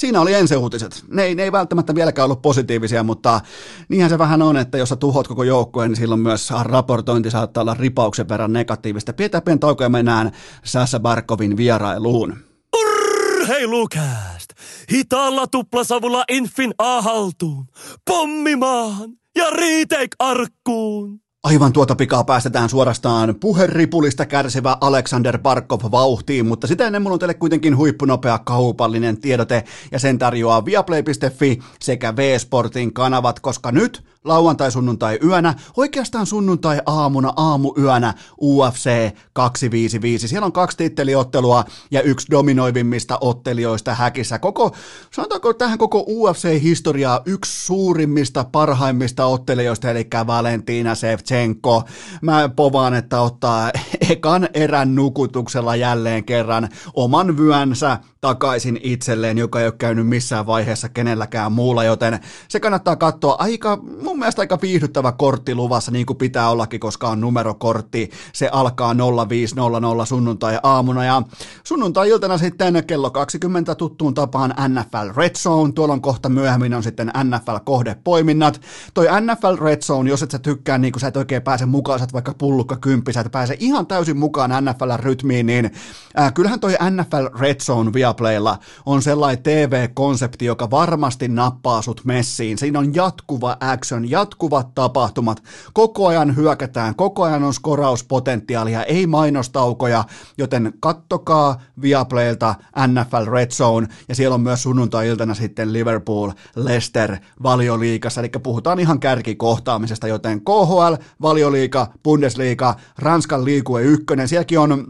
[0.00, 1.04] Siinä oli uutiset.
[1.08, 3.40] Ne ei, ne ei välttämättä vieläkään ollut positiivisia, mutta
[3.88, 7.60] niinhän se vähän on, että jos sä tuhot koko joukkueen, niin silloin myös raportointi saattaa
[7.60, 9.12] olla ripauksen verran negatiivista.
[9.12, 10.32] Pidetään pieni tauko ja mennään
[10.64, 12.36] Sassa Barkovin vierailuun.
[12.76, 14.50] Urheilukääst!
[14.92, 17.66] Hitaalla tuplasavulla Infin A-haltuun,
[18.04, 21.20] pommimaan ja retake-arkkuun.
[21.44, 27.18] Aivan tuota pikaa päästetään suorastaan puheripulista kärsivä Alexander Barkov vauhtiin, mutta sitä ennen mulla on
[27.18, 34.72] teille kuitenkin huippunopea kaupallinen tiedote ja sen tarjoaa viaplay.fi sekä V-Sportin kanavat, koska nyt lauantai,
[34.72, 38.90] sunnuntai yönä, oikeastaan sunnuntai aamuna, aamu yönä UFC
[39.32, 40.28] 255.
[40.28, 44.38] Siellä on kaksi titteliottelua ja yksi dominoivimmista ottelijoista häkissä.
[44.38, 44.76] Koko,
[45.10, 51.82] sanotaanko tähän koko UFC-historiaa yksi suurimmista, parhaimmista ottelijoista, eli Valentina Shevchenko.
[52.22, 53.70] Mä povaan, että ottaa
[54.10, 60.88] ekan erän nukutuksella jälleen kerran oman vyönsä takaisin itselleen, joka ei ole käynyt missään vaiheessa
[60.88, 62.18] kenelläkään muulla, joten
[62.48, 63.78] se kannattaa katsoa aika,
[64.10, 68.10] mun mielestä aika viihdyttävä kortti luvassa, niin kuin pitää ollakin, koska on numerokortti.
[68.32, 68.94] Se alkaa
[69.28, 71.22] 0500 sunnuntai-aamuna ja
[71.64, 75.72] sunnuntai-iltana sitten kello 20 tuttuun tapaan NFL Red Zone.
[75.72, 78.60] Tuolla on kohta myöhemmin on sitten NFL-kohdepoiminnat.
[78.94, 81.98] Toi NFL Red Zone, jos et sä tykkää, niin kuin sä et oikein pääse mukaan,
[81.98, 85.70] sä et vaikka pullukka kymppi, sä et pääse ihan täysin mukaan NFL-rytmiin, niin
[86.18, 92.58] äh, kyllähän toi NFL Red Zone Viaplaylla on sellainen TV-konsepti, joka varmasti nappaa sut messiin.
[92.58, 100.04] Siinä on jatkuva action, jatkuvat tapahtumat, koko ajan hyökätään, koko ajan on skorauspotentiaalia, ei mainostaukoja,
[100.38, 102.54] joten kattokaa Viaplaylta
[102.86, 109.00] NFL Red Zone, ja siellä on myös sunnuntai-iltana sitten Liverpool, Leicester, valioliikassa, eli puhutaan ihan
[109.00, 114.86] kärkikohtaamisesta, joten KHL, valioliika, Bundesliga, Ranskan liikue ykkönen, sielläkin on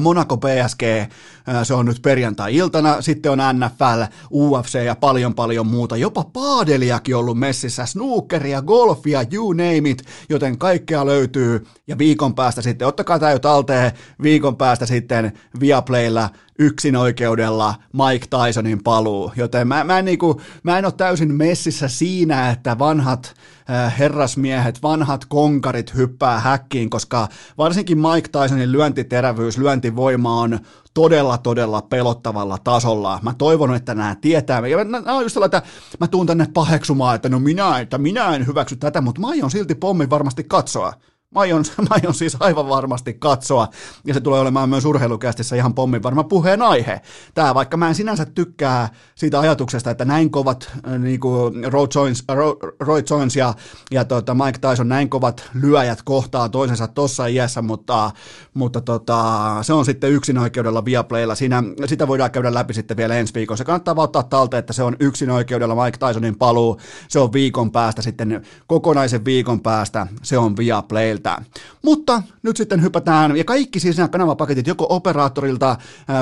[0.00, 0.82] Monaco PSG,
[1.62, 7.38] se on nyt perjantai-iltana, sitten on NFL, UFC ja paljon paljon muuta, jopa paadeliakin ollut
[7.38, 11.66] messissä, snookeria, golfia, you name it, joten kaikkea löytyy.
[11.86, 13.92] Ja viikon päästä sitten, ottakaa tämä jo talteen,
[14.22, 20.78] viikon päästä sitten Viaplaylla yksin oikeudella Mike Tysonin paluu, joten mä, mä, en, niinku, mä
[20.78, 23.34] en ole täysin messissä siinä, että vanhat
[23.70, 30.58] äh, herrasmiehet, vanhat konkarit hyppää häkkiin, koska varsinkin Mike Tysonin lyöntiterävyys, lyöntivoima on
[30.94, 33.18] todella, todella pelottavalla tasolla.
[33.22, 34.66] Mä toivon, että nämä tietää.
[34.66, 35.62] Ja nämä on just että
[36.00, 39.50] mä tuun tänne paheksumaan, että no minä, että minä en hyväksy tätä, mutta mä aion
[39.50, 40.92] silti pommin varmasti katsoa.
[41.34, 43.68] Mä aion, mä aion siis aivan varmasti katsoa,
[44.04, 47.00] ja se tulee olemaan myös urheilukästissä ihan pommin varma puheenaihe.
[47.34, 51.86] Tämä, vaikka mä en sinänsä tykkää siitä ajatuksesta, että näin kovat äh, niin kuin Roy,
[51.94, 52.24] Jones,
[52.80, 53.54] Roy Jones ja,
[53.90, 58.10] ja tota Mike Tyson, näin kovat lyöjät kohtaa toisensa tuossa iässä, mutta,
[58.54, 61.34] mutta tota, se on sitten yksin oikeudella Viaplaylla.
[61.34, 63.56] Siinä, sitä voidaan käydä läpi sitten vielä ensi viikolla.
[63.56, 66.80] Se kannattaa vaan ottaa talteen, että se on yksin oikeudella Mike Tysonin paluu.
[67.08, 70.56] Se on viikon päästä sitten, kokonaisen viikon päästä se on
[71.22, 71.42] Viaplayltä.
[71.82, 75.76] Mutta nyt sitten hypätään, ja kaikki siis nämä kanavapaketit joko operaattorilta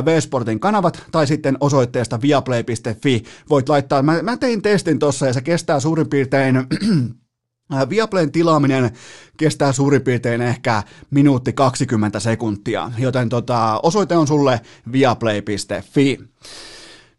[0.04, 4.02] V-Sportin kanavat tai sitten osoitteesta viaplay.fi voit laittaa.
[4.02, 6.54] Mä, mä tein testin tuossa ja se kestää suurin piirtein
[7.90, 8.90] Viaplayn tilaaminen
[9.36, 14.60] kestää suurin piirtein ehkä minuutti 20 sekuntia, joten tota, osoite on sulle
[14.92, 16.18] viaplay.fi.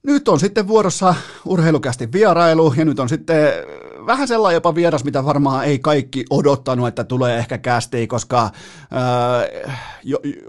[0.03, 3.47] Nyt on sitten vuorossa urheilukästi vierailu ja nyt on sitten
[4.05, 8.51] vähän sellainen jopa vieras, mitä varmaan ei kaikki odottanut, että tulee ehkä kästiin, koska äh,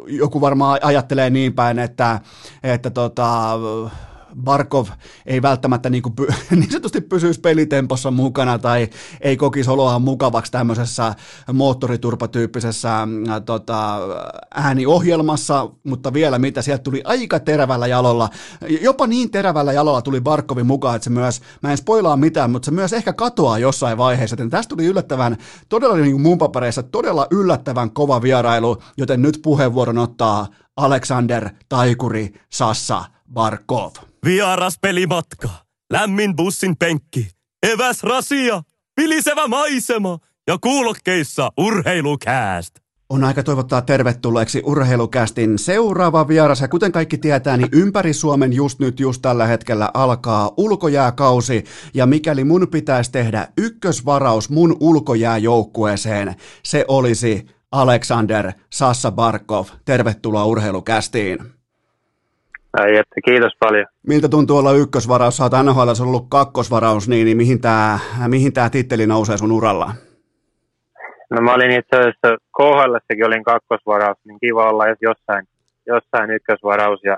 [0.07, 2.21] joku varmaan ajattelee niin päin, että,
[2.63, 3.59] että tota,
[4.45, 4.87] Barkov
[5.27, 6.15] ei välttämättä niin, kuin,
[6.51, 8.89] niin sanotusti pysyisi pelitempossa mukana tai
[9.21, 11.15] ei kokisi oloa mukavaksi tämmöisessä
[11.53, 13.99] moottoriturpatyyppisessä äh, tota,
[14.55, 18.29] ääniohjelmassa, mutta vielä mitä, sieltä tuli aika terävällä jalolla,
[18.81, 22.67] jopa niin terävällä jalolla tuli Barkovin mukaan, että se myös, mä en spoilaa mitään, mutta
[22.67, 25.37] se myös ehkä katoaa jossain vaiheessa, joten tästä tuli yllättävän,
[25.69, 30.47] todella niin kuin mun papereissa, todella yllättävän kova vierailu, joten nyt puheenvuoron ottaa
[30.77, 34.12] Alexander Taikuri Sassa Barkov.
[34.27, 35.49] Vieras pelimatka,
[35.93, 37.31] lämmin bussin penkki,
[37.63, 38.63] eväs rasia,
[39.01, 42.75] vilisevä maisema ja kuulokkeissa urheilukääst.
[43.09, 46.61] On aika toivottaa tervetulleeksi urheilukästin seuraava vieras.
[46.61, 51.65] Ja kuten kaikki tietää, niin ympäri Suomen just nyt, just tällä hetkellä alkaa ulkojääkausi.
[51.95, 59.67] Ja mikäli mun pitäisi tehdä ykkösvaraus mun ulkojääjoukkueeseen, se olisi Alexander Sassa Barkov.
[59.85, 61.62] Tervetuloa urheilukästiin.
[62.73, 63.87] Ai että, kiitos paljon.
[64.07, 65.37] Miltä tuntuu olla ykkösvaraus?
[65.37, 69.93] Sä oot NHL ollut kakkosvaraus, niin, niin mihin tämä mihin tää titteli nousee sun uralla?
[71.31, 75.47] No mä olin itse asiassa KHL, olin kakkosvaraus, niin kiva olla jossain,
[75.87, 77.01] jossain ykkösvaraus.
[77.05, 77.17] Ja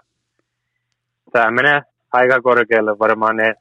[1.33, 1.83] tämä menee
[2.13, 3.55] aika korkealle varmaan ne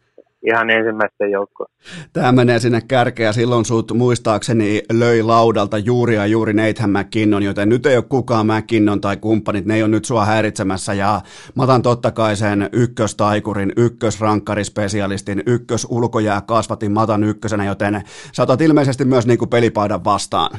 [0.48, 1.70] ihan ensimmäisten joukkoon.
[2.14, 3.34] Tämä menee sinne kärkeä.
[3.34, 8.48] Silloin sut muistaakseni löi laudalta juuri ja juuri Nathan McKinnon, joten nyt ei ole kukaan
[8.48, 10.94] McKinnon tai kumppanit, ne ei ole nyt sua häiritsemässä.
[10.94, 11.22] Ja
[11.56, 18.02] mä otan totta kai sen ykköstaikurin, ykkösrankkarispesialistin, ykkösulkojää kasvatin matan ykkösenä, joten
[18.32, 20.52] sä otat ilmeisesti myös niin kuin pelipaidan vastaan.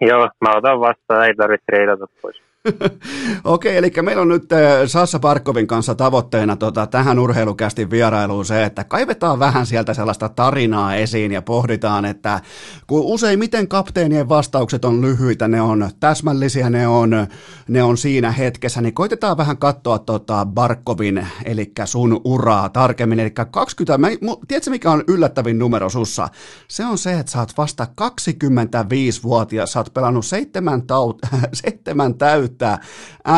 [0.00, 2.47] Joo, mä otan vastaan, ei tarvitse treidata pois.
[3.44, 8.64] Okei, eli meillä on nyt eh, Sassa Parkovin kanssa tavoitteena tota, tähän urheilukästin vierailuun se,
[8.64, 12.40] että kaivetaan vähän sieltä sellaista tarinaa esiin ja pohditaan, että
[12.86, 17.26] kun useimmiten kapteenien vastaukset on lyhyitä, ne on täsmällisiä, ne on,
[17.68, 23.30] ne on siinä hetkessä, niin koitetaan vähän katsoa tota Barkovin, eli sun uraa tarkemmin, eli
[23.30, 24.08] 20, mä,
[24.48, 26.28] tiedätkö mikä on yllättävin numero sussa?
[26.68, 31.18] Se on se, että sä oot vasta 25-vuotias, sä oot pelannut seitsemän, taut,
[31.62, 32.78] seitsemän täyttä täyttää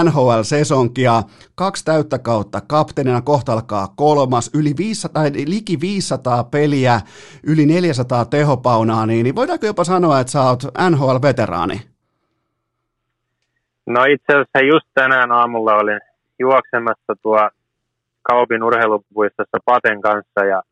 [0.05, 1.23] NHL-sesonkia,
[1.55, 7.01] kaksi täyttä kautta, kapteenina kohta alkaa kolmas, yli 500, tai liki 500 peliä,
[7.47, 11.81] yli 400 tehopaunaa, niin, niin voidaanko jopa sanoa, että sä oot NHL-veteraani?
[13.87, 16.01] No itse asiassa just tänään aamulla olin
[16.39, 17.49] juoksemassa tuo
[18.23, 20.63] Kaupin urheilupuistossa Paten kanssa ja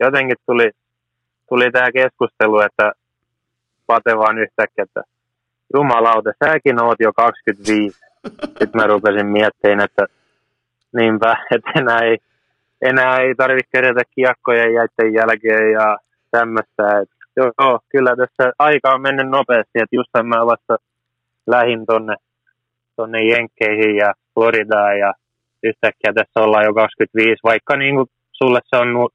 [0.00, 0.70] jotenkin tuli,
[1.48, 2.92] tuli tämä keskustelu, että
[3.86, 5.02] Pate vaan yhtäkkiä, että
[5.74, 8.00] jumalauta, säkin oot jo 25.
[8.40, 10.06] Sitten mä rupesin miettimään, että
[10.96, 12.18] niinpä, että enää ei,
[12.82, 15.98] enää ei tarvitse kerätä kiekkoja jäitten jälkeen ja
[16.30, 16.82] tämmöistä.
[17.36, 20.76] joo, kyllä tässä aika on mennyt nopeasti, että just mä vasta
[21.46, 22.14] lähin tonne,
[22.96, 25.12] tonne Jenkkeihin ja Floridaan ja
[25.62, 29.08] yhtäkkiä tässä ollaan jo 25, vaikka niin kuin sulle se on,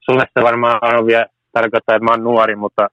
[0.00, 2.88] sulle se varmaan on vielä tarkoittaa, että mä oon nuori, mutta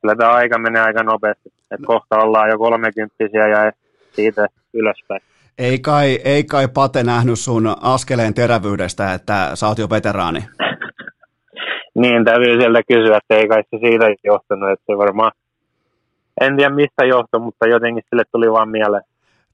[0.00, 1.52] kyllä tämä aika menee aika nopeasti.
[1.70, 3.72] Et kohta ollaan jo kolmekymppisiä ja
[4.12, 5.20] siitä ylöspäin.
[5.58, 10.40] Ei kai, ei kai Pate nähnyt sun askeleen terävyydestä, että sä oot jo veteraani.
[12.02, 15.32] niin, täytyy sieltä kysyä, että ei kai se siitä johtunut, että se varmaan,
[16.40, 19.02] en tiedä mistä johtui, mutta jotenkin sille tuli vaan mieleen.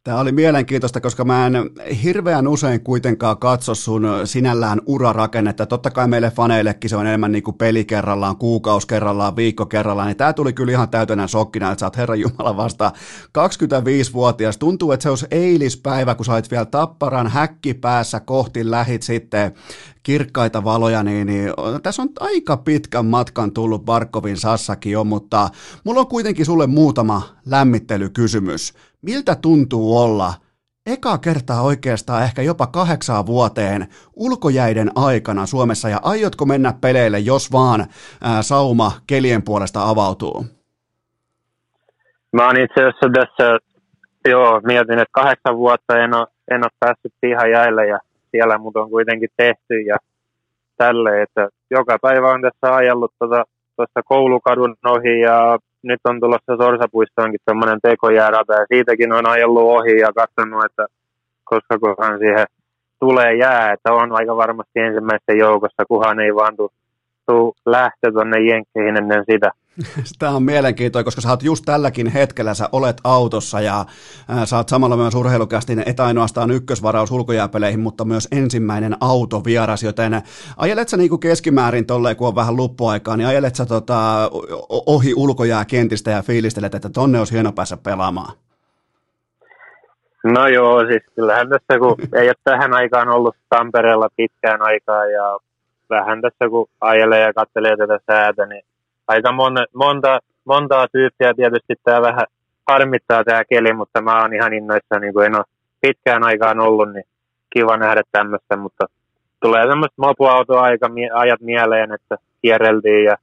[0.05, 1.55] Tämä oli mielenkiintoista, koska mä en
[2.03, 5.67] hirveän usein kuitenkaan katso sun sinällään urarakennetta.
[5.67, 10.09] Totta kai meille faneillekin se on enemmän niin kuin peli kerrallaan, kuukausi kerrallaan, viikko kerrallaan.
[10.09, 12.93] Niin tämä tuli kyllä ihan täytänä shokkina, että sä oot Herran Jumala vasta
[13.39, 14.59] 25-vuotias.
[14.59, 19.53] Tuntuu, että se olisi eilispäivä, kun sä olit vielä tapparan häkki päässä kohti lähit sitten
[20.03, 21.53] kirkkaita valoja, niin, niin
[21.83, 25.49] tässä on aika pitkän matkan tullut Barkovin Sassakin jo, mutta
[25.85, 28.75] mulla on kuitenkin sulle muutama lämmittelykysymys.
[29.05, 30.33] Miltä tuntuu olla
[30.87, 33.87] eka kertaa oikeastaan ehkä jopa kahdeksaan vuoteen
[34.17, 37.81] ulkojäiden aikana Suomessa ja aiotko mennä peleille, jos vaan
[38.23, 40.45] ää, sauma kelien puolesta avautuu?
[42.33, 43.59] Mä oon itse asiassa tässä,
[44.29, 47.15] joo, mietin, että kahdeksan vuotta en ole, en ole päässyt
[47.53, 47.99] jäille ja
[48.31, 49.97] siellä mut on kuitenkin tehty ja
[50.77, 53.13] tälle, että joka päivä on tässä ajellut
[53.77, 59.99] tuota, koulukadun ohi ja nyt on tulossa Sorsapuistoonkin semmoinen tekojäärata ja siitäkin on ajellut ohi
[59.99, 60.87] ja katsonut, että
[61.45, 62.47] koska kohan siihen
[63.01, 68.97] tulee jää, että on aika varmasti ensimmäisten joukossa, kunhan ei vaan tule lähtö tuonne Jenkkeihin
[68.97, 69.51] ennen sitä.
[70.19, 73.85] Tämä on mielenkiintoista, koska sä oot just tälläkin hetkellä, sä olet autossa ja
[74.29, 80.23] ää, sä oot samalla myös urheilukästin, et ainoastaan ykkösvaraus ulkojääpeleihin, mutta myös ensimmäinen autovieras, joten
[80.57, 84.31] ajelet sä niinku keskimäärin tolleen, kun on vähän luppuaikaa, niin ajelet sä tota,
[84.87, 88.35] ohi ulkojääkentistä ja fiilistelet, että tonne olisi hieno päässä pelaamaan?
[90.25, 95.39] No joo, siis kyllähän tässä, kun ei ole tähän aikaan ollut Tampereella pitkään aikaa ja
[95.91, 98.63] vähän tässä, kun ajelee ja katselee tätä säätä, niin
[99.09, 102.27] aika mon, monta, montaa tyyppiä tietysti tämä vähän
[102.69, 105.45] harmittaa tämä keli, mutta mä oon ihan innoissa, niin kuin en ole
[105.81, 107.05] pitkään aikaan ollut, niin
[107.51, 108.87] kiva nähdä tämmöistä, mutta
[109.43, 113.17] tulee semmoista mopuautoaika ajat mieleen, että kierreltiin ja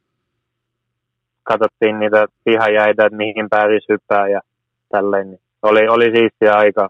[1.43, 4.41] katsottiin niitä pihajäitä, että mihin pääsisi hyppää ja
[4.89, 5.29] tälleen.
[5.29, 6.89] Niin oli, oli siistiä aikaa.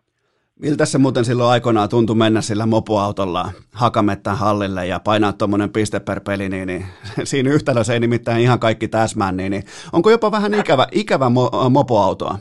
[0.62, 6.00] Miltä se muuten silloin aikoinaan tuntui mennä sillä mopoautolla Hakamettan hallille ja painaa tuommoinen piste
[6.00, 6.86] per peli, niin, niin
[7.24, 9.64] siinä yhtälössä ei nimittäin ihan kaikki täsmään, niin, niin
[9.94, 12.36] onko jopa vähän ikävä, ikävä mo, mopoautoa?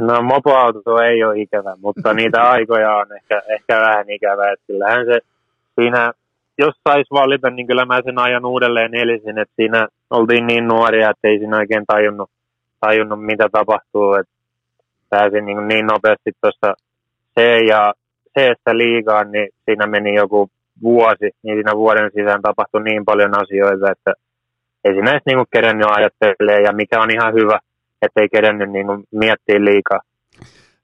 [0.00, 4.52] No mopoauto ei ole ikävä, mutta niitä aikoja on ehkä, ehkä vähän ikävä.
[4.52, 5.18] Että kyllähän se
[5.80, 6.12] siinä,
[6.58, 11.10] jos saisi valita, niin kyllä mä sen ajan uudelleen elisin, että siinä oltiin niin nuoria,
[11.10, 12.30] että ei siinä oikein tajunnut,
[12.80, 14.14] tajunnut mitä tapahtuu.
[14.14, 14.35] Että
[15.10, 16.74] pääsin niin, niin nopeasti tuossa
[17.38, 17.94] C ja
[18.38, 18.38] c
[18.72, 20.50] liigaan, niin siinä meni joku
[20.82, 24.12] vuosi, niin siinä vuoden sisään tapahtui niin paljon asioita, että
[24.84, 27.58] ei siinä edes niin kerennyt ajattelemaan, ja mikä on ihan hyvä,
[28.02, 30.00] että ei kerennyt niin miettiä liikaa.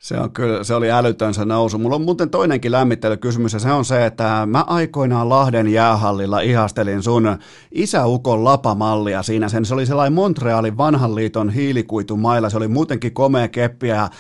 [0.03, 1.79] Se, on kyllä, se oli älytön se nousu.
[1.79, 7.03] Mulla on muuten toinenkin lämmittelykysymys ja se on se, että mä aikoinaan Lahden jäähallilla ihastelin
[7.03, 7.39] sun
[7.73, 9.49] isäukon lapamallia siinä.
[9.49, 12.51] Sen, se oli sellainen Montrealin vanhan liiton hiilikuitumailla.
[12.51, 14.11] Se oli muutenkin komea keppi ja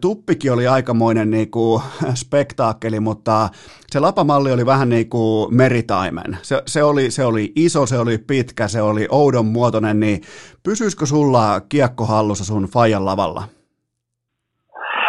[0.00, 1.82] tuppikin oli aikamoinen niinku,
[2.14, 3.48] spektaakkeli, mutta
[3.90, 6.38] se lapamalli oli vähän niin kuin meritaimen.
[6.42, 10.22] Se, se, oli, se oli iso, se oli pitkä, se oli oudon muotoinen, niin
[10.62, 13.55] pysyisikö sulla kiekko hallussa sun fajan lavalla?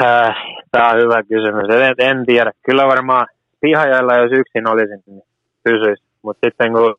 [0.02, 0.36] Äh,
[0.72, 1.70] Tämä on hyvä kysymys.
[1.70, 2.52] En, en tiedä.
[2.66, 3.28] Kyllä varmaan
[3.62, 5.22] pihajalla, jos yksin olisin, niin
[5.64, 6.04] pysyisi.
[6.22, 6.96] Mutta sitten kun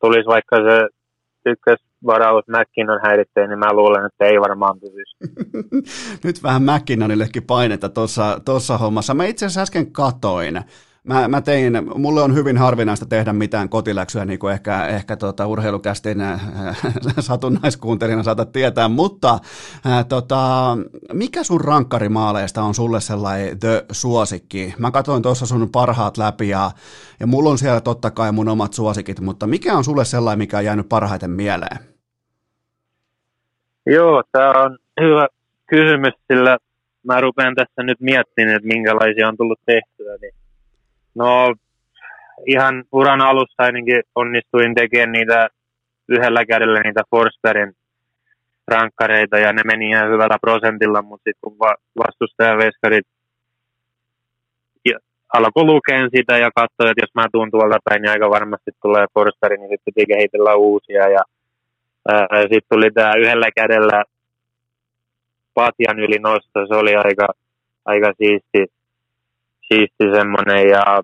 [0.00, 0.88] tulisi vaikka se
[1.46, 5.16] ykkösvaraus McKinnon häiritsee, niin mä luulen, että ei varmaan pysyisi.
[6.24, 7.88] Nyt vähän McKinnonillekin painetta
[8.44, 9.14] tuossa hommassa.
[9.14, 10.60] Mä itse asiassa äsken katoin
[11.04, 15.46] mä, mä tein, mulle on hyvin harvinaista tehdä mitään kotiläksyä, niin kuin ehkä, ehkä tota,
[15.46, 16.40] urheilukästin äh,
[17.20, 19.38] satunnaiskuuntelijana saatat tietää, mutta
[19.86, 20.76] äh, tota,
[21.12, 24.74] mikä sun rankkarimaaleista on sulle sellainen the suosikki?
[24.78, 26.70] Mä katsoin tuossa sun parhaat läpi ja,
[27.20, 30.58] ja mulla on siellä totta kai mun omat suosikit, mutta mikä on sulle sellainen, mikä
[30.58, 31.78] on jäänyt parhaiten mieleen?
[33.86, 35.28] Joo, tämä on hyvä
[35.66, 36.58] kysymys, sillä
[37.06, 40.39] mä rupean tässä nyt miettimään, että minkälaisia on tullut tehtyä, niin
[41.14, 41.54] No
[42.46, 45.48] ihan uran alussa ainakin onnistuin tekemään niitä
[46.08, 47.76] yhdellä kädellä niitä Forsbergin
[48.68, 51.58] rankkareita ja ne meni ihan hyvällä prosentilla, mutta sitten kun
[51.98, 53.06] vastustajaveskarit
[55.32, 59.06] alkoi lukea sitä ja katsoi, että jos mä tuun tuolta päin, niin aika varmasti tulee
[59.14, 61.22] Forsberg, niin sitten piti kehitellä uusia ja
[62.40, 64.04] sitten tuli tämä yhdellä kädellä
[65.54, 67.28] patjan yli nosto, se oli aika,
[67.84, 68.72] aika siisti,
[69.74, 71.02] siisti semmoinen ja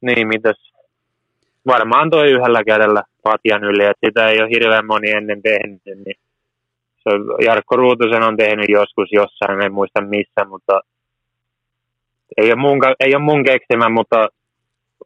[0.00, 0.72] niin mitäs
[1.66, 6.16] varmaan toi yhdellä kädellä patjan yli, että sitä ei ole hirveän moni ennen tehnyt, niin
[7.02, 10.80] se on, Jarkko Ruutusen on tehnyt joskus jossain, en muista missä, mutta
[12.36, 14.28] ei ole mun, ei ole mun keksimä, mutta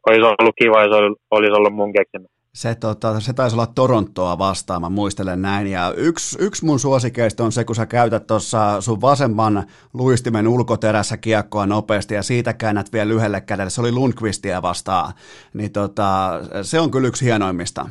[0.07, 2.27] olisi ollut kiva, jos olisi ollut mun keksimä.
[2.53, 5.67] Se, tota, se taisi olla Torontoa vastaan, mä muistelen näin.
[5.67, 9.63] Ja yksi, yksi mun suosikeista on se, kun sä käytät tuossa sun vasemman
[9.93, 13.69] luistimen ulkoterässä kiekkoa nopeasti ja siitä käännät vielä lyhyelle kädelle.
[13.69, 15.13] Se oli Lundqvistia vastaan.
[15.53, 17.89] Niin tota, se on kyllä yksi hienoimmista.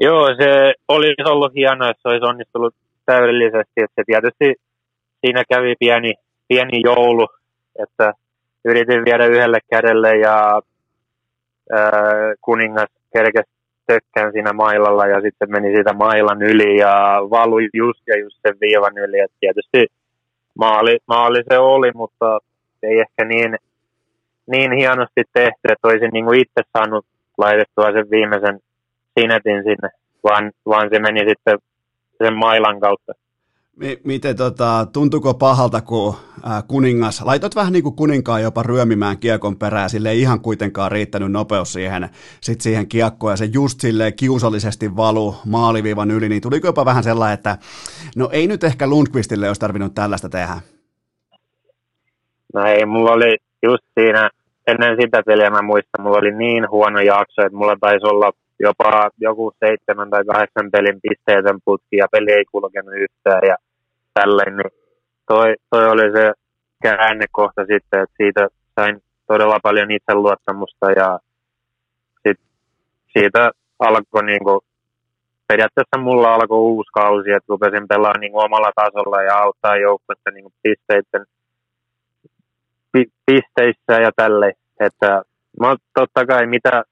[0.00, 2.74] Joo, se olisi ollut hienoa, että se olisi onnistunut
[3.06, 3.76] täydellisesti.
[3.76, 4.54] Että tietysti
[5.20, 6.14] siinä kävi pieni,
[6.48, 7.28] pieni joulu,
[7.82, 8.12] että
[8.64, 10.62] yritin viedä yhdelle kädelle ja
[12.40, 13.50] kuningas kerkesi
[13.86, 16.92] tökkään siinä mailalla ja sitten meni siitä mailan yli ja
[17.30, 19.18] valui just ja just sen viivan yli.
[19.20, 19.86] Et tietysti
[20.58, 22.38] maali, maali se oli, mutta
[22.82, 23.56] ei ehkä niin,
[24.46, 27.06] niin hienosti tehty, että olisin niin kuin itse saanut
[27.38, 28.60] laitettua sen viimeisen
[29.20, 29.88] sinetin sinne,
[30.24, 31.58] vaan, vaan se meni sitten
[32.24, 33.12] sen mailan kautta.
[34.04, 36.14] Miten tota, tuntuko pahalta, kun
[36.68, 41.32] kuningas, laitot vähän niin kuin kuninkaan jopa ryömimään kiekon perään, sille ei ihan kuitenkaan riittänyt
[41.32, 42.08] nopeus siihen,
[42.40, 47.02] sit siihen kiekkoon, ja se just sille kiusallisesti valu maaliviivan yli, niin tuliko jopa vähän
[47.02, 47.58] sellainen, että
[48.16, 50.60] no ei nyt ehkä Lundqvistille olisi tarvinnut tällaista tehdä?
[52.54, 54.30] No ei, mulla oli just siinä,
[54.66, 59.10] ennen sitä peliä mä muistan, mulla oli niin huono jakso, että mulla taisi olla jopa
[59.20, 63.56] joku seitsemän tai kahdeksan pelin pisteetön putki ja peli ei kulkenut yhtään ja
[64.14, 64.70] tälleen, niin
[65.26, 66.32] toi, toi oli se
[66.82, 68.48] käännekohta sitten, että siitä
[68.80, 71.18] sain todella paljon itseluottamusta ja
[72.28, 72.40] sit
[73.12, 74.60] siitä alkoi niin kuin,
[75.48, 80.52] periaatteessa mulla alkoi uusi kausi, että rupesin pelaamaan niin omalla tasolla ja auttaa joukkuetta niin
[80.62, 81.26] pisteiden,
[82.92, 84.52] pi, pisteissä ja tälle.
[84.80, 85.22] Että
[85.60, 86.82] mä, totta kai mitä,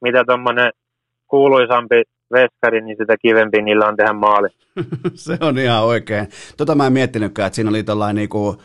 [0.00, 0.72] mitä tuommoinen
[1.28, 2.02] kuuluisampi
[2.32, 4.48] veskari, niin sitä kivempi niillä on tehdä maali.
[5.14, 6.28] se on ihan oikein.
[6.56, 8.56] Tota mä en miettinytkään, että siinä oli tällainen niinku,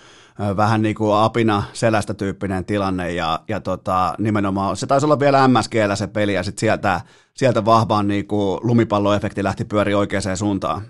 [0.58, 5.48] vähän niin kuin apina selästä tyyppinen tilanne ja, ja tota, nimenomaan se taisi olla vielä
[5.48, 7.02] MSGllä se peli ja sitten sieltä,
[7.34, 10.82] sieltä vahvaan niin kuin lumipalloefekti lähti pyöri oikeaan suuntaan.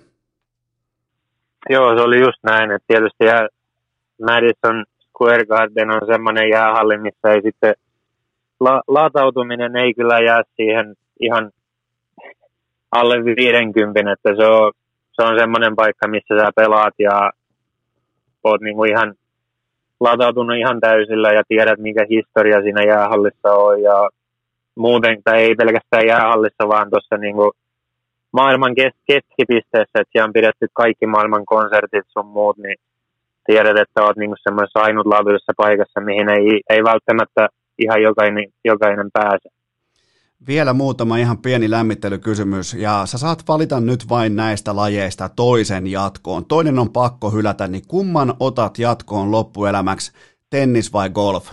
[1.69, 3.47] Joo, se oli just näin, että tietysti jää,
[4.25, 7.73] Madison Square Garden on semmoinen jäähalli, missä ei sitten
[8.59, 11.51] la, latautuminen ei kyllä jää siihen ihan
[12.91, 14.71] alle 50, että se on,
[15.11, 17.31] se on semmoinen paikka, missä sä pelaat ja
[18.43, 19.13] oot niinku ihan
[19.99, 24.09] latautunut ihan täysillä ja tiedät, mikä historia siinä jäähallissa on ja
[24.75, 27.51] muuten, tai ei pelkästään jäähallissa, vaan tuossa niinku
[28.31, 32.77] maailman kes- keskipisteessä, että siellä on pidetty kaikki maailman konsertit sun muut, niin
[33.45, 37.47] tiedät, että oot niinku semmoisessa ainutlaatuisessa paikassa, mihin ei, ei välttämättä
[37.77, 39.49] ihan jokainen, jokainen pääse.
[40.47, 46.45] Vielä muutama ihan pieni lämmittelykysymys, ja sä saat valita nyt vain näistä lajeista toisen jatkoon.
[46.45, 50.11] Toinen on pakko hylätä, niin kumman otat jatkoon loppuelämäksi,
[50.49, 51.51] tennis vai golf?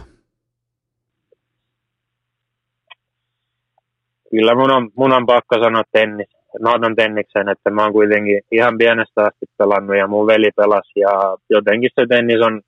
[4.30, 6.28] Kyllä mun on, mun on pakko sanoa tennis.
[6.60, 11.00] Mä otan tenniksen, että mä oon kuitenkin ihan pienestä asti pelannut ja mun veli pelasi
[11.00, 12.60] ja jotenkin se tennis on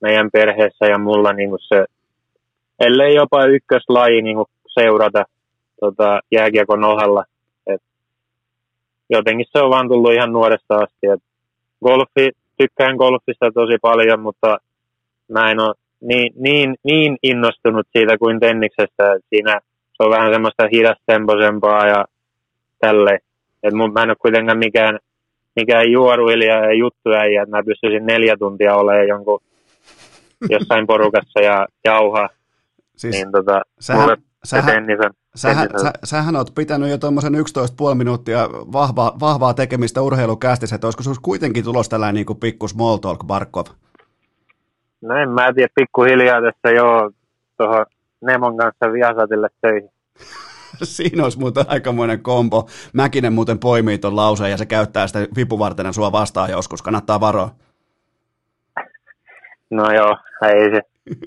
[0.00, 1.84] meidän perheessä ja mulla niin se,
[2.80, 4.36] ellei jopa ykköslaji niin
[4.66, 5.24] seurata
[5.80, 7.24] tota, jääkiekon ohella.
[7.66, 7.82] Et
[9.10, 11.06] jotenkin se on vaan tullut ihan nuoresta asti.
[11.06, 11.22] Et
[11.84, 14.58] golfi, tykkään golfista tosi paljon, mutta
[15.28, 19.12] mä en ole niin, niin, niin innostunut siitä kuin tenniksestä.
[19.14, 19.60] Et siinä
[19.96, 22.04] se on vähän semmoista hidastempoisempaa ja
[22.78, 23.18] tälle.
[23.62, 24.98] Et mun, mä en ole kuitenkaan mikään,
[25.56, 29.40] mikään juoruilija ja juttuäijä, että mä pystyisin neljä tuntia olemaan jonkun
[30.54, 32.28] jossain porukassa ja jauhaa.
[32.96, 37.34] Siis niin tota, sähän, mulle sähän, tennis on Sähän, sä, sähän oot pitänyt jo tuommoisen
[37.34, 42.68] 11,5 minuuttia vahvaa, vahvaa tekemistä urheilukästissä, että olisiko sinussa kuitenkin tulos tällainen niin kuin pikku
[42.68, 43.66] small talk, Barkov?
[45.00, 47.10] No en mä tiedä, pikkuhiljaa tässä jo
[47.56, 47.86] tuohon
[48.20, 49.90] Nemon kanssa Viasatille töihin.
[50.82, 52.68] Siinä olisi muuten aikamoinen kombo.
[52.92, 56.82] Mäkinen muuten poimii tuon lauseen ja se käyttää sitä vipuvartena sua vastaan joskus.
[56.82, 57.50] Kannattaa varoa.
[59.70, 60.80] No joo, ei se,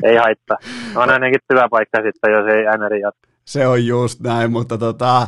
[0.03, 0.57] ei haittaa.
[0.95, 3.32] On ainakin hyvä paikka sitten, jos ei NR jatka.
[3.45, 5.27] Se on just näin, mutta tota,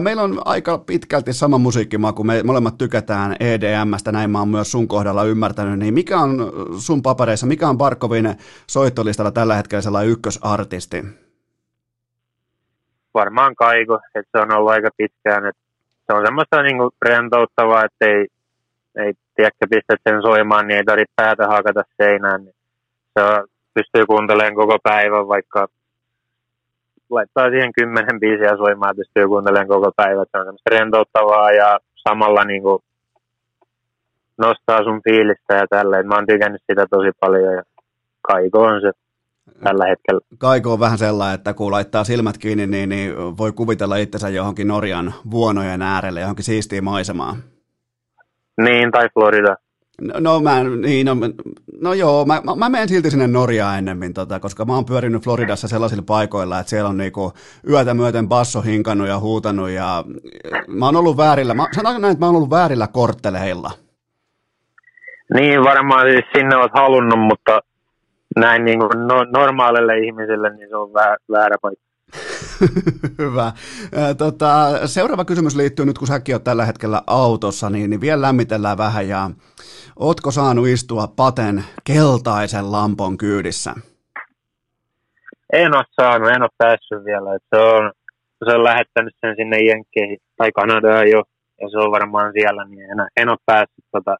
[0.00, 2.24] meillä on aika pitkälti sama musiikkimaku.
[2.24, 5.78] Me molemmat tykätään EDMstä, näin mä oon myös sun kohdalla ymmärtänyt.
[5.78, 8.34] Niin mikä on sun papereissa, mikä on Barkovin
[8.66, 11.04] soittolistalla tällä hetkellä sellainen ykkösartisti?
[13.14, 15.46] Varmaan Kaiko, että se on ollut aika pitkään.
[15.46, 15.62] Että
[16.06, 18.26] se on semmoista niinku rentouttavaa, että ei,
[18.96, 22.44] ei tiedäkö pistät sen soimaan, niin ei tarvitse päätä hakata seinään.
[22.44, 22.54] Niin
[23.18, 23.22] se
[23.74, 25.68] pystyy kuuntelemaan koko päivän, vaikka
[27.14, 30.24] laittaa siihen kymmenen biisiä soimaan pystyy kuuntelemaan koko päivä.
[30.30, 32.82] Se on semmoista rentouttavaa ja samalla niin kuin
[34.38, 36.08] nostaa sun fiilistä ja tälleen.
[36.08, 37.62] Mä oon tykännyt sitä tosi paljon ja
[38.22, 38.90] Kaiko on se
[39.64, 40.20] tällä hetkellä.
[40.38, 44.68] Kaiko on vähän sellainen, että kun laittaa silmät kiinni, niin, niin voi kuvitella itsensä johonkin
[44.68, 47.36] Norjan vuonojen äärelle, johonkin siistiin maisemaan.
[48.60, 49.56] Niin, tai Florida.
[50.02, 51.16] No, no mä, niin, no,
[51.80, 55.24] no joo, mä, mä, mä menen silti sinne Norjaan ennemmin, tota, koska mä oon pyörinyt
[55.24, 57.32] Floridassa sellaisilla paikoilla, että siellä on niinku
[57.68, 60.04] yötä myöten basso hinkannut ja huutanut ja
[60.68, 63.70] mä oon ollut väärillä, mä, sanotaanko näin, että mä oon ollut väärillä kortteleilla.
[65.34, 67.60] Niin, varmaan siis sinne olet halunnut, mutta
[68.36, 71.92] näin niin kuin no, normaalille ihmiselle niin se on väärä, väärä paikka.
[73.18, 73.52] Hyvä.
[74.18, 78.78] Tota, seuraava kysymys liittyy nyt, kun säkin oot tällä hetkellä autossa, niin, niin vielä lämmitellään
[78.78, 79.08] vähän.
[79.08, 79.30] Ja
[79.96, 83.74] ootko saanut istua Paten keltaisen lampon kyydissä?
[85.52, 87.38] En ole saanut, en ole päässyt vielä.
[87.54, 87.92] Se, on,
[88.44, 91.22] se on lähettänyt sen sinne Jenkkeihin tai Kanadaan jo,
[91.60, 94.16] ja se on varmaan siellä, niin en, en ole päässyt tota,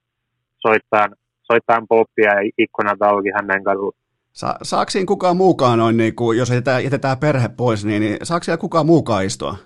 [0.58, 3.96] soittamaan, soittamaan poppia ja ikkunat auki hänen kadulla.
[4.32, 8.16] Sa- saako siinä kukaan muukaan noin, niin kuin, jos jätetään, jätetään perhe pois, niin, niin
[8.22, 9.56] saako siellä kukaan muukaan istua?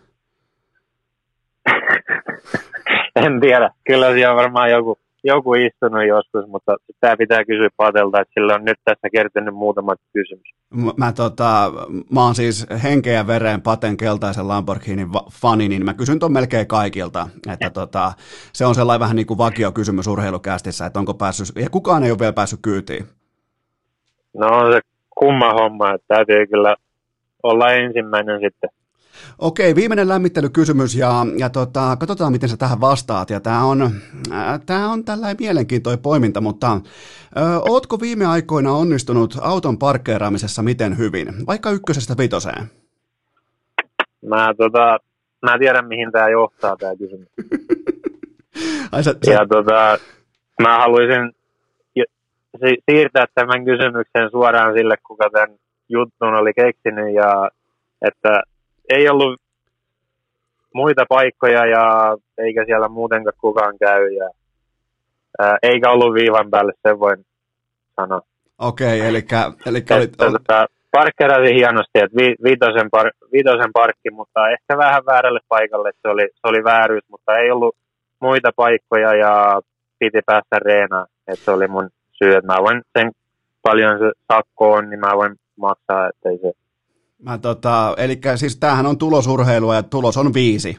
[3.24, 3.70] en tiedä.
[3.86, 8.54] Kyllä siellä on varmaan joku, joku istunut joskus, mutta tämä pitää kysyä Patelta, että sillä
[8.54, 10.46] on nyt tässä kertynyt muutama kysymys.
[10.74, 11.72] Mä, mä, tota,
[12.10, 16.66] mä oon siis henkeä ja veren Paten keltaisen Lamborghinin fani, niin mä kysyn ton melkein
[16.66, 18.12] kaikilta, että tota,
[18.52, 22.10] se on sellainen vähän niin kuin vakio kysymys urheilukästissä, että onko päässyt, ja kukaan ei
[22.10, 23.04] ole vielä päässyt kyytiin.
[24.34, 24.80] No on se
[25.18, 26.76] kumma homma, että täytyy kyllä
[27.42, 28.70] olla ensimmäinen sitten.
[29.38, 33.30] Okei, viimeinen lämmittelykysymys ja, ja tota, katsotaan, miten sä tähän vastaat.
[33.30, 33.82] Ja tämä on,
[34.32, 36.82] äh, tää on tällainen mielenkiintoinen poiminta, mutta äh,
[37.68, 42.70] ootko viime aikoina onnistunut auton parkkeeraamisessa miten hyvin, vaikka ykkösestä vitoseen?
[44.24, 44.98] Mä, tota,
[45.42, 47.28] mä tiedän, mihin tämä johtaa, tämä kysymys.
[48.92, 49.32] Ai sä, sä...
[49.32, 49.98] Ja tota,
[50.62, 51.32] mä haluaisin
[52.90, 55.58] siirtää tämän kysymyksen suoraan sille, kuka tämän
[55.88, 57.50] jutun oli keksinyt ja
[58.02, 58.42] että
[58.88, 59.40] ei ollut
[60.74, 64.30] muita paikkoja ja eikä siellä muutenkaan kukaan käy ja
[65.38, 67.26] ää, eikä ollut viivan päälle, sen voin
[67.96, 68.20] sanoa.
[68.58, 69.22] Okei, okay, eli,
[69.66, 70.12] eli olit...
[70.16, 76.08] Tota, parkkerasi hienosti, että vi, viitosen, par, viitosen parkki, mutta ehkä vähän väärälle paikalle, se
[76.08, 77.76] oli, se oli vääryys, mutta ei ollut
[78.20, 79.60] muita paikkoja ja
[79.98, 83.10] piti päästä reenaan, että se oli mun syy, että mä voin sen
[83.62, 86.52] paljon se sakko on, niin mä voin maksaa, ettei se...
[87.22, 90.76] Mä tota, eli siis tämähän on tulosurheilua ja tulos on viisi.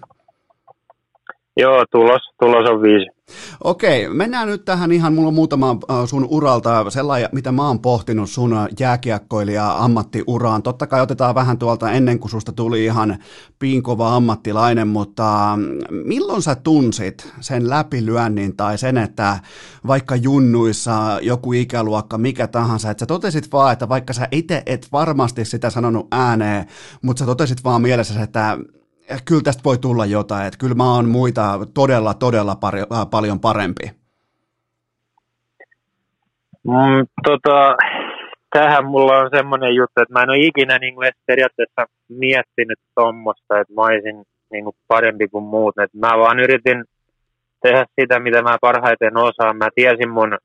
[1.59, 3.17] Joo, tulos, tulos on viisi.
[3.63, 7.79] Okei, mennään nyt tähän ihan, mulla on muutama äh, sun uralta sellainen, mitä mä oon
[7.79, 10.63] pohtinut sun jääkiekkoilija ammattiuraan.
[10.63, 13.17] Totta kai otetaan vähän tuolta ennen kuin susta tuli ihan
[13.59, 19.39] piinkova ammattilainen, mutta mm, milloin sä tunsit sen läpilyönnin tai sen, että
[19.87, 24.87] vaikka junnuissa joku ikäluokka, mikä tahansa, että sä totesit vaan, että vaikka sä itse et
[24.91, 26.65] varmasti sitä sanonut ääneen,
[27.01, 28.57] mutta sä totesit vaan mielessä, että
[29.25, 33.39] kyllä tästä voi tulla jotain, että kyllä mä oon muita todella, todella pari, äh, paljon
[33.39, 33.91] parempi.
[36.63, 37.75] Mm, tota,
[38.49, 43.59] tähän mulla on semmoinen juttu, että mä en ole ikinä niin kuin periaatteessa miettinyt tuommoista,
[43.59, 45.77] että mä olisin niin kuin parempi kuin muut.
[45.77, 46.83] Et mä vaan yritin
[47.61, 49.57] tehdä sitä, mitä mä parhaiten osaan.
[49.57, 50.37] Mä tiesin mun,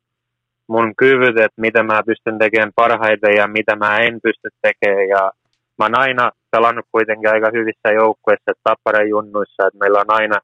[0.66, 5.08] mun kyvyt, että mitä mä pystyn tekemään parhaiten ja mitä mä en pysty tekemään.
[5.08, 5.30] Ja
[5.78, 10.38] mä oon aina pelannut kuitenkin aika hyvissä joukkueissa, Tapparan junnuissa, että meillä on aina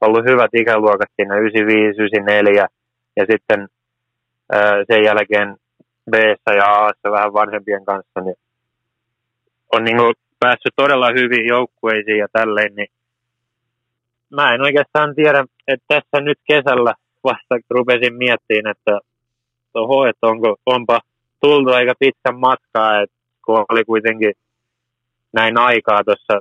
[0.00, 2.66] ollut hyvät ikäluokat siinä 95, 94
[3.16, 3.68] ja sitten
[4.52, 5.56] ää, sen jälkeen
[6.10, 6.14] b
[6.56, 8.36] ja a vähän vanhempien kanssa, niin
[9.72, 12.88] on niin kuin päässyt todella hyvin joukkueisiin ja tälleen, niin
[14.30, 18.98] mä en oikeastaan tiedä, että tässä nyt kesällä vasta rupesin miettimään, että
[19.74, 21.00] oho, että onko, onpa
[21.40, 24.32] tultu aika pitkän matkaa, että kun oli kuitenkin
[25.32, 26.40] näin aikaa tuossa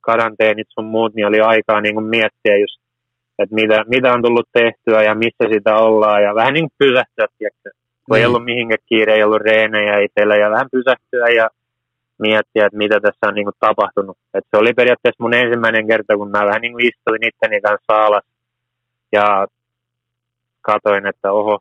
[0.00, 2.80] karanteenit sun muut, niin oli aikaa niin kuin miettiä just,
[3.38, 7.26] että mitä, mitä on tullut tehtyä ja missä sitä ollaan ja vähän niin kuin pysähtyä,
[7.38, 7.70] tiedätkö?
[8.04, 8.14] kun mm.
[8.14, 8.28] ei niin.
[8.28, 11.48] ollut mihinkään kiire, ei ollut reenejä itsellä ja vähän pysähtyä ja
[12.18, 14.18] miettiä, että mitä tässä on niin kuin tapahtunut.
[14.34, 18.04] Et se oli periaatteessa mun ensimmäinen kerta, kun mä vähän niin kuin istuin itteni kanssa
[18.06, 18.24] alas
[19.12, 19.46] ja
[20.60, 21.58] katoin, että oho,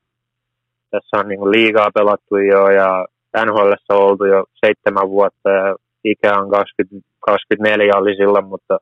[0.91, 3.05] tässä on niin kuin liigaa pelattu jo ja
[3.45, 8.77] NHL on oltu jo seitsemän vuotta ja ikä on 20, 24 oli silloin, mutta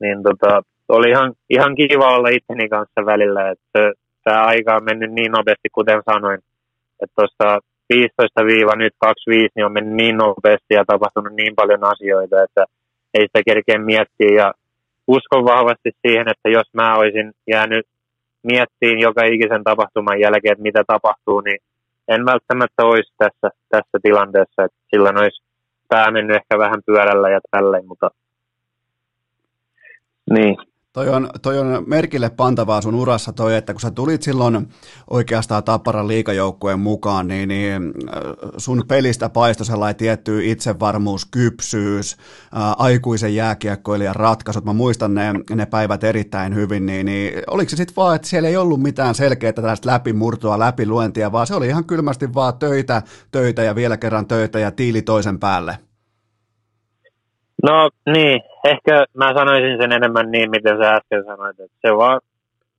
[0.00, 3.92] niin tota, oli ihan, ihan kiva olla itteni kanssa välillä, että
[4.24, 6.38] tämä aika on mennyt niin nopeasti, kuten sanoin,
[7.02, 7.58] että tuosta
[7.88, 8.42] 15
[8.76, 12.64] nyt 25 niin on mennyt niin nopeasti ja tapahtunut niin paljon asioita, että
[13.14, 14.30] ei sitä kerkeä miettiä.
[14.36, 14.54] Ja
[15.06, 17.86] uskon vahvasti siihen, että jos mä olisin jäänyt
[18.42, 21.58] miettiin joka ikisen tapahtuman jälkeen, että mitä tapahtuu, niin
[22.08, 25.42] en välttämättä olisi tässä, tässä tilanteessa, että silloin olisi
[25.88, 28.10] pää mennyt ehkä vähän pyörällä ja tälleen, mutta
[30.30, 30.56] niin.
[30.96, 34.68] Toi on, toi on merkille pantavaa sun urassa toi, että kun sä tulit silloin
[35.10, 38.22] oikeastaan Tapparan liikajoukkueen mukaan, niin, niin äh,
[38.56, 42.16] sun pelistä paistoi sellainen tietty itsevarmuus, kypsyys,
[42.52, 44.64] ää, äh, aikuisen jääkiekkoilijan ratkaisut.
[44.64, 48.48] Mä muistan ne, ne päivät erittäin hyvin, niin, niin oliko se sitten vaan, että siellä
[48.48, 53.02] ei ollut mitään selkeää tällaista läpimurtoa, läpiluentia, vaan se oli ihan kylmästi vaan töitä,
[53.32, 55.85] töitä ja vielä kerran töitä ja tiili toisen päälle?
[57.68, 62.20] No niin, ehkä mä sanoisin sen enemmän niin, miten sä äsken sanoit, että se vaan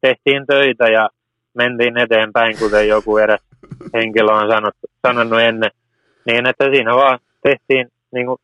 [0.02, 1.10] tehtiin töitä ja
[1.54, 3.42] mentiin eteenpäin, kuten joku eräs
[3.94, 5.72] henkilö on sanottu, sanonut ennen.
[6.26, 8.38] Niin, että siinä vaan tehtiin, niin kuin,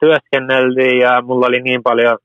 [0.00, 2.18] työskenneltiin ja mulla oli niin paljon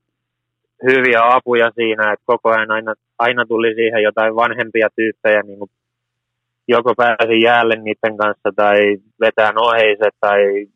[0.84, 5.72] hyviä apuja siinä, että koko ajan aina, aina tuli siihen jotain vanhempia tyyppejä, niin kuin
[6.68, 10.68] joko pääsi jäälle niiden kanssa tai vetää oheiset tai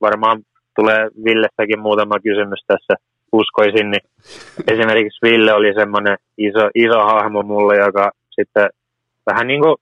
[0.00, 0.42] varmaan
[0.76, 2.94] tulee Villestäkin muutama kysymys tässä,
[3.32, 4.02] uskoisin, niin
[4.72, 8.68] esimerkiksi Ville oli semmoinen iso, iso hahmo mulle, joka sitten
[9.26, 9.76] vähän niin kuin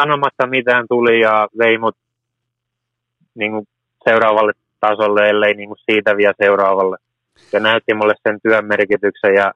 [0.00, 1.96] sanomatta mitään tuli ja vei mut
[3.34, 3.66] niin kuin
[4.04, 6.96] seuraavalle tasolle, ellei niin kuin siitä vielä seuraavalle.
[7.52, 9.52] Ja näytti mulle sen työn merkityksen ja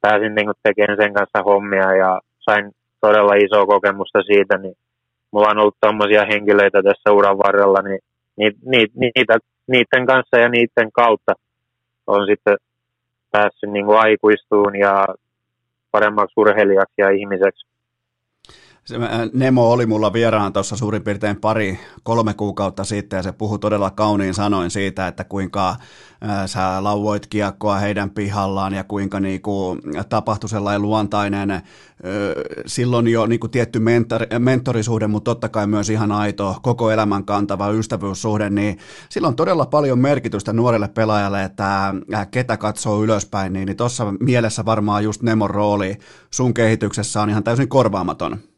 [0.00, 4.74] pääsin niin kuin tekemään sen kanssa hommia ja sain todella isoa kokemusta siitä, niin
[5.30, 8.00] mulla on ollut tommosia henkilöitä tässä uran varrella, niin
[8.66, 11.32] niitä, niitä niiden kanssa ja niiden kautta
[12.06, 12.56] on sitten
[13.30, 15.06] päässyt niin kuin aikuistuun ja
[15.90, 17.73] paremmaksi urheilijaksi ja ihmiseksi.
[18.84, 18.96] Se,
[19.32, 23.90] Nemo oli mulla vieraan tuossa suurin piirtein pari, kolme kuukautta sitten ja se puhui todella
[23.90, 25.76] kauniin sanoin siitä, että kuinka
[26.46, 29.76] sä lauvoit kiekkoa heidän pihallaan ja kuinka niinku,
[30.08, 31.62] tapahtui sellainen luontainen
[32.66, 37.70] silloin jo niinku tietty mentor, mentorisuhde, mutta totta kai myös ihan aito koko elämän kantava
[37.70, 38.78] ystävyyssuhde, niin
[39.08, 41.94] sillä on todella paljon merkitystä nuorelle pelaajalle, että
[42.30, 45.98] ketä katsoo ylöspäin, niin, niin tuossa mielessä varmaan just Nemon rooli
[46.30, 48.53] sun kehityksessä on ihan täysin korvaamaton.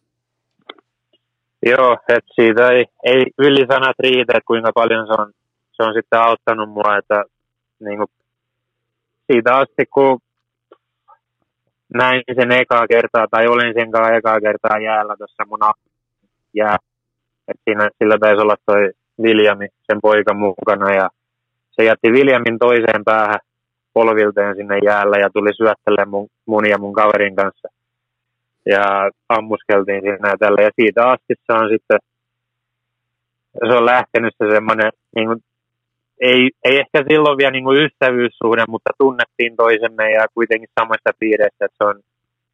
[1.71, 5.33] Joo, että siitä ei, ei ylisanat riitä, että kuinka paljon se on,
[5.73, 7.25] se on sitten auttanut mua, että
[7.81, 8.11] niin kuin,
[9.33, 10.19] siitä asti kun
[11.95, 15.59] näin sen ekaa kertaa, tai olin sen kanssa ekaa kertaa jäällä tuossa mun
[16.55, 16.77] jää,
[17.49, 18.91] että siinä, sillä taisi olla toi
[19.23, 21.09] Viljami, sen poika mukana, ja
[21.71, 23.41] se jätti Viljamin toiseen päähän
[23.95, 27.69] polvilteen sinne jäällä ja tuli syöttelemään mun, mun ja mun kaverin kanssa
[28.67, 30.63] ja ammuskeltiin siinä ja tällä.
[30.63, 31.99] Ja siitä asti se on sitten,
[33.69, 35.41] se on lähtenyt se semmoinen, niin kuin,
[36.21, 41.65] ei, ei ehkä silloin vielä niin kuin ystävyyssuhde, mutta tunnettiin toisemme ja kuitenkin samasta piireistä,
[41.65, 42.01] että se on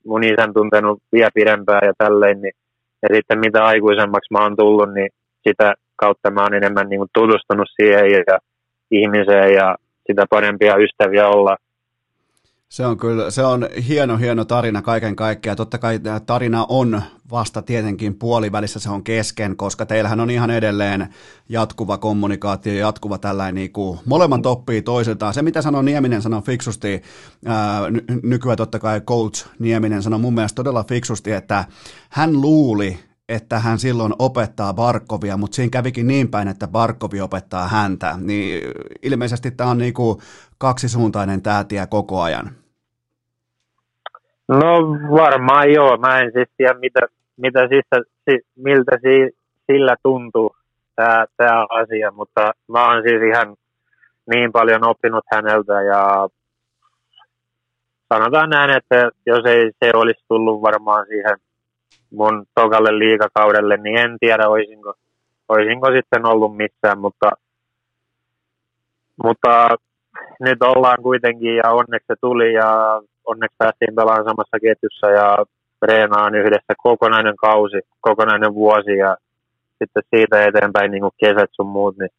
[0.06, 2.40] mun isän tuntenut vielä pidempään ja tälleen.
[2.43, 2.55] Niin,
[3.02, 5.10] ja sitten mitä aikuisemmaksi mä oon tullut, niin
[5.48, 8.39] sitä kautta mä oon enemmän niin kuin tutustunut siihen ja
[8.90, 9.76] ihmiseen ja
[10.06, 11.56] sitä parempia ystäviä olla
[12.73, 15.57] se on kyllä, se on hieno, hieno tarina kaiken kaikkiaan.
[15.57, 21.09] Totta kai tarina on vasta tietenkin puolivälissä se on kesken, koska teillähän on ihan edelleen
[21.49, 25.35] jatkuva kommunikaatio, jatkuva tällainen niin kuin, molemmat oppii toisiltaan.
[25.35, 27.03] Se mitä sanoi Nieminen sanoi fiksusti,
[27.47, 27.81] ää,
[28.23, 31.65] nykyään totta kai coach Nieminen sanoi mun mielestä todella fiksusti, että
[32.09, 37.69] hän luuli, että hän silloin opettaa Barkovia, mutta siinä kävikin niin päin, että Barkovi opettaa
[37.69, 38.19] häntä.
[38.20, 38.62] Niin
[39.03, 40.19] ilmeisesti tämä on niin kuin
[40.59, 42.61] kaksisuuntainen tämä tie koko ajan.
[44.48, 45.97] No varmaan joo.
[45.97, 47.01] Mä en siis tiedä, mitä,
[47.36, 47.97] mitä sistä,
[48.31, 49.36] si, miltä si,
[49.66, 50.56] sillä tuntuu
[50.97, 53.56] tämä, tämä asia, mutta mä oon siis ihan
[54.35, 56.28] niin paljon oppinut häneltä ja
[58.14, 61.39] sanotaan näin, että jos ei se olisi tullut varmaan siihen
[62.10, 64.94] mun tokalle liikakaudelle, niin en tiedä, olisinko,
[65.48, 67.31] olisinko sitten ollut missään, mutta,
[69.24, 69.69] mutta
[70.40, 75.44] nyt ollaan kuitenkin ja onneksi se tuli ja onneksi päästiin pelaamaan samassa ketjussa ja
[75.81, 79.16] treenaan yhdessä kokonainen kausi, kokonainen vuosi ja
[79.78, 82.11] sitten siitä eteenpäin niin kuin kesät sun muut, niin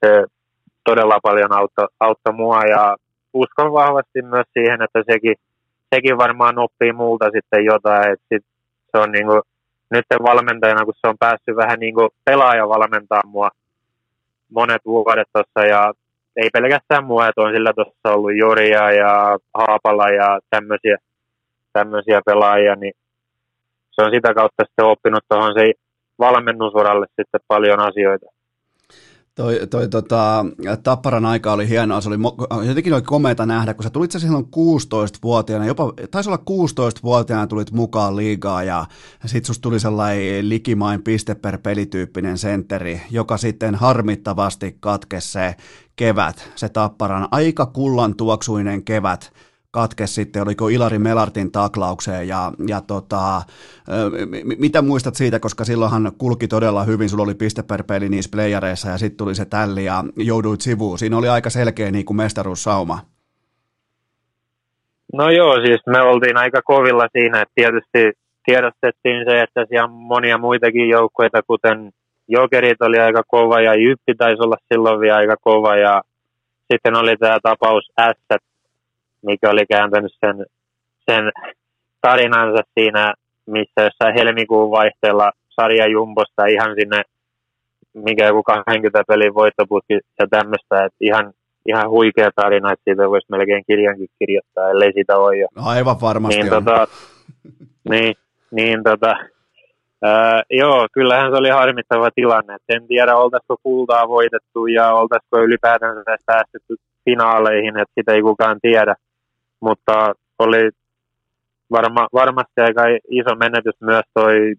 [0.00, 0.24] se
[0.84, 2.96] todella paljon auttoi, auttoi mua ja
[3.32, 5.34] uskon vahvasti myös siihen, että sekin,
[5.94, 8.44] sekin varmaan oppii multa sitten jotain, että sit
[8.90, 9.42] se on niin kuin,
[9.90, 13.50] nyt valmentajana, kun se on päässyt vähän niin kuin pelaaja valmentaa mua
[14.50, 15.92] monet vuodet tuossa ja
[16.36, 20.96] ei pelkästään mua, että on sillä tuossa ollut Joria ja Haapala ja tämmöisiä,
[21.72, 22.92] tämmöisiä pelaajia, niin
[23.90, 25.72] se on sitä kautta sitten oppinut tuohon se
[26.18, 28.26] valmennusuralle sitten paljon asioita.
[29.34, 30.46] Toi, toi tota,
[30.82, 32.18] Tapparan aika oli hienoa, se oli
[32.66, 37.72] jotenkin oli komeita nähdä, kun sä tulit sä silloin 16-vuotiaana, jopa taisi olla 16-vuotiaana tulit
[37.72, 38.84] mukaan liigaa ja
[39.26, 45.54] sit susta tuli sellainen likimain piste per pelityyppinen sentteri, joka sitten harmittavasti katkesi se
[45.96, 49.32] kevät, se Tapparan aika kullan tuoksuinen kevät,
[49.70, 53.42] katkesi sitten, oliko Ilari Melartin taklaukseen ja, ja tota,
[54.58, 58.88] mitä muistat siitä, koska silloinhan kulki todella hyvin, sulla oli piste per peli niissä playareissa
[58.88, 60.98] ja sitten tuli se tälli ja jouduit sivuun.
[60.98, 62.98] Siinä oli aika selkeä niin kuin mestaruussauma.
[65.12, 69.90] No joo, siis me oltiin aika kovilla siinä, että tietysti tiedostettiin se, että siellä on
[69.90, 71.90] monia muitakin joukkueita, kuten
[72.28, 76.02] Jokerit oli aika kova ja Jyppi taisi olla silloin vielä aika kova ja
[76.72, 78.36] sitten oli tämä tapaus S,
[79.22, 80.46] mikä oli kääntänyt sen,
[81.10, 81.32] sen
[82.00, 83.14] tarinansa siinä,
[83.46, 87.02] missä jossain helmikuun vaihteella sarja Jumbosta ihan sinne,
[87.92, 91.32] mikä joku 20 pelin voittoputki ja tämmöistä, että ihan,
[91.66, 95.46] ihan huikea tarina, että siitä voisi melkein kirjankin kirjoittaa, ellei sitä ole jo.
[95.56, 96.64] Aivan varmasti niin, on.
[96.64, 96.86] Tota,
[97.90, 98.14] niin,
[98.50, 99.16] niin tota,
[100.04, 102.56] ää, joo, kyllähän se oli harmittava tilanne.
[102.68, 108.94] En tiedä, oltaisiko kultaa voitettu ja oltaisiko ylipäätänsä päästetty finaaleihin, että sitä ei kukaan tiedä
[109.64, 110.70] mutta oli
[111.70, 114.54] varma, varmasti aika iso menetys myös toi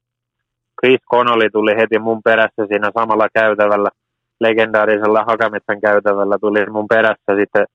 [0.79, 3.89] Chris Connolly tuli heti mun perässä siinä samalla käytävällä,
[4.39, 7.65] legendaarisella Hakametsän käytävällä tuli mun perässä sitten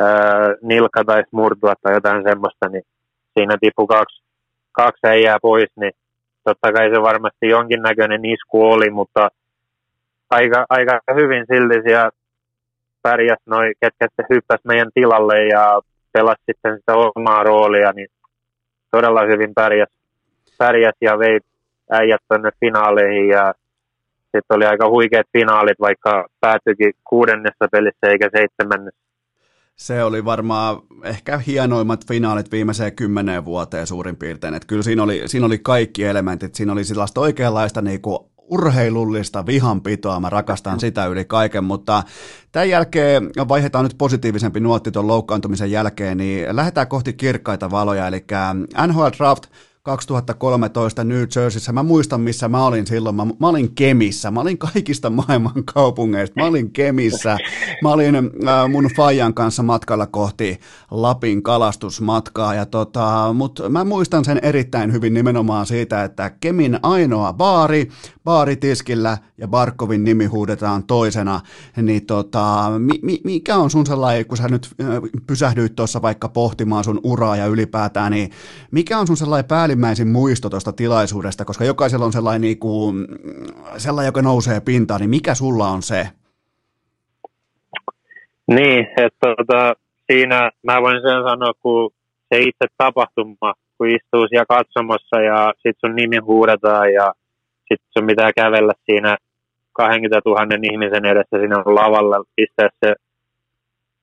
[0.00, 2.84] ää, nilkka tai murtua tai jotain semmoista, niin
[3.34, 4.22] siinä tippui kaksi,
[4.72, 5.92] kaksi äijää pois, niin
[6.44, 9.28] totta kai se varmasti jonkinnäköinen isku oli, mutta
[10.30, 12.10] aika, aika hyvin silti siellä
[13.02, 15.80] pärjäs noi, ketkä hyppäs meidän tilalle ja
[16.12, 18.08] pelasi sitten sitä omaa roolia, niin
[18.90, 19.88] todella hyvin pärjäs,
[20.58, 21.40] pärjäs ja vei
[21.90, 23.54] äijät tuonne finaaleihin ja
[24.22, 29.00] sitten oli aika huikeat finaalit, vaikka päätyikin kuudennessa pelissä eikä seitsemännessä.
[29.76, 34.54] Se oli varmaan ehkä hienoimmat finaalit viimeiseen kymmeneen vuoteen suurin piirtein.
[34.54, 36.54] Että kyllä siinä oli, siinä oli kaikki elementit.
[36.54, 42.02] Siinä oli sellaista oikeanlaista niinku urheilullista vihanpitoa, mä rakastan sitä yli kaiken, mutta
[42.52, 48.24] tämän jälkeen vaihdetaan nyt positiivisempi nuotti tuon loukkaantumisen jälkeen, niin lähdetään kohti kirkkaita valoja, eli
[48.86, 49.46] NHL Draft
[49.84, 51.72] 2013 New Jerseyssä.
[51.72, 53.16] Mä muistan, missä mä olin silloin.
[53.16, 54.30] Mä, mä olin Kemissä.
[54.30, 56.40] Mä olin kaikista maailman kaupungeista.
[56.40, 57.38] Mä olin Kemissä.
[57.82, 60.60] Mä olin äh, mun Fajan kanssa matkalla kohti
[60.90, 62.54] Lapin kalastusmatkaa.
[62.54, 67.88] Ja tota, mut mä muistan sen erittäin hyvin nimenomaan siitä, että Kemin ainoa baari,
[68.24, 71.40] baaritiskillä ja Barkovin nimi huudetaan toisena.
[71.76, 74.88] Niin tota, mi, mi, mikä on sun sellainen, kun sä nyt äh,
[75.26, 78.30] pysähdyit tuossa vaikka pohtimaan sun uraa ja ylipäätään, niin
[78.70, 83.06] mikä on sun sellainen päällimmäisin muisto tuosta tilaisuudesta, koska jokaisella on sellainen, niin kuin,
[83.76, 86.08] sellainen, joka nousee pintaan, niin mikä sulla on se?
[88.46, 89.74] Niin, että tota,
[90.12, 91.90] siinä mä voin sen sanoa, kun
[92.34, 97.12] se itse tapahtuma, kun istuu siellä katsomassa ja sit sun nimi huudetaan ja
[97.72, 99.16] sit sun pitää kävellä siinä
[99.72, 102.94] 20 000 ihmisen edessä siinä lavalla, pistää se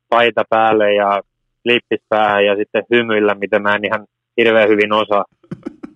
[0.10, 1.22] paita päälle ja
[1.66, 5.26] lippis päähän ja sitten hymyillä, mitä mä en ihan hirveän hyvin osaa.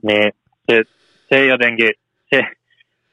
[0.08, 0.32] Niin
[0.72, 0.84] se,
[1.30, 1.90] se jotenkin,
[2.30, 2.41] se,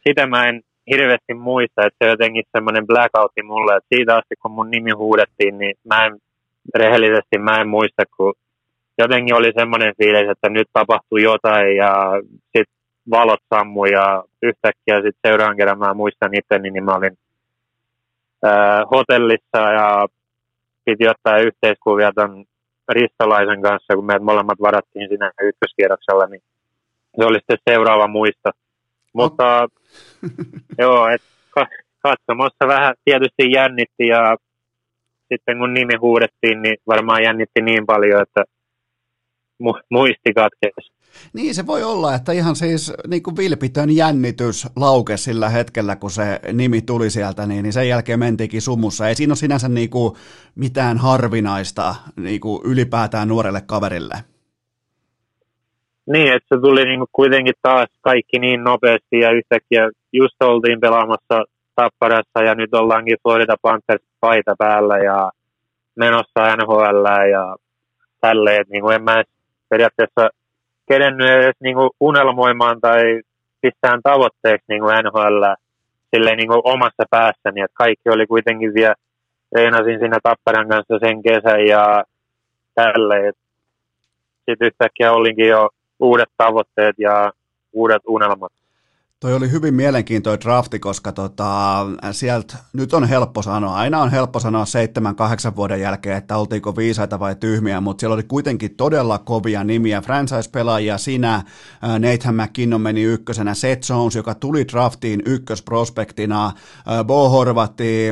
[0.09, 0.61] sitä mä en
[0.91, 5.59] hirveästi muista, että se jotenkin semmoinen blackoutti mulle, että siitä asti kun mun nimi huudettiin,
[5.59, 6.19] niin mä en,
[6.74, 8.35] rehellisesti mä en muista, kun
[8.99, 11.93] jotenkin oli semmoinen fiilis, että nyt tapahtui jotain ja
[12.57, 12.80] sitten
[13.11, 17.19] valot sammu ja yhtäkkiä sitten seuraavan kerran mä muistan itse, niin mä olin
[18.45, 20.07] ää, hotellissa ja
[20.85, 22.45] piti ottaa yhteiskuvia ton
[22.89, 26.43] Ristolaisen kanssa, kun meidät molemmat varattiin siinä ykköskierroksella, niin
[27.16, 28.51] se oli sitten seuraava muisto.
[29.12, 29.69] Mutta
[30.78, 31.23] joo, et
[32.03, 34.37] katsomassa vähän tietysti jännitti ja
[35.32, 38.45] sitten kun nimi huudettiin, niin varmaan jännitti niin paljon, että
[39.62, 40.99] mu- muisti katkesi.
[41.32, 46.11] Niin se voi olla, että ihan siis niin kuin vilpitön jännitys lauke sillä hetkellä, kun
[46.11, 49.09] se nimi tuli sieltä, niin, niin sen jälkeen mentiinkin sumussa.
[49.09, 50.15] Ei siinä ole sinänsä niin kuin
[50.55, 54.15] mitään harvinaista niin kuin ylipäätään nuorelle kaverille.
[56.12, 61.45] Niin, että se tuli niinku kuitenkin taas kaikki niin nopeasti ja yhtäkkiä just oltiin pelaamassa
[61.74, 65.31] Tapparassa ja nyt ollaankin Florida Panthers paita päällä ja
[65.97, 67.57] menossa NHL ja
[68.20, 68.65] tälleen.
[68.69, 69.23] Niin kuin en mä
[69.69, 70.31] periaatteessa
[70.91, 73.21] kedennyt edes niin kuin unelmoimaan tai
[73.61, 75.45] pistään tavoitteeksi niin kuin NHL
[76.11, 78.95] silleen niin kuin omassa päässäni, että kaikki oli kuitenkin vielä,
[79.53, 82.05] reenasin siinä Tapparan kanssa sen kesän ja
[82.75, 83.33] tälleen.
[84.37, 85.69] Sitten yhtäkkiä olinkin jo
[86.01, 87.33] uudet tavoitteet ja
[87.73, 88.53] uudet unelmat.
[89.21, 94.41] Toi oli hyvin mielenkiintoinen drafti, koska tota, sieltä nyt on helppo sanoa, aina on helppo
[94.41, 99.19] sanoa seitsemän, kahdeksan vuoden jälkeen, että oltiinko viisaita vai tyhmiä, mutta siellä oli kuitenkin todella
[99.19, 101.43] kovia nimiä, franchise-pelaajia, sinä,
[101.83, 106.53] Nathan McKinnon meni ykkösenä, Seth Jones, joka tuli draftiin ykkösprospektina,
[107.05, 108.09] Bo Horvatti,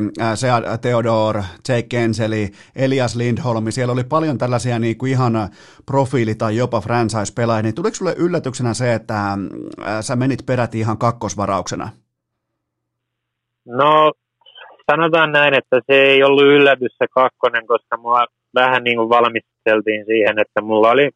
[0.81, 5.49] Theodore, Jake Kenseli, Elias Lindholm, siellä oli paljon tällaisia niin kuin ihan
[5.87, 9.39] profiili- tai jopa franchise-pelaajia, niin tuliko sulle yllätyksenä se, että
[10.01, 11.89] sä menit peräti ihan kakkosvarauksena?
[13.67, 14.13] No,
[14.91, 20.05] sanotaan näin, että se ei ollut yllätys se kakkonen, koska mua vähän niin kuin valmisteltiin
[20.07, 21.11] siihen, että mulla oli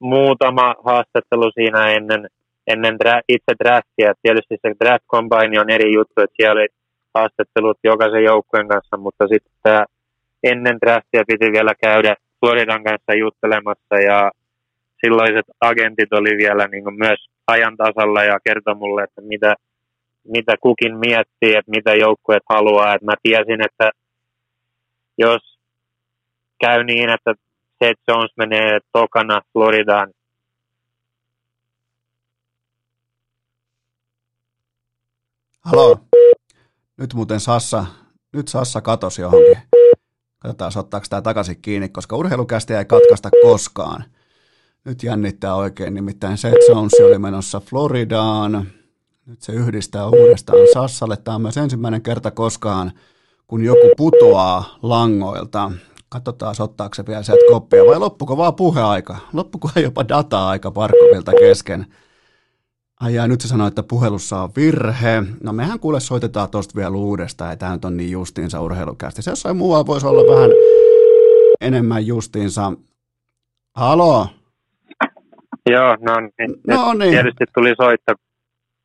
[0.00, 2.28] muutama haastattelu siinä ennen,
[2.66, 4.12] ennen dra- itse draftia.
[4.22, 6.66] Tietysti se draft combine on eri juttu, että siellä oli
[7.14, 9.84] haastattelut jokaisen joukkueen kanssa, mutta sitten
[10.42, 14.30] ennen draftia piti vielä käydä Floridan kanssa juttelemassa ja
[15.04, 19.54] silloiset agentit oli vielä niin kuin myös ajan tasalla ja kertoi mulle, että mitä,
[20.24, 22.94] mitä kukin miettii, että mitä joukkueet haluaa.
[22.94, 23.90] Että mä tiesin, että
[25.18, 25.58] jos
[26.60, 27.34] käy niin, että
[27.78, 30.12] Seth Jones menee tokana Floridaan,
[35.60, 36.00] Halo.
[36.98, 37.86] Nyt muuten Sassa,
[38.32, 39.58] nyt Sassa katosi johonkin.
[40.38, 44.04] Katsotaan, ottaako tämä takaisin kiinni, koska urheilukästi ei katkaista koskaan.
[44.84, 48.66] Nyt jännittää oikein, nimittäin Seth Jones oli menossa Floridaan.
[49.26, 51.16] Nyt se yhdistää uudestaan Sassalle.
[51.16, 52.92] Tämä on myös ensimmäinen kerta koskaan,
[53.46, 55.72] kun joku putoaa langoilta.
[56.08, 59.16] Katsotaan, ottaako se vielä sieltä koppia vai loppuko vaan puheaika?
[59.32, 61.86] Loppuko jopa data-aika Parkovilta kesken?
[63.00, 65.22] Ai jaa, nyt se sanoi, että puhelussa on virhe.
[65.42, 69.22] No mehän kuule soitetaan tosta vielä uudestaan, ja tämä nyt on niin justiinsa urheilukästi.
[69.22, 70.50] Se jossain muualla voisi olla vähän
[71.60, 72.72] enemmän justiinsa.
[73.76, 74.26] Halo?
[75.72, 76.60] Joo, no niin.
[76.66, 77.10] No niin.
[77.10, 78.14] Tietysti tuli soittaa.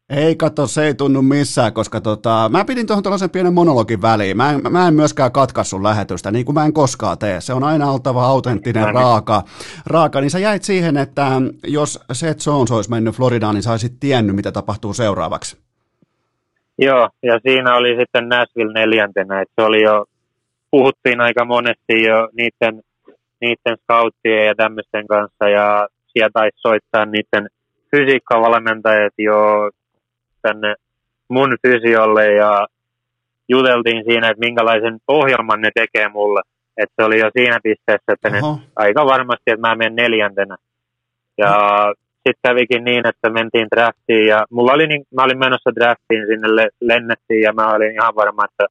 [0.10, 4.38] Ei kato, se ei tunnu missään, koska tota, mä pidin tuohon tällaisen pienen monologin väliin.
[4.38, 7.42] Mä en, mä en myöskään katka sun lähetystä, niin kuin mä en koskaan tee.
[7.42, 8.96] Se on aina oltava autenttinen, No niin.
[8.96, 9.44] raaka,
[9.86, 10.22] raaka.
[10.22, 11.28] Niin sä jäit siihen, että
[11.68, 15.58] jos Seth Jones olisi mennyt Floridaan, niin sä olisit tiennyt, mitä tapahtuu seuraavaksi.
[16.78, 20.06] Joo, ja siinä oli sitten Nashville neljäntenä, että se oli jo,
[20.72, 22.82] puhuttiin aika monesti jo niiden,
[23.42, 27.48] niiden scouttien ja tämmöisten kanssa, ja siellä taisi soittaa niiden
[27.92, 29.70] fysiikkavalmentajat jo
[30.42, 30.76] tänne
[31.30, 32.68] mun fysiolle, ja
[33.50, 36.42] juteltiin siinä, että minkälaisen ohjelman ne tekee mulle.
[36.78, 38.60] Että se oli jo siinä pisteessä, että ne Oho.
[38.76, 40.56] aika varmasti, että mä menen neljäntenä.
[41.38, 41.54] Ja
[42.14, 46.56] sitten kävikin niin, että mentiin draftiin ja mulla oli niin, mä olin menossa draftiin, sinne
[46.56, 48.66] le- lennettiin ja mä olin ihan varma, että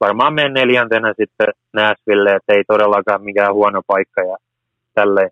[0.00, 4.36] varmaan menen neljäntenä sitten Nashville, että ei todellakaan mikään huono paikka ja
[4.94, 5.30] tälleen.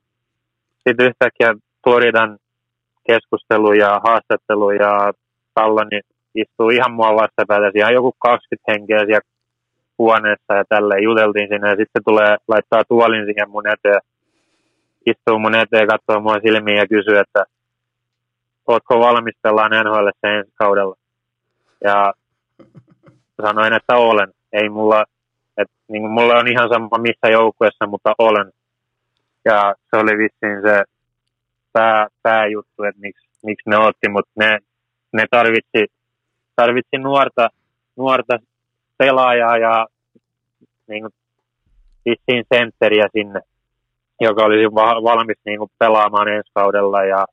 [0.83, 2.39] Sitten yhtäkkiä Floridan
[3.07, 5.13] keskustelu ja haastattelu ja
[5.55, 6.01] Talloni
[6.35, 9.31] istuu ihan mua vastapäätä, ihan joku 20 henkeä siellä
[9.99, 14.01] huoneessa ja tälleen juteltiin sinne ja sitten tulee laittaa tuolin siihen mun eteen
[15.11, 17.45] istuu mun eteen, katsoo mua silmiin ja kysyy, että
[18.67, 20.97] ootko valmis pelaamaan NHL ensi kaudella.
[21.85, 22.13] Ja
[23.43, 24.29] sanoin, että olen.
[24.53, 25.05] Ei mulla,
[25.57, 28.53] että niin mulla on ihan sama missä joukkueessa, mutta olen.
[29.51, 30.85] Ja se oli vissiin se
[31.73, 34.59] pää, pääjuttu, että miksi, miksi ne otti, mutta ne,
[35.13, 35.87] ne tarvitsi,
[36.57, 37.49] tarvitsi nuorta,
[37.97, 38.39] nuorta
[38.99, 39.87] pelaajaa ja
[40.89, 41.13] niin kuin,
[42.05, 43.41] vissiin sentteriä sinne
[44.21, 47.27] joka olisi va- valmis niin kuin pelaamaan ensi kaudella ja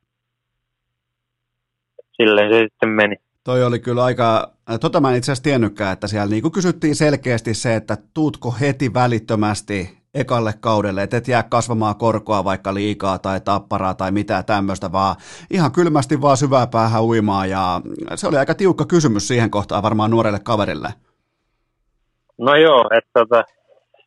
[2.12, 3.16] silleen se sitten meni.
[3.44, 4.52] Toi oli kyllä aika,
[4.82, 8.94] tota mä en itse asiassa tiennytkään, että siellä niin kysyttiin selkeästi se, että tuutko heti
[8.94, 14.92] välittömästi ekalle kaudelle, että et jää kasvamaan korkoa vaikka liikaa tai tapparaa tai mitään tämmöistä,
[14.92, 15.16] vaan
[15.52, 17.82] ihan kylmästi vaan syvää päähän uimaan ja
[18.16, 20.90] se oli aika tiukka kysymys siihen kohtaan varmaan nuorelle kaverille.
[22.38, 23.44] No joo, että tota,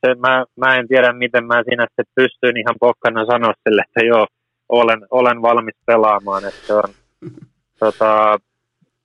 [0.01, 4.07] se, mä, mä, en tiedä miten mä siinä sitten pystyin ihan pokkana sanoa sille, että
[4.07, 4.27] joo,
[4.69, 6.89] olen, olen valmis pelaamaan, että se on
[7.81, 8.39] tota,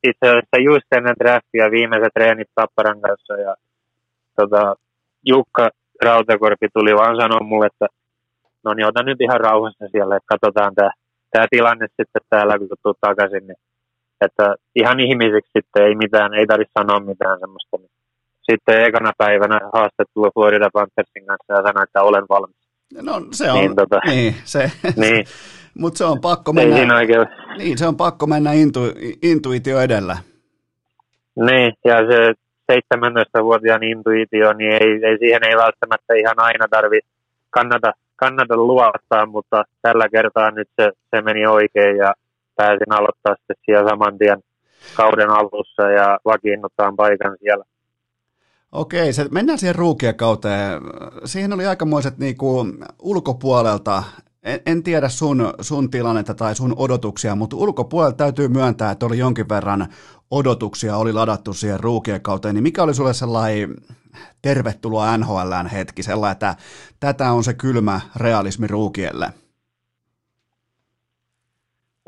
[0.04, 3.56] itse asiassa just ennen draftia viimeiset treenit Tapparan kanssa ja
[4.36, 4.76] tota,
[5.26, 5.70] Jukka
[6.04, 7.88] Rautakorpi tuli vaan sanoa mulle, että
[8.64, 10.90] no niin, ota nyt ihan rauhassa siellä, että katsotaan tämä
[11.32, 13.58] tää tilanne sitten täällä, kun tulet takaisin, niin
[14.26, 17.78] että ihan ihmiseksi sitten ei mitään, ei tarvitse sanoa mitään semmoista.
[17.78, 17.92] Niin
[18.52, 22.64] sitten ekana päivänä haastattelu Florida Panthersin kanssa ja sanoi, että olen valmis.
[23.02, 24.00] No se on, Niin, tota.
[24.06, 25.26] niin, se, Niin,
[25.82, 27.26] mutta se on pakko mennä, oikein.
[27.58, 28.80] niin, se on pakko mennä intu,
[29.22, 30.18] intuitio edellä.
[31.36, 32.34] Niin, ja se
[32.72, 37.00] 17-vuotiaan intuitio, niin ei, ei, siihen ei välttämättä ihan aina tarvi
[37.50, 42.14] kannata, kannata luottaa, mutta tällä kertaa nyt se, se meni oikein ja
[42.56, 44.40] pääsin aloittaa sitten siellä saman tien,
[44.96, 47.64] kauden alussa ja vakiinnuttaa paikan siellä.
[48.72, 50.82] Okei, se, mennään siihen ruukien kauteen.
[51.26, 52.66] Siihen oli aikamoiset niinku,
[53.02, 54.04] ulkopuolelta,
[54.44, 59.18] en, en tiedä sun, sun tilannetta tai sun odotuksia, mutta ulkopuolelta täytyy myöntää, että oli
[59.18, 59.88] jonkin verran
[60.32, 62.56] odotuksia, oli ladattu siihen ruukien kauteen.
[62.56, 63.76] Niin mikä oli sulle sellainen
[64.42, 66.56] tervetuloa NHLään hetki, sellainen, että
[67.00, 69.26] tätä on se kylmä realismi ruukielle?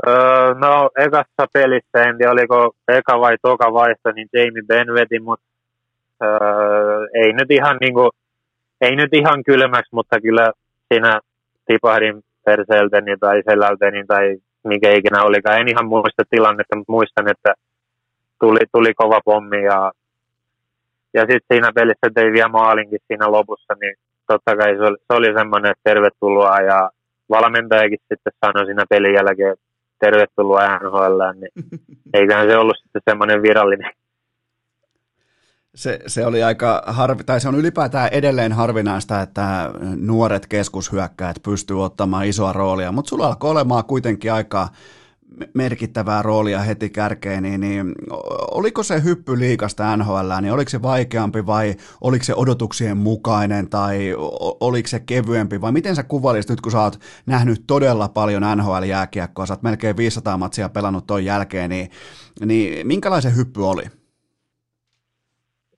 [0.07, 5.19] Öö, no, ekassa pelissä, en tiedä oliko eka vai toka vaihto, niin Jamie Benn veti,
[5.19, 5.45] mutta
[6.23, 8.09] öö, ei nyt ihan niinku,
[8.81, 10.51] ei nyt ihan kylmäksi, mutta kyllä
[10.93, 11.19] siinä
[11.65, 15.59] tipahdin perseeltäni tai selältäni tai mikä ikinä olikaan.
[15.59, 17.53] En ihan muista tilannetta, mutta muistan, että
[18.39, 19.91] tuli, tuli kova pommi ja,
[21.13, 23.95] ja sitten siinä pelissä tein vielä maalinkin siinä lopussa, niin
[24.27, 26.89] totta kai se oli, se oli semmoinen, että tervetuloa ja
[27.29, 29.55] valmentajakin sitten sanoi siinä pelin jälkeen,
[29.99, 31.51] tervetuloa NHL, niin
[32.13, 33.91] eiköhän se ollut sitten semmoinen virallinen
[35.75, 41.83] se, se oli aika harvi, tai se on ylipäätään edelleen harvinaista, että nuoret keskushyökkäät pystyy
[41.83, 44.69] ottamaan isoa roolia, mutta sulla alkoi olemaan kuitenkin aika
[45.53, 47.95] merkittävää roolia heti kärkeen, niin, niin
[48.51, 54.13] oliko se hyppy liikasta NHL, niin oliko se vaikeampi vai oliko se odotuksien mukainen tai
[54.59, 59.45] oliko se kevyempi vai miten sä kuvailisit nyt, kun sä oot nähnyt todella paljon NHL-jääkiekkoa,
[59.45, 61.89] sä oot melkein 500 matsia pelannut ton jälkeen, niin,
[62.45, 63.83] niin minkälaisen hyppy oli?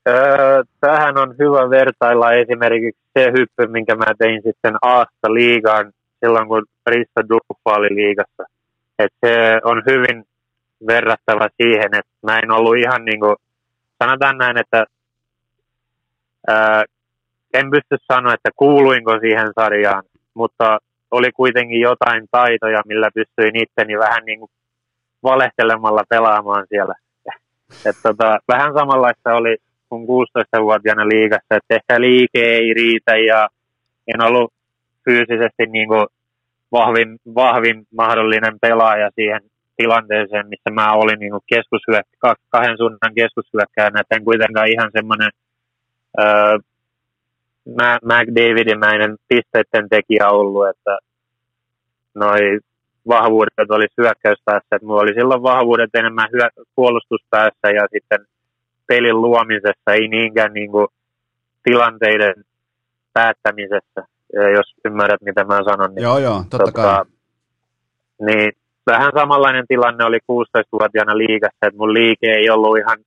[0.07, 6.47] Öö, tähän on hyvä vertailla esimerkiksi se hyppy, minkä mä tein sitten Aasta liigaan silloin,
[6.47, 8.43] kun Rista Duffa oli liigassa.
[8.99, 10.25] Et se on hyvin
[10.87, 13.35] verrattava siihen, että mä en ollut ihan niin kuin,
[14.03, 14.85] sanotaan näin, että
[16.47, 16.83] ää,
[17.53, 20.03] en pysty sanoa, että kuuluinko siihen sarjaan,
[20.33, 20.77] mutta
[21.11, 24.51] oli kuitenkin jotain taitoja, millä pystyin itteni vähän niin kuin
[25.23, 26.95] valehtelemalla pelaamaan siellä.
[27.85, 29.57] Et tota, vähän samanlaista oli
[29.89, 33.47] kun 16-vuotiaana liigassa, että ehkä liike ei riitä ja
[34.07, 34.53] en ollut
[35.05, 36.07] fyysisesti niin kuin
[36.71, 39.41] vahvin, vahvin mahdollinen pelaaja siihen
[39.77, 41.33] tilanteeseen, missä mä olin niin
[42.49, 45.31] kahden suunnan keskushyökkäjänä, että en kuitenkaan ihan semmoinen
[48.05, 50.97] McDavidimäinen pisteiden tekijä ollut, että
[52.15, 52.59] noi
[53.07, 58.25] vahvuudet oli hyökkäyspäässä, että mulla oli silloin vahvuudet enemmän hyö- puolustuspäässä ja sitten
[58.87, 60.87] pelin luomisessa, ei niinkään niin kuin
[61.63, 62.33] tilanteiden
[63.13, 64.01] päättämisessä,
[64.55, 65.95] jos ymmärrät, mitä mä sanon.
[65.95, 67.05] Niin, joo, joo, totta tota, kai.
[68.21, 68.51] Niin,
[68.87, 72.97] vähän samanlainen tilanne oli 16-vuotiaana liigassa, että mun liike ei ollut ihan,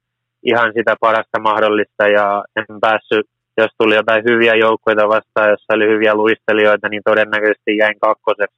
[0.43, 3.27] ihan sitä parasta mahdollista ja en päässyt,
[3.57, 8.57] jos tuli jotain hyviä joukkoja vastaan, jossa oli hyviä luistelijoita, niin todennäköisesti jäin kakkoseksi.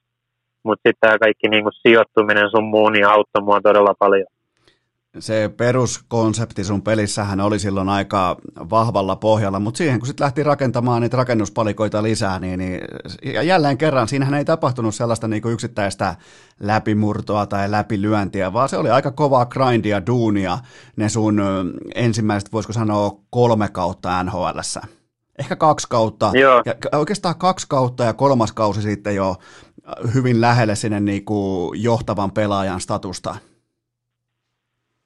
[0.63, 4.32] Mutta sitten tämä kaikki niin kuin sijoittuminen sun muun niin auttoi mua todella paljon
[5.19, 8.37] se peruskonsepti sun pelissähän oli silloin aika
[8.69, 12.81] vahvalla pohjalla, mutta siihen kun sitten lähti rakentamaan niitä rakennuspalikoita lisää, niin, niin
[13.23, 16.15] ja jälleen kerran siinähän ei tapahtunut sellaista niin kuin yksittäistä
[16.59, 20.59] läpimurtoa tai läpilyöntiä, vaan se oli aika kovaa grindia, duunia
[20.95, 21.41] ne sun
[21.95, 24.81] ensimmäiset, voisiko sanoa, kolme kautta NHLssä.
[25.39, 26.61] Ehkä kaksi kautta, Joo.
[26.65, 29.35] ja oikeastaan kaksi kautta ja kolmas kausi sitten jo
[30.13, 33.35] hyvin lähelle sinne niin kuin johtavan pelaajan statusta.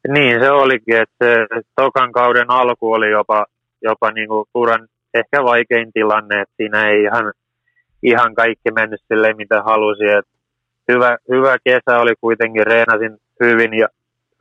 [0.08, 3.46] Niin se olikin, että se tokan kauden alku oli jopa,
[3.82, 7.34] jopa niin kuin uran ehkä vaikein tilanne, että siinä ei ihan,
[8.04, 10.04] ihan kaikki mennyt silleen, mitä halusi.
[10.04, 10.32] Että
[10.92, 13.88] hyvä, hyvä kesä oli kuitenkin, reenasin hyvin ja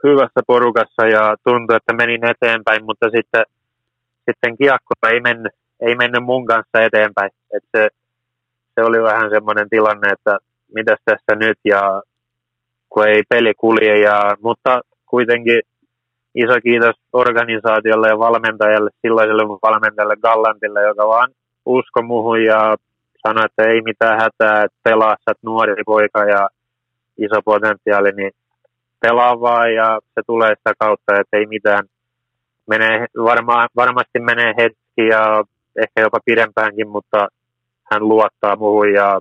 [0.05, 3.45] hyvässä porukassa ja tuntui, että menin eteenpäin, mutta sitten,
[4.31, 7.31] sitten kiekko ei mennyt, ei mennyt mun kanssa eteenpäin.
[7.57, 7.89] Että se,
[8.75, 10.39] se oli vähän semmoinen tilanne, että
[10.75, 12.03] mitäs tässä nyt ja
[12.89, 13.99] kun ei peli kulje.
[13.99, 14.81] Ja, mutta
[15.17, 15.61] kuitenkin
[16.35, 21.31] iso kiitos organisaatiolle ja valmentajalle, silloiselle valmentajalle Gallantille, joka vaan
[21.67, 22.77] usko muuhun ja
[23.27, 26.49] sanoi, että ei mitään hätää, että pelaa, sä nuori poika ja
[27.19, 28.33] iso potentiaali, niin
[29.01, 31.85] pelaa vaan ja se tulee sitä kautta, että ei mitään.
[32.67, 35.45] Menee, varma, varmasti menee hetki ja
[35.83, 37.29] ehkä jopa pidempäänkin, mutta
[37.91, 39.21] hän luottaa muuhun ja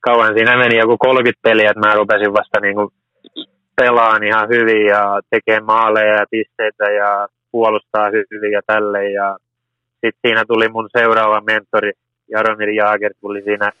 [0.00, 2.88] kauan siinä meni joku 30 peliä, että mä rupesin vasta niin kuin
[3.80, 9.10] pelaan ihan hyvin ja tekee maaleja ja pisteitä ja puolustaa hyvin ja tälle.
[9.10, 9.36] Ja
[9.92, 11.92] sitten siinä tuli mun seuraava mentori,
[12.30, 13.72] Jaromir Jaager, tuli siinä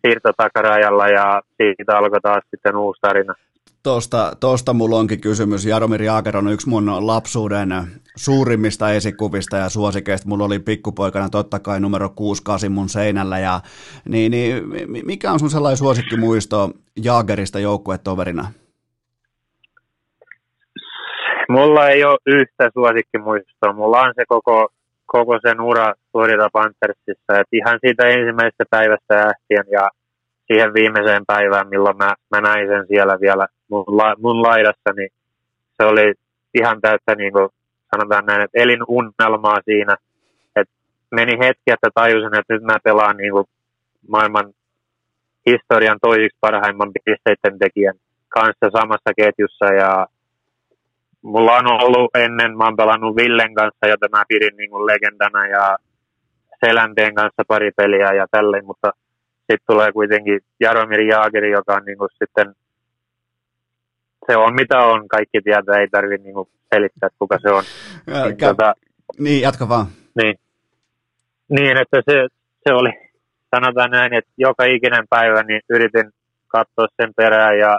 [0.00, 3.34] siirtotakarajalla ja siitä alkoi taas sitten uusi tarina.
[3.82, 5.66] Tuosta, tuosta mulla onkin kysymys.
[5.66, 7.68] Jaromir Jaager on yksi mun lapsuuden
[8.16, 10.28] suurimmista esikuvista ja suosikeista.
[10.28, 13.38] Mulla oli pikkupoikana totta kai numero 68 mun seinällä.
[13.38, 13.60] Ja,
[14.08, 14.62] niin, niin,
[15.06, 16.70] mikä on sun sellainen suosikkimuisto
[17.04, 18.52] Jaagerista joukkuetoverina?
[21.48, 23.72] Mulla ei ole yhtä suosikkimuistoa.
[23.72, 24.68] Mulla on se koko,
[25.06, 27.40] koko sen ura Florida Panthersissa.
[27.40, 29.88] Et ihan siitä ensimmäisestä päivästä lähtien ja
[30.46, 35.08] siihen viimeiseen päivään, milloin mä, mä näin sen siellä vielä mun, la, mun laidassa, niin
[35.76, 36.14] se oli
[36.54, 37.48] ihan täyttä, niin kuin
[37.90, 39.96] sanotaan näin, että elin unelmaa siinä.
[40.56, 40.68] Et
[41.10, 43.46] meni hetki, että tajusin, että nyt mä pelaan niin kuin
[44.08, 44.52] maailman
[45.46, 47.94] historian toisiksi parhaimman pisteiden tekijän
[48.28, 50.06] kanssa samassa ketjussa ja
[51.24, 55.46] mulla on ollut ennen, mä oon pelannut Villen kanssa, jota mä pidin niin kuin legendana
[55.46, 55.78] ja
[56.66, 58.90] Selänteen kanssa pari peliä ja tälleen, mutta
[59.38, 62.54] sitten tulee kuitenkin Jaromir Jaageri, joka on niin kuin sitten,
[64.26, 67.64] se on mitä on, kaikki tietää, ei tarvitse niin kuin selittää, kuka se on.
[68.06, 68.74] Niin, tota,
[69.18, 69.86] niin jatka vaan.
[70.22, 70.38] Niin,
[71.48, 72.26] niin että se,
[72.68, 72.90] se oli,
[73.56, 76.10] sanotaan näin, että joka ikinen päivä niin yritin
[76.48, 77.78] katsoa sen perään ja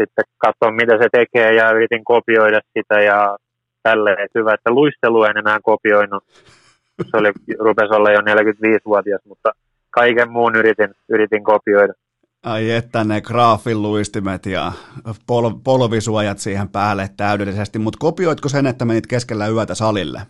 [0.00, 3.36] sitten katsoa, mitä se tekee ja yritin kopioida sitä ja
[3.82, 4.28] tälleen.
[4.34, 6.24] Hyvä, että luistelu en enää kopioinut.
[7.10, 9.52] Se oli, rupesi olla jo 45-vuotias, mutta
[9.90, 11.92] kaiken muun yritin, yritin kopioida.
[12.44, 14.72] Ai että ne graafin luistimet ja
[15.26, 20.20] pol- polvisuojat siihen päälle täydellisesti, mutta kopioitko sen, että menit keskellä yötä salille?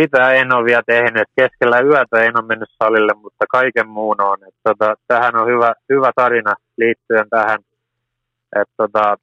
[0.00, 1.28] Sitä en ole vielä tehnyt.
[1.36, 4.38] Keskellä yötä en ole mennyt salille, mutta kaiken muun on.
[4.48, 7.58] Et tota, tähän on hyvä, hyvä tarina liittyen tähän.
[8.56, 9.16] Et tota,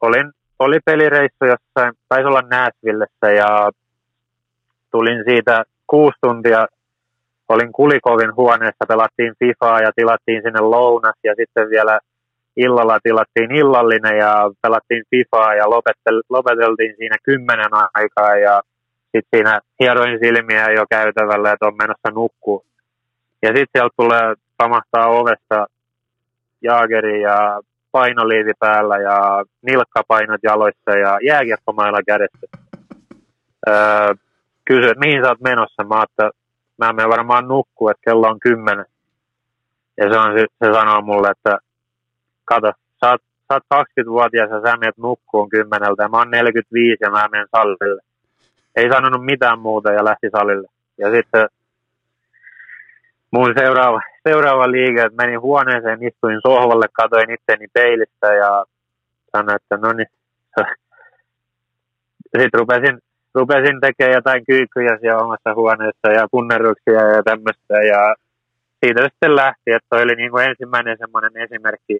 [0.00, 3.70] olin, oli pelireissu jossain, taisi olla Nashvillessä ja
[4.90, 6.66] tulin siitä kuusi tuntia.
[7.48, 11.98] Olin Kulikovin huoneessa, pelattiin FIFAa ja tilattiin sinne lounas ja sitten vielä
[12.56, 15.70] illalla tilattiin illallinen ja pelattiin FIFAa ja
[16.30, 18.62] lopeteltiin siinä kymmenen aikaa ja
[19.16, 22.64] sitten siinä hieroin silmiä jo käytävällä, että on menossa nukkuu.
[23.42, 25.66] Ja sitten sieltä tulee pamahtaa ovesta
[26.62, 27.60] jaageri ja
[27.92, 32.46] painoliivi päällä ja nilkkapainot jaloissa ja jääkiekkomailla kädessä.
[33.68, 34.14] Öö,
[34.64, 35.84] kysyi, että mihin sä oot menossa?
[35.84, 36.30] Mä että
[36.78, 38.86] mä menen varmaan nukkuu, että kello on kymmenen.
[39.96, 41.58] Ja se, on, se sanoo mulle, että
[42.44, 46.96] kato, sä oot, sä oot 20-vuotias ja sä menet nukkuun kymmeneltä ja mä oon 45
[47.00, 48.02] ja mä menen sallille
[48.76, 50.68] ei sanonut mitään muuta ja lähti salille.
[50.98, 51.48] Ja sitten
[53.30, 58.64] mun seuraava, seuraava liike, että menin huoneeseen, istuin sohvalle, katoin itteni peilistä ja
[59.36, 60.08] sanoin, että no niin.
[62.40, 62.98] Sitten rupesin,
[63.34, 67.74] rupesin tekemään jotain kyykkyjä siellä omassa huoneessa ja punnerruksia ja tämmöistä.
[67.74, 68.14] Ja
[68.84, 71.98] siitä sitten lähti, että toi oli niin kuin ensimmäinen semmoinen esimerkki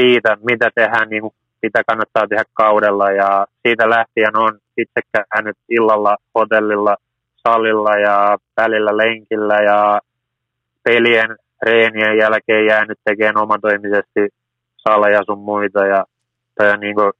[0.00, 5.00] siitä, mitä tehdään niin kuin mitä kannattaa tehdä kaudella ja siitä lähtien on itse
[5.34, 6.96] käynyt illalla hotellilla,
[7.48, 10.00] salilla ja välillä lenkillä ja
[10.82, 14.28] pelien reenien jälkeen jäänyt tekemään omatoimisesti
[14.76, 16.04] saleja sun muita ja
[16.58, 17.12] toi, on niin kuin,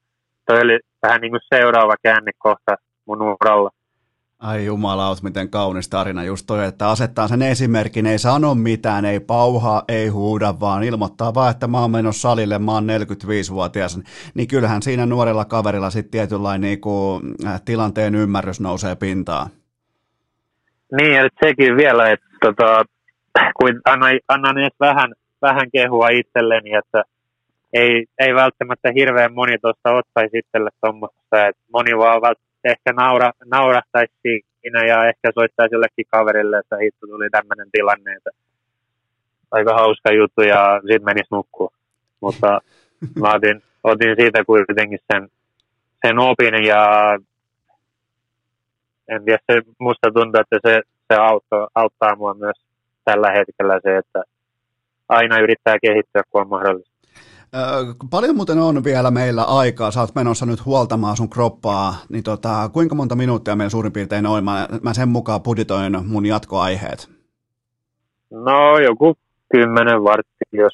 [0.46, 2.76] toi oli vähän niin kuin seuraava käännekohta
[3.06, 3.70] mun uralla.
[4.42, 9.20] Ai jumalaut, miten kaunis tarina just toi, että asettaa sen esimerkin, ei sano mitään, ei
[9.20, 14.00] pauhaa, ei huuda, vaan ilmoittaa vaan, että mä oon menossa salille, mä oon 45-vuotias,
[14.34, 19.50] niin kyllähän siinä nuorella kaverilla sitten tietynlainen niin kuin, äh, tilanteen ymmärrys nousee pintaan.
[21.00, 22.84] Niin, että sekin vielä, että tota,
[23.60, 25.12] kun annan, annan edes vähän,
[25.42, 27.02] vähän kehua itselleni, että
[27.72, 32.20] ei, ei välttämättä hirveän moni tuosta ottaisi itselle tuommoista, että moni vaan
[32.64, 38.30] ehkä naura, naurahtaisi siinä ja ehkä soittaisi jollekin kaverille, että hitto tuli tämmöinen tilanne, että
[39.50, 41.68] aika hauska juttu ja sitten menisi nukkua.
[42.20, 42.60] Mutta
[43.20, 45.28] mä otin, otin siitä kuitenkin sen,
[46.06, 47.12] sen opin ja
[49.08, 50.82] en tiedä, se, musta tuntuu, että se,
[51.12, 52.56] se auttaa, auttaa mua myös
[53.04, 54.22] tällä hetkellä se, että
[55.08, 56.91] aina yrittää kehittyä, kun on mahdollista.
[58.10, 62.70] Paljon muuten on vielä meillä aikaa, sä oot menossa nyt huoltamaan sun kroppaa, niin tota,
[62.72, 64.44] kuinka monta minuuttia meillä suurin piirtein on?
[64.44, 67.10] Mä, mä sen mukaan budjetoin mun jatkoaiheet.
[68.30, 69.14] No joku
[69.52, 70.72] kymmenen vartti, jos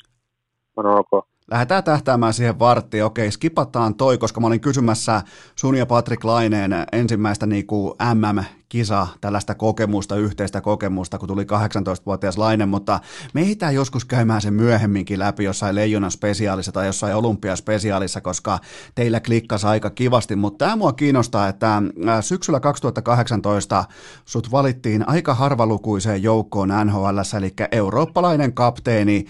[0.77, 1.27] on ok.
[1.51, 3.05] Lähdetään tähtäämään siihen varttiin.
[3.05, 5.23] Okei, skipataan toi, koska mä olin kysymässä
[5.57, 11.45] sun ja Patrick Laineen ensimmäistä niin kuin MM kisa, tällaista kokemusta, yhteistä kokemusta, kun tuli
[11.45, 13.01] 18-vuotias Lainen, mutta
[13.35, 18.59] me ehditään joskus käymään se myöhemminkin läpi jossain Leijonan spesiaalissa tai jossain Olympiaspesiaalissa, koska
[18.95, 21.83] teillä klikkasi aika kivasti, mutta tämä mua kiinnostaa, että
[22.21, 23.85] syksyllä 2018
[24.25, 29.27] sut valittiin aika harvalukuiseen joukkoon NHL, eli eurooppalainen kapteeni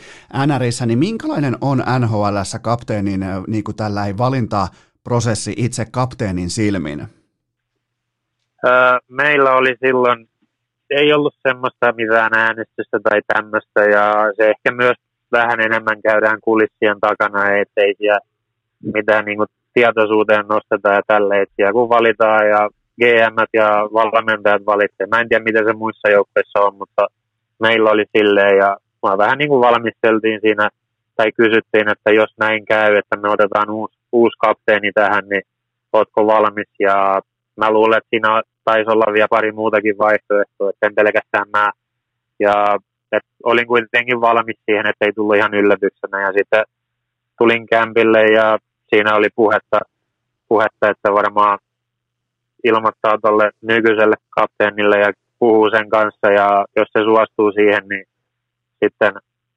[0.47, 7.18] NRissä, niin minkälainen on NHL kapteenin niin kuin tällainen valintaprosessi itse kapteenin silmin?
[9.09, 10.29] Meillä oli silloin,
[10.91, 14.97] ei ollut semmoista mitään äänestystä tai tämmöistä ja se ehkä myös
[15.33, 18.21] vähän enemmän käydään kulissien takana, ettei siellä
[18.95, 21.47] mitään niin kuin tietoisuuteen nostetaan ja tälleen.
[21.59, 22.69] Ja kun valitaan ja
[23.01, 25.11] GM ja valmentajat valitsevat.
[25.11, 27.07] Mä en tiedä, miten se muissa joukkoissa on, mutta
[27.61, 28.77] meillä oli silleen ja
[29.07, 30.69] mä vähän niin kuin valmisteltiin siinä
[31.17, 35.43] tai kysyttiin, että jos näin käy, että me otetaan uusi, uusi kapteeni tähän, niin
[35.93, 36.69] ootko valmis?
[36.79, 37.21] Ja
[37.59, 41.71] mä luulen, että siinä taisi olla vielä pari muutakin vaihtoehtoa, että en pelkästään mä.
[42.41, 42.79] Ja
[43.13, 46.23] et olin kuitenkin valmis siihen, että ei tullut ihan yllätyksenä.
[46.23, 46.65] Ja sitten
[47.39, 48.59] tulin kämpille ja
[48.89, 49.79] siinä oli puhetta,
[50.49, 51.59] puhetta että varmaan
[52.65, 58.05] ilmoittaa tuolle nykyiselle kapteenille ja puhuu sen kanssa ja jos se suostuu siihen, niin
[58.85, 59.13] sitten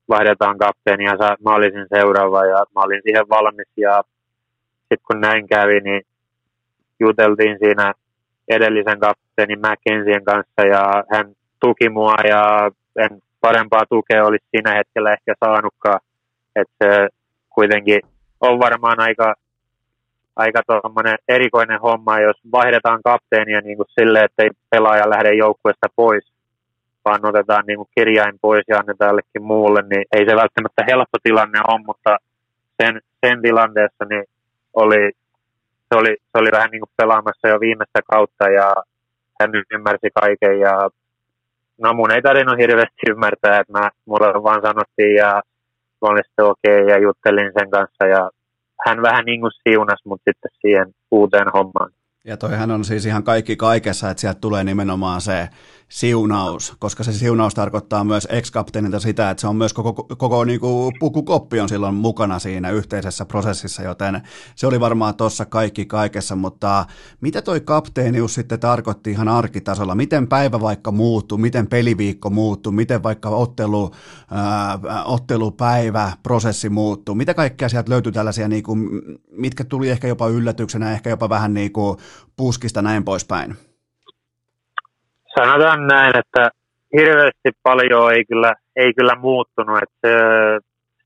[0.10, 4.04] vaihdetaan kapteeni ja mä olisin seuraava ja mä olin siihen valmis ja
[4.80, 6.02] sitten kun näin kävi, niin
[7.02, 7.94] juteltiin siinä
[8.48, 11.26] edellisen kapteenin McKenzien kanssa ja hän
[11.60, 16.00] tuki mua ja en parempaa tukea olisi siinä hetkellä ehkä saanutkaan.
[16.56, 17.08] Että se
[17.50, 18.02] kuitenkin
[18.42, 19.36] on varmaan aika,
[20.36, 20.62] aika
[21.28, 26.32] erikoinen homma, jos vaihdetaan kapteenia niin kuin silleen, että ei pelaaja lähde joukkueesta pois,
[27.06, 31.18] vaan otetaan niin kuin kirjain pois ja annetaan jollekin muulle, niin ei se välttämättä helppo
[31.24, 32.18] tilanne ole, mutta
[32.82, 34.24] sen, sen tilanteessa niin
[34.74, 35.12] oli,
[35.92, 38.74] se, oli, se oli vähän niin kuin pelaamassa jo viimeistä kautta ja
[39.40, 40.90] hän ymmärsi kaiken ja
[41.82, 45.32] no mun ei tarvinnut hirveästi ymmärtää, että mä, mulle vaan sanottiin ja
[46.02, 48.30] mä olin sitten okei okay, ja juttelin sen kanssa ja
[48.86, 51.92] hän vähän niin kuin siunasi mut sitten siihen uuteen hommaan.
[52.26, 55.50] Ja toihan on siis ihan kaikki kaikessa, että sieltä tulee nimenomaan se
[55.92, 60.60] siunaus, koska se siunaus tarkoittaa myös ex-kapteenilta sitä, että se on myös koko, koko niin
[60.60, 64.22] kuin pukukoppi on silloin mukana siinä yhteisessä prosessissa, joten
[64.56, 66.86] se oli varmaan tuossa kaikki kaikessa, mutta
[67.22, 69.96] mitä toi kapteenius sitten tarkoitti ihan arkitasolla?
[69.96, 73.92] Miten päivä vaikka muuttuu, miten peliviikko muuttuu, miten vaikka ottelu,
[74.32, 78.90] ää, ottelupäivä, prosessi muuttuu, mitä kaikkea sieltä löytyy tällaisia, niin kuin,
[79.32, 81.98] mitkä tuli ehkä jopa yllätyksenä, ehkä jopa vähän niin kuin
[82.36, 83.71] puskista näin poispäin?
[85.38, 86.50] Sanotaan näin, että
[86.98, 89.78] hirveästi paljon ei kyllä, ei kyllä muuttunut.
[89.84, 90.14] Että se,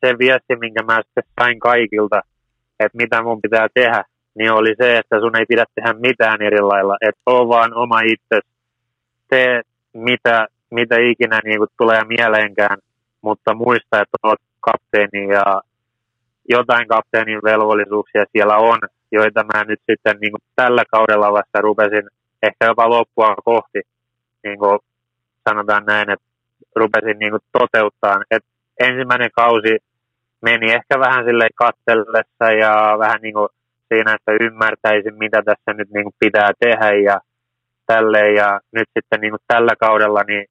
[0.07, 2.22] se viesti, minkä mä sitten sain kaikilta,
[2.80, 4.03] että mitä mun pitää tehdä,
[4.35, 6.97] niin oli se, että sun ei pidä tehdä mitään eri lailla.
[7.02, 8.39] Että ole vaan oma itse.
[9.30, 9.61] Tee
[9.93, 12.77] mitä, mitä ikinä niin kuin tulee mieleenkään,
[13.22, 15.61] mutta muista, että olet kapteeni ja
[16.49, 18.80] jotain kapteenin velvollisuuksia siellä on,
[19.11, 22.03] joita mä nyt sitten niin kuin tällä kaudella vasta rupesin
[22.43, 23.81] ehkä jopa loppua kohti
[24.45, 24.80] niin kuin
[25.49, 26.26] sanotaan näin, että
[26.76, 28.22] rupesin niin kuin toteuttaa.
[28.31, 28.43] Et
[28.80, 29.77] ensimmäinen kausi
[30.41, 33.49] meni ehkä vähän sille katsellessa ja vähän niin kuin
[33.88, 37.19] siinä, että ymmärtäisin, mitä tässä nyt niin kuin pitää tehdä ja
[37.85, 38.35] tälleen.
[38.35, 40.45] Ja nyt sitten niin kuin tällä kaudella niin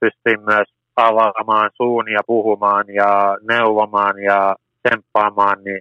[0.00, 5.80] pystyin myös avaamaan suun ja puhumaan ja neuvomaan ja tsemppaamaan, niin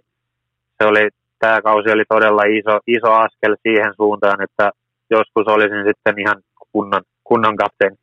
[0.78, 1.10] se oli,
[1.40, 4.72] tämä kausi oli todella iso, iso askel siihen suuntaan, että
[5.10, 7.96] joskus olisin sitten ihan kunnon kunnon kapteeni.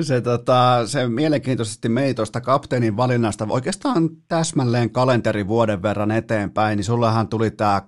[0.00, 7.28] Se, tota, se mielenkiintoisesti mei tuosta kapteenin valinnasta oikeastaan täsmälleen kalenterivuoden verran eteenpäin, niin sullahan
[7.28, 7.82] tuli tämä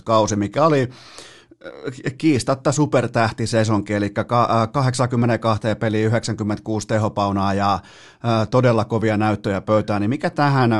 [0.00, 4.10] 18-19 kausi, mikä oli äh, kiistatta supertähtisesonki, eli
[4.72, 10.72] 82 peli 96 tehopaunaa ja äh, todella kovia näyttöjä pöytään, niin mikä tähän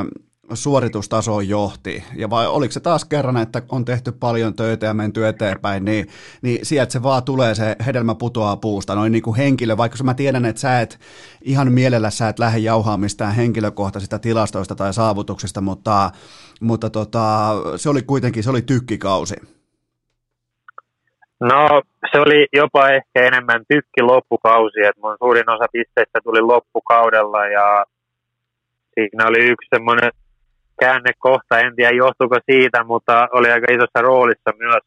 [0.53, 5.27] suoritustasoon johti, ja vai oliko se taas kerran, että on tehty paljon töitä ja menty
[5.27, 6.07] eteenpäin, niin,
[6.41, 10.13] niin sieltä se vaan tulee, se hedelmä putoaa puusta, noin niin kuin henkilö, vaikka mä
[10.13, 10.99] tiedän, että sä et
[11.41, 16.11] ihan mielellä sä et lähde jauhaa mistään henkilökohtaisista tilastoista tai saavutuksista, mutta,
[16.61, 19.35] mutta tota, se oli kuitenkin, se oli tykkikausi.
[21.39, 27.45] No se oli jopa ehkä enemmän tykki loppukausi, että mun suurin osa pisteistä tuli loppukaudella
[27.47, 27.85] ja
[28.93, 30.11] siinä oli yksi semmoinen
[30.79, 34.83] käännekohta, en tiedä johtuuko siitä, mutta oli aika isossa roolissa myös,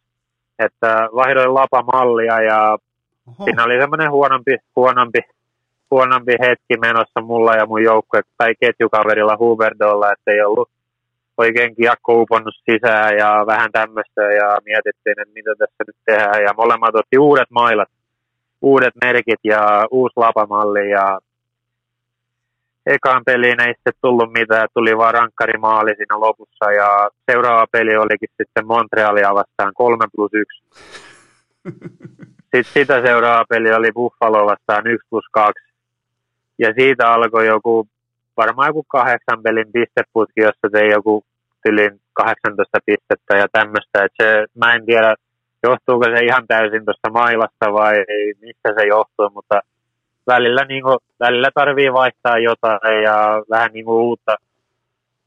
[0.59, 2.79] että vaihdoin lapamallia ja
[3.29, 3.45] Oho.
[3.45, 5.19] siinä oli semmoinen huonompi, huonompi,
[5.91, 10.71] huonompi hetki menossa mulla ja mun joukkue tai ketjukaverilla Huberdolla, että ei ollut
[11.37, 16.53] oikein kiekko uponnut sisään ja vähän tämmöistä ja mietittiin, että mitä tässä nyt tehdään ja
[16.57, 17.89] molemmat otti uudet mailat,
[18.63, 21.19] uudet merkit ja uusi lapamalli ja
[22.87, 28.29] ekaan peliin ei sitten tullut mitään, tuli vaan rankkarimaali siinä lopussa ja seuraava peli olikin
[28.37, 30.63] sitten Montrealia vastaan 3 plus 1.
[32.55, 35.53] Sitten sitä seuraava peli oli Buffalo vastaan 1 plus 2.
[36.59, 37.89] Ja siitä alkoi joku,
[38.37, 41.25] varmaan joku kahdeksan pelin pisteputki, jossa tein joku
[41.63, 44.05] tylin 18 pistettä ja tämmöistä.
[44.05, 45.15] Et se, mä en tiedä,
[45.63, 47.95] johtuuko se ihan täysin tuosta mailasta vai
[48.41, 49.61] mistä se johtuu, mutta
[50.27, 54.37] välillä, niin kuin, välillä tarvii vaihtaa jotain ja vähän niin kuin uutta,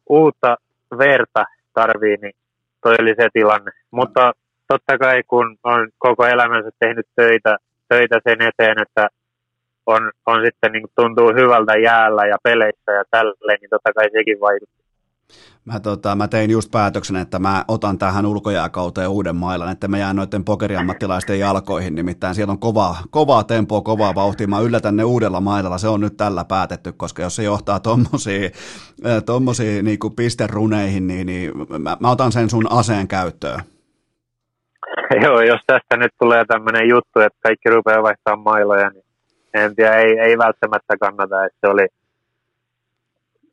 [0.10, 0.58] uutta
[0.98, 2.34] verta tarvii, niin
[2.82, 3.72] toi oli se tilanne.
[3.92, 4.34] Mutta
[4.68, 7.58] totta kai kun on koko elämänsä tehnyt töitä,
[7.90, 9.08] töitä sen eteen, että
[9.86, 14.40] on, on sitten niin tuntuu hyvältä jäällä ja peleissä ja tälleen, niin totta kai sekin
[14.40, 14.84] vaikuttaa.
[15.66, 19.98] Mä, tota, mä tein just päätöksen, että mä otan tähän ulkojääkauteen uuden mailan, että mä
[19.98, 25.04] jään noiden pokeriammattilaisten jalkoihin, nimittäin siellä on kovaa, kovaa tempoa, kovaa vauhtia, mä yllätän ne
[25.04, 28.52] uudella mailalla, se on nyt tällä päätetty, koska jos se johtaa tommosiin,
[29.26, 31.52] tommosia niin pisteruneihin, niin, niin
[31.82, 33.60] mä, mä, otan sen sun aseen käyttöön.
[35.24, 39.06] Joo, jos tästä nyt tulee tämmöinen juttu, että kaikki rupeaa vaihtamaan mailoja, niin
[39.54, 41.88] en tiedä, ei, ei välttämättä kannata, että se oli,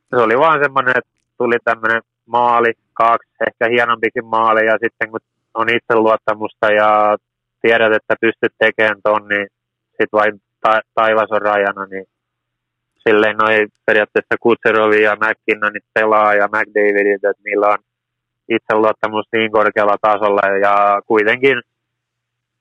[0.09, 5.19] se oli vaan semmoinen, että tuli tämmöinen maali, kaksi, ehkä hienompikin maali, ja sitten kun
[5.53, 7.17] on itseluottamusta ja
[7.61, 9.47] tiedät, että pystyt tekemään ton, niin
[9.87, 12.05] sitten vain ta- taivas on rajana, niin
[13.07, 17.77] silleen noin periaatteessa Kutserovi ja McKinnonit pelaa ja McDavidit, että niillä on
[18.49, 21.61] itseluottamus niin korkealla tasolla ja kuitenkin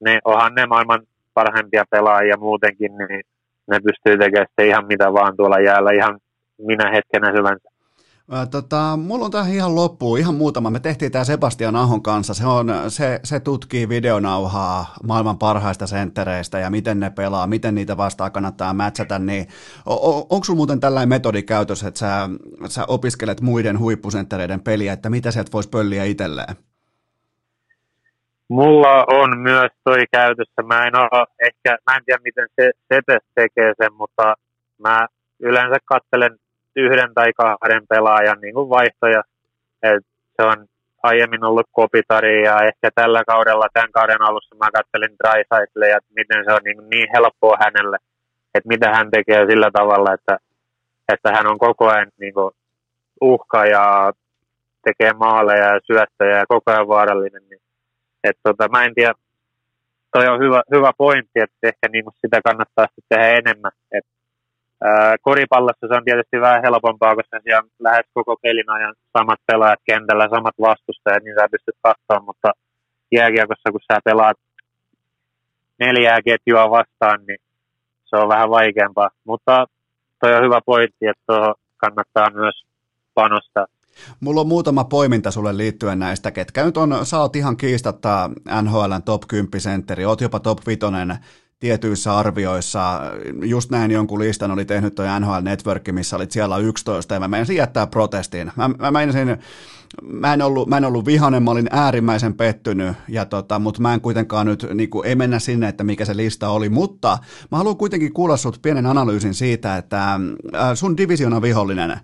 [0.00, 1.02] ne, onhan ne maailman
[1.34, 3.20] parhaimpia pelaajia muutenkin, niin
[3.70, 5.90] ne pystyy tekemään ihan mitä vaan tuolla jäällä.
[5.92, 6.18] Ihan
[6.58, 7.32] minä hetkenä
[8.50, 10.70] Tota, mulla on tähän ihan loppuun, ihan muutama.
[10.70, 12.34] Me tehtiin tämä Sebastian Ahon kanssa.
[12.34, 17.96] Se, on, se, se tutkii videonauhaa maailman parhaista senttereistä ja miten ne pelaa, miten niitä
[17.96, 19.18] vastaan kannattaa matchata.
[19.18, 19.46] Niin,
[20.30, 22.28] onko sulla muuten tällainen metodi käytössä, että sä,
[22.68, 26.56] sä opiskelet muiden huippusenttereiden peliä, että mitä sieltä voisi pölliä itselleen?
[28.48, 30.62] Mulla on myös toi käytössä.
[30.62, 34.34] Mä en, ole, ehkä, mä en tiedä, miten se Setes tekee sen, mutta
[34.78, 35.06] mä
[35.40, 36.36] yleensä katselen
[36.76, 39.22] yhden tai kahden pelaajan niin kuin vaihtoja.
[39.82, 40.04] Et
[40.36, 40.66] se on
[41.02, 46.44] aiemmin ollut Kopitari ja ehkä tällä kaudella, tämän kauden alussa mä katselin Drysaitle ja miten
[46.44, 47.96] se on niin, niin helppoa hänelle,
[48.54, 50.38] että mitä hän tekee sillä tavalla, että,
[51.12, 52.50] että hän on koko ajan niin kuin
[53.20, 54.12] uhka ja
[54.84, 57.42] tekee maaleja ja syöttöjä ja koko ajan vaarallinen.
[57.50, 57.60] Niin,
[58.24, 59.14] et tota, mä en tiedä,
[60.12, 63.72] toi on hyvä, hyvä pointti, että ehkä niin sitä kannattaa tehdä enemmän.
[63.92, 64.04] Et
[65.20, 69.80] koripallossa se on tietysti vähän helpompaa, koska siellä on lähes koko pelin ajan samat pelaajat
[69.84, 72.52] kentällä, samat vastustajat, niin sä pystyt katsomaan, mutta
[73.12, 74.36] jääkiekossa, kun sä pelaat
[75.78, 77.38] neljää ketjua vastaan, niin
[78.04, 79.10] se on vähän vaikeampaa.
[79.24, 79.66] Mutta
[80.20, 82.64] toi on hyvä pointti, että kannattaa myös
[83.14, 83.66] panostaa.
[84.20, 88.30] Mulla on muutama poiminta sulle liittyen näistä, ketkä nyt on, sä oot ihan kiistatta
[88.62, 90.80] NHLn top 10 sentteri, oot jopa top 5
[91.60, 93.00] tietyissä arvioissa,
[93.42, 97.28] just näin jonkun listan oli tehnyt toi NHL Network, missä olit siellä 11, ja mä
[97.28, 98.52] menisin jättää protestiin.
[98.56, 99.38] Mä, mä, menisin,
[100.02, 103.94] mä, en ollut, mä en ollut vihanen, mä olin äärimmäisen pettynyt, ja tota, mutta mä
[103.94, 107.18] en kuitenkaan nyt, niin kuin, ei mennä sinne, että mikä se lista oli, mutta
[107.50, 110.20] mä haluan kuitenkin kuulla sut pienen analyysin siitä, että äh,
[110.74, 112.00] sun divisiona vihollinen, äh,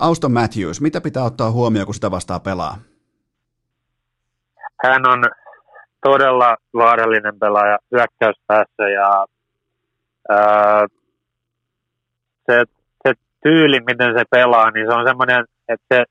[0.00, 2.78] Auston Matthews, mitä pitää ottaa huomioon, kun sitä vastaa pelaa?
[4.84, 5.24] Hän on
[6.04, 9.26] todella vaarallinen pelaaja hyökkäyspäässä ja
[10.28, 10.86] ää,
[12.46, 12.64] se,
[13.02, 16.04] se tyyli, miten se pelaa, niin se on semmoinen, että se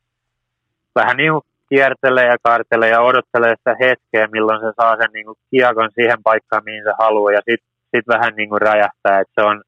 [0.95, 5.25] vähän niin kuin kiertelee ja kartelee ja odottelee sitä hetkeä, milloin se saa sen niin
[5.25, 7.31] kuin kiekon siihen paikkaan, mihin se haluaa.
[7.31, 9.63] Ja sitten sit vähän niin kuin räjähtää, että se on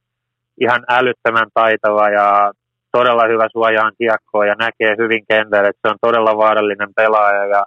[0.62, 2.52] ihan älyttömän taitava ja
[2.92, 7.66] todella hyvä suojaan kiekkoa ja näkee hyvin kentällä, että se on todella vaarallinen pelaaja ja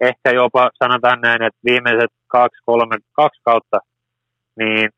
[0.00, 3.78] ehkä jopa sanotaan näin, että viimeiset kaksi, kolme, kaksi kautta,
[4.56, 4.90] niin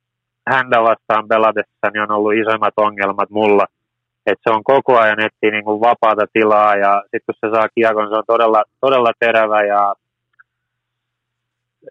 [0.49, 3.66] häntä vastaan pelatessa niin on ollut isoimmat ongelmat mulla.
[4.27, 7.69] että se on koko ajan etsii niin kuin vapaata tilaa ja sitten kun se saa
[7.74, 9.95] kiekon, se on todella, todella terävä ja,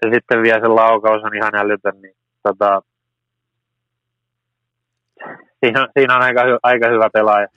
[0.02, 2.82] ja sitten vielä se laukaus on ihan älytön, niin tota,
[5.66, 7.48] siinä, siinä on aika, aika hyvä pelaaja.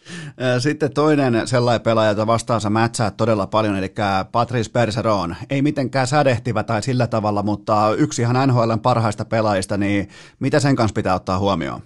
[0.59, 3.95] Sitten toinen sellainen pelaaja, jota vastaansa mätsää todella paljon, eli
[4.33, 5.37] Patrice Bergeron.
[5.51, 10.09] Ei mitenkään sädehtivä tai sillä tavalla, mutta yksi ihan NHLn parhaista pelaajista, niin
[10.41, 11.81] mitä sen kanssa pitää ottaa huomioon?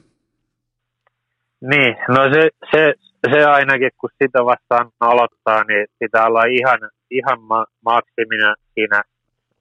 [1.61, 2.95] Niin, no se, se,
[3.31, 6.78] se ainakin, kun sitä vastaan aloittaa, niin pitää olla ihan,
[7.11, 9.03] ihan ma- maksiminen siinä,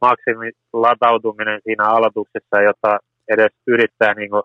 [0.01, 4.43] maksimilatautuminen siinä aloituksessa, jotta edes yrittää niin kuin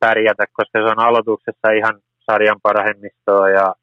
[0.00, 3.74] pärjätä, koska se on aloituksessa ihan sarjan parhaimmistoa ja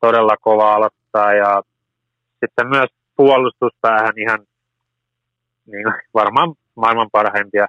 [0.00, 1.34] todella kova aloittaa.
[1.34, 1.62] Ja
[2.40, 4.40] sitten myös puolustuspäähän ihan
[5.66, 7.66] niin varmaan maailman parhaimpia,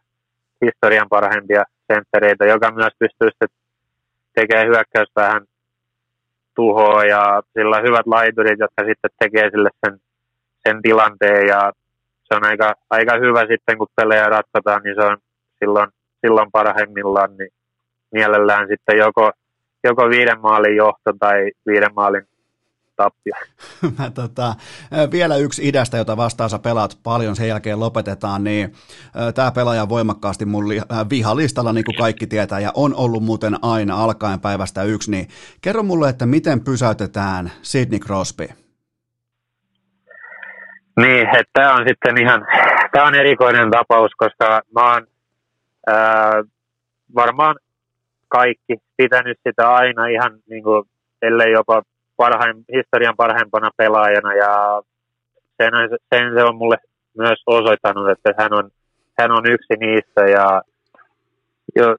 [0.65, 1.63] historian parhaimpia
[1.93, 3.49] senttereitä, joka myös pystyy sitten
[4.35, 5.45] tekemään hyökkäyspäähän
[6.55, 9.99] tuhoa ja sillä on hyvät laiturit, jotka sitten tekee sille sen,
[10.67, 11.47] sen tilanteen.
[11.47, 11.71] Ja
[12.23, 15.17] se on aika, aika hyvä sitten, kun pelejä ratkotaan, niin se on
[15.59, 15.89] silloin,
[16.21, 17.49] silloin parhaimmillaan, niin
[18.11, 19.31] mielellään sitten joko,
[19.83, 22.27] joko viiden maalin johto tai viiden maalin
[22.95, 23.33] tappio.
[23.99, 24.55] Mä, tota,
[25.11, 28.73] vielä yksi idästä, jota vastaan sä pelaat paljon, sen jälkeen lopetetaan, niin
[29.35, 34.03] tämä pelaaja voimakkaasti mun li, vihalistalla, niin kuin kaikki tietää, ja on ollut muuten aina
[34.03, 35.27] alkaen päivästä yksi, niin
[35.61, 38.47] kerro mulle, että miten pysäytetään Sidney Crosby?
[40.97, 42.47] Niin, että tämä on sitten ihan,
[42.91, 45.07] tämä on erikoinen tapaus, koska mä oon
[45.87, 46.43] ää,
[47.15, 47.55] varmaan
[48.31, 50.83] kaikki pitänyt sitä aina ihan niin kuin,
[51.21, 51.81] ellei jopa
[52.17, 54.33] parhain, historian parhaimpana pelaajana.
[54.33, 54.81] Ja
[55.57, 55.71] sen,
[56.15, 56.77] sen se on mulle
[57.17, 58.71] myös osoittanut, että hän on,
[59.19, 60.21] hän on yksi niistä.
[60.21, 60.61] Ja
[61.75, 61.95] jo,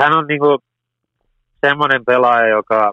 [0.00, 0.58] hän on niinku
[1.66, 2.92] semmoinen pelaaja, joka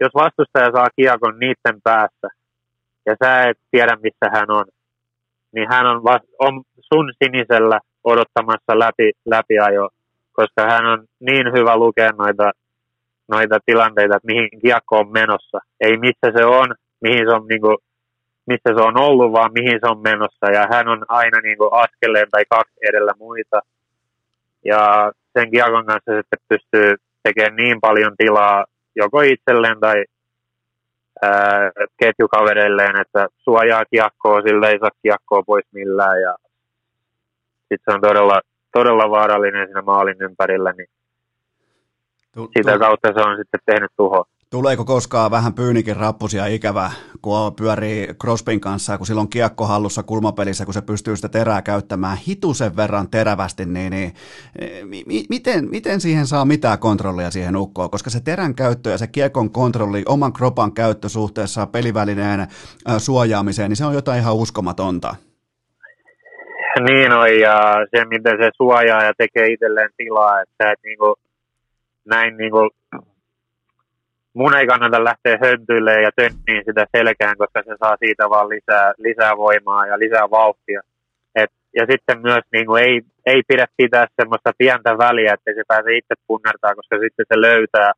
[0.00, 2.28] jos vastustaja saa kiekon niiden päässä
[3.06, 4.64] ja sä et tiedä missä hän on,
[5.52, 9.88] niin hän on, vast, on sun sinisellä odottamassa läpi, läpiajo,
[10.38, 12.50] koska hän on niin hyvä lukea noita
[13.28, 15.58] noita tilanteita, että mihin kiekko on menossa.
[15.80, 16.68] Ei missä se on,
[17.00, 17.76] mihin se on, niin kuin,
[18.46, 20.46] missä se on ollut, vaan mihin se on menossa.
[20.56, 23.60] Ja hän on aina niin kuin, askeleen tai kaksi edellä muita.
[24.64, 28.64] Ja sen kiekon kanssa sitten pystyy tekemään niin paljon tilaa
[28.96, 30.04] joko itselleen tai
[31.22, 31.70] ää,
[32.00, 36.20] ketjukavereilleen, että suojaa kiekkoa, sillä ei saa kiekkoa pois millään.
[36.20, 36.34] Ja
[37.68, 38.40] sitten se on todella,
[38.72, 40.88] todella vaarallinen siinä maalin ympärillä, niin
[42.56, 44.24] sitä kautta se on sitten tehnyt tuhoa.
[44.50, 46.90] Tuleeko koskaan vähän pyynikin rappusia ikävä,
[47.22, 52.16] kun pyörii Crospin kanssa, kun silloin kiekko hallussa kulmapelissä, kun se pystyy sitä terää käyttämään
[52.16, 54.14] hitusen verran terävästi, niin, niin
[54.84, 57.90] mi, miten, miten siihen saa mitään kontrollia siihen ukkoon?
[57.90, 62.46] Koska se terän käyttö ja se kiekon kontrolli, oman kropan käyttö suhteessa pelivälineen
[62.98, 65.16] suojaamiseen, niin se on jotain ihan uskomatonta.
[66.88, 71.14] Niin on, ja se miten se suojaa ja tekee itselleen tilaa, että et niinku,
[72.04, 72.70] näin niin kuin,
[74.34, 78.92] mun ei kannata lähteä höntyille ja tönniin sitä selkään, koska se saa siitä vaan lisää,
[78.98, 80.80] lisää voimaa ja lisää vauhtia.
[81.34, 85.62] Et, ja sitten myös niin kuin, ei, ei pidä pitää semmoista pientä väliä, että se
[85.68, 87.92] pääse itse punnertaa, koska sitten se löytää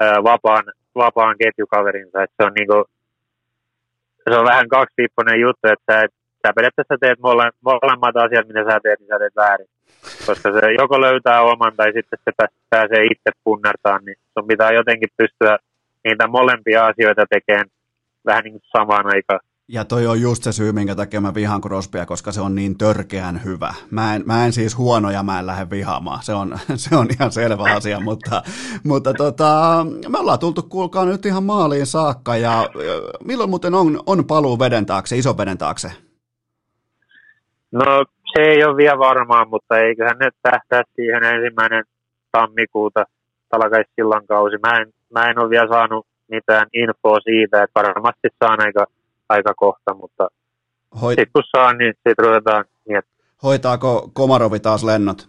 [0.00, 0.64] ää, vapaan,
[0.94, 2.22] vapaan ketjukaverinsa.
[2.22, 2.84] Et se, on, niin kuin,
[4.24, 6.12] se on vähän kaksipiippunen juttu, että et,
[6.46, 9.68] sä periaatteessa teet mole, molemmat asiat, mitä sä teet, niin sä teet väärin
[10.26, 15.08] koska se joko löytää oman tai sitten se pääsee itse punnertaan, niin sun pitää jotenkin
[15.16, 15.58] pystyä
[16.04, 17.66] niitä molempia asioita tekemään
[18.26, 19.40] vähän niin kuin samaan aikaan.
[19.68, 22.78] Ja toi on just se syy, minkä takia mä vihaan Crosbya, koska se on niin
[22.78, 23.74] törkeän hyvä.
[23.90, 26.22] Mä en, mä en siis huono ja mä en lähde vihaamaan.
[26.22, 28.42] Se on, se on ihan selvä asia, mutta,
[28.84, 32.36] mutta tota, me ollaan tultu kuulkaa nyt ihan maaliin saakka.
[32.36, 32.68] Ja
[33.24, 36.07] milloin muuten on, on paluu veden taakse, iso veden taakse?
[37.72, 41.84] No se ei ole vielä varmaa, mutta eiköhän ne tähtää siihen ensimmäinen
[42.32, 43.04] tammikuuta
[43.50, 44.56] alkaisi silloin kausi.
[44.58, 48.86] Mä en, mä en ole vielä saanut mitään infoa siitä, että varmasti saan aika,
[49.28, 50.28] aika kohta, mutta
[51.00, 51.18] Hoit...
[51.18, 53.28] sitten kun saan, niin sitten ruvetaan miettimään.
[53.42, 55.28] Hoitaako Komarovi taas lennot?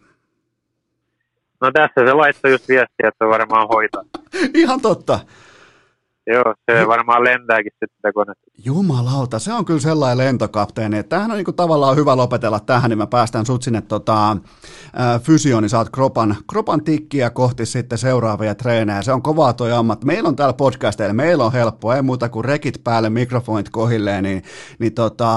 [1.62, 4.04] No tässä se laittoi just viestiä, että varmaan hoitaa.
[4.62, 5.20] Ihan totta.
[6.34, 8.44] Joo, se varmaan lentääkin sitten sitä konetta.
[8.66, 12.98] Jumalauta, se on kyllä sellainen lentokapteeni, että tämähän on niin tavallaan hyvä lopetella tähän, niin
[12.98, 14.38] mä päästän sut sinne tota,
[14.94, 19.02] ää, fysioon, niin saat kropan, kropan tikkiä kohti sitten seuraavia treenejä.
[19.02, 20.04] Se on kovaa toi ammat.
[20.04, 24.44] Meillä on täällä podcasteilla, meillä on helppo, ei muuta kuin rekit päälle, mikrofonit kohilleen, niin,
[24.80, 25.30] niin tota,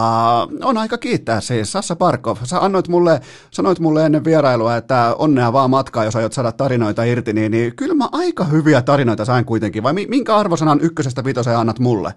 [0.63, 1.73] on aika kiittää siis.
[1.73, 3.21] Sassa Parkov, sä annoit mulle,
[3.51, 7.77] sanoit mulle ennen vierailua, että onnea vaan matkaa, jos aiot saada tarinoita irti, niin, niin
[7.77, 12.13] kyllä mä aika hyviä tarinoita sain kuitenkin, vai minkä arvosanan ykkösestä vitoseen annat mulle?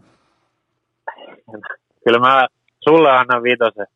[2.06, 2.48] Kyllä mä
[2.80, 3.88] sulle annan vitosen.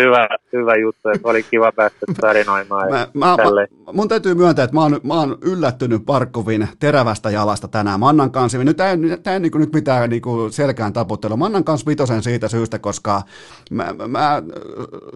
[0.00, 2.90] hyvä, hyvä juttu, että oli kiva päästä tarinoimaan.
[2.90, 7.68] Mä, mä, mä, mun täytyy myöntää, että mä oon, mä oon yllättynyt Parkkovin terävästä jalasta
[7.68, 8.00] tänään.
[8.00, 11.36] Mä annan kanssa, nyt tämä ei niin nyt mitään niin kuin selkään taputtelua.
[11.36, 13.22] Mä annan kanssa vitosen siitä syystä, koska
[13.70, 14.42] mä, mä,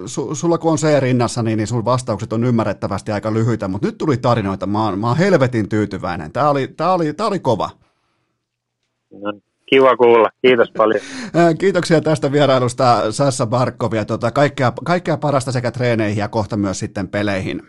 [0.06, 3.86] su, sulla kun on se rinnassa, niin, niin sun vastaukset on ymmärrettävästi aika lyhyitä, mutta
[3.88, 4.66] nyt tuli tarinoita.
[4.66, 6.32] Mä oon, mä oon helvetin tyytyväinen.
[6.32, 7.70] Tämä oli, tää oli, tää oli kova.
[9.10, 9.32] No,
[9.66, 10.30] kiva kuulla.
[10.42, 11.00] Kiitos paljon.
[11.58, 14.04] Kiitoksia tästä vierailusta Sassa Barkovia.
[14.04, 17.62] Tota, kaikkea, kaikkea parasta sekä treeneihin ja kohta myös sitten peleihin.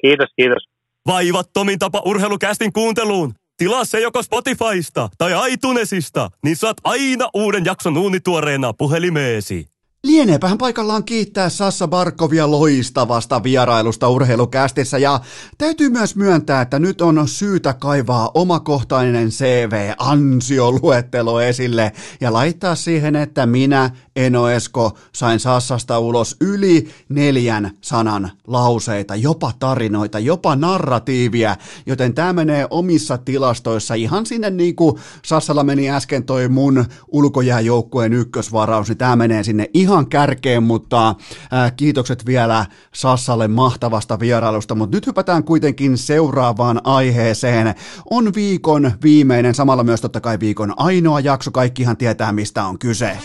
[0.00, 0.68] Kiitos, kiitos.
[1.06, 3.34] Vaivattomin tapa urheilukästin kuunteluun.
[3.56, 9.73] Tilaa se joko Spotifysta tai iTunesista, niin saat aina uuden jakson uunituoreena puhelimeesi.
[10.04, 15.20] Lieneepähän paikallaan kiittää Sassa Barkovia loistavasta vierailusta urheilukästissä ja
[15.58, 23.46] täytyy myös myöntää, että nyt on syytä kaivaa omakohtainen CV-ansioluettelo esille ja laittaa siihen, että
[23.46, 31.56] minä, Eno Esko, sain Sassasta ulos yli neljän sanan lauseita, jopa tarinoita, jopa narratiivia,
[31.86, 33.94] joten tämä menee omissa tilastoissa.
[33.94, 39.70] Ihan sinne niin kuin Sassalla meni äsken toi mun ulkojääjoukkueen ykkösvaraus, niin tämä menee sinne
[39.74, 41.14] ihan ihan kärkeen, mutta
[41.50, 47.74] ää, kiitokset vielä Sassalle mahtavasta vierailusta, mutta nyt hypätään kuitenkin seuraavaan aiheeseen.
[48.10, 53.18] On viikon viimeinen, samalla myös totta kai viikon ainoa jakso, kaikkihan tietää mistä on kyse.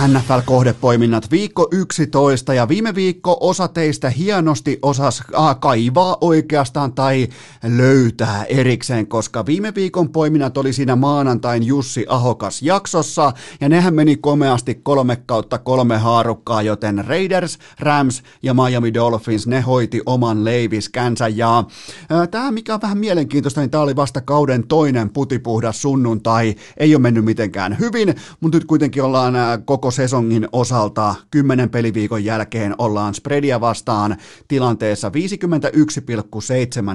[0.00, 7.28] NFL-kohdepoiminnat viikko 11 ja viime viikko osa teistä hienosti osas äh, kaivaa oikeastaan tai
[7.76, 14.16] löytää erikseen, koska viime viikon poiminnat oli siinä maanantain Jussi Ahokas jaksossa ja nehän meni
[14.16, 21.28] komeasti kolme kautta kolme haarukkaa, joten Raiders, Rams ja Miami Dolphins ne hoiti oman leiviskänsä.
[21.28, 26.54] Ja äh, tämä mikä on vähän mielenkiintoista, niin tämä oli vasta kauden toinen putipuhdas sunnuntai,
[26.76, 31.14] ei ole mennyt mitenkään hyvin, mutta nyt kuitenkin ollaan äh, koko sesongin osalta.
[31.30, 34.16] Kymmenen peliviikon jälkeen ollaan spreadia vastaan
[34.48, 35.08] tilanteessa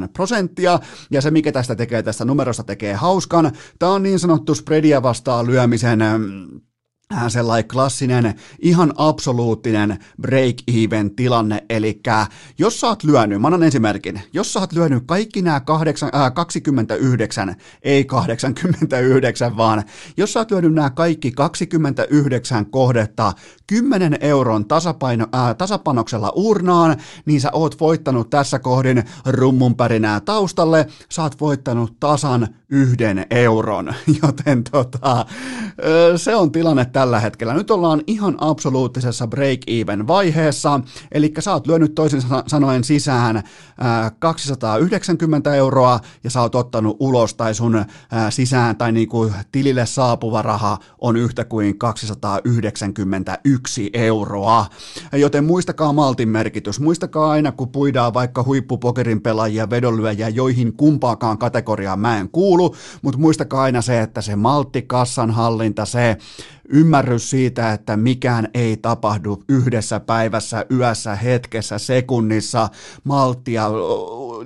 [0.04, 0.80] 51,7 prosenttia,
[1.12, 5.48] ja se mikä tästä tekee tästä numerosta tekee hauskan, tämä on niin sanottu spreadia vastaan
[5.48, 6.67] lyömisen Äh,
[7.28, 12.02] sellainen klassinen, ihan absoluuttinen break-even tilanne, eli
[12.58, 16.34] jos sä oot lyönyt, mä annan ensimerkin, jos sä oot lyönyt kaikki nämä 8, äh,
[16.34, 19.84] 29, ei 89, vaan
[20.18, 23.34] jos sä oot lyönyt nämä kaikki 29 kohdetta
[23.68, 31.24] 10 euron tasapaino, äh, tasapanoksella urnaan, niin sä oot voittanut tässä kohdin rummunpärinää taustalle, sä
[31.24, 35.26] oot voittanut tasan yhden euron, joten tota,
[36.16, 37.54] se on tilanne tällä hetkellä.
[37.54, 40.80] Nyt ollaan ihan absoluuttisessa break-even vaiheessa,
[41.12, 43.44] eli sä oot lyönyt toisin sanoen sisään
[44.20, 47.86] 290 euroa ja sä oot ottanut ulos tai sun
[48.30, 54.66] sisään tai niinku tilille saapuva raha on yhtä kuin 291 euroa.
[55.14, 62.00] Joten muistakaa maltin merkitys, muistakaa aina kun puidaan vaikka huippupokerin pelaajia, vedonlyöjiä, joihin kumpaakaan kategoriaan
[62.00, 66.18] mä en kuulu, mutta muistakaa aina se, että se maltti, kassan hallinta, se
[66.70, 72.70] ymmärrys siitä, että mikään ei tapahdu yhdessä päivässä, yössä, hetkessä, sekunnissa,
[73.04, 73.70] malttia,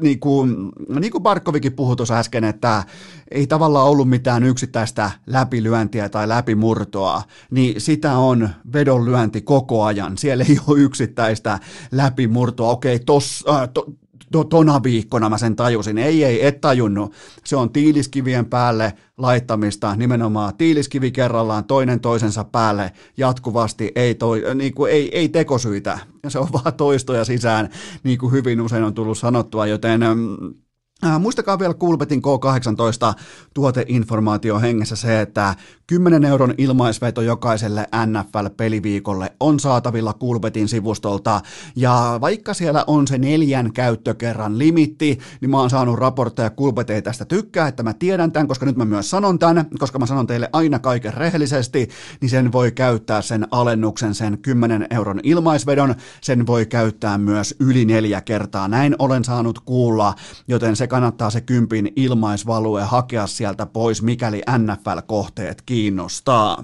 [0.01, 2.83] niin kuin, niin kuin Barkovikin puhui tuossa äsken, että
[3.31, 10.17] ei tavallaan ollut mitään yksittäistä läpilyöntiä tai läpimurtoa, niin sitä on vedonlyönti koko ajan.
[10.17, 11.59] Siellä ei ole yksittäistä
[11.91, 12.71] läpimurtoa.
[12.71, 13.85] Okei, tos, äh, to,
[14.31, 15.97] to, tona viikkona mä sen tajusin.
[15.97, 17.13] Ei, ei, et tajunnut.
[17.43, 24.73] Se on tiiliskivien päälle laittamista, nimenomaan tiiliskivi kerrallaan toinen toisensa päälle jatkuvasti, ei, toi, niin
[24.73, 25.99] kuin, ei, ei tekosyitä.
[26.27, 27.69] Se on vaan toistoja sisään,
[28.03, 30.53] niin kuin hyvin usein on tullut sanottua, joten mm,
[31.05, 33.21] Äh, muistakaa vielä Kulpetin K18
[33.53, 35.55] tuoteinformaatio hengessä se, että
[35.87, 41.41] 10 euron ilmaisveto jokaiselle NFL-peliviikolle on saatavilla Kulpetin sivustolta.
[41.75, 47.01] Ja vaikka siellä on se neljän käyttökerran limitti, niin mä oon saanut raportteja Kulpet ei
[47.01, 50.27] tästä tykkää, että mä tiedän tämän, koska nyt mä myös sanon tämän, koska mä sanon
[50.27, 51.89] teille aina kaiken rehellisesti,
[52.21, 57.85] niin sen voi käyttää sen alennuksen, sen 10 euron ilmaisvedon, sen voi käyttää myös yli
[57.85, 58.67] neljä kertaa.
[58.67, 60.13] Näin olen saanut kuulla,
[60.47, 66.63] joten se kannattaa se kympin ilmaisvalue hakea sieltä pois, mikäli NFL-kohteet kiinnostaa.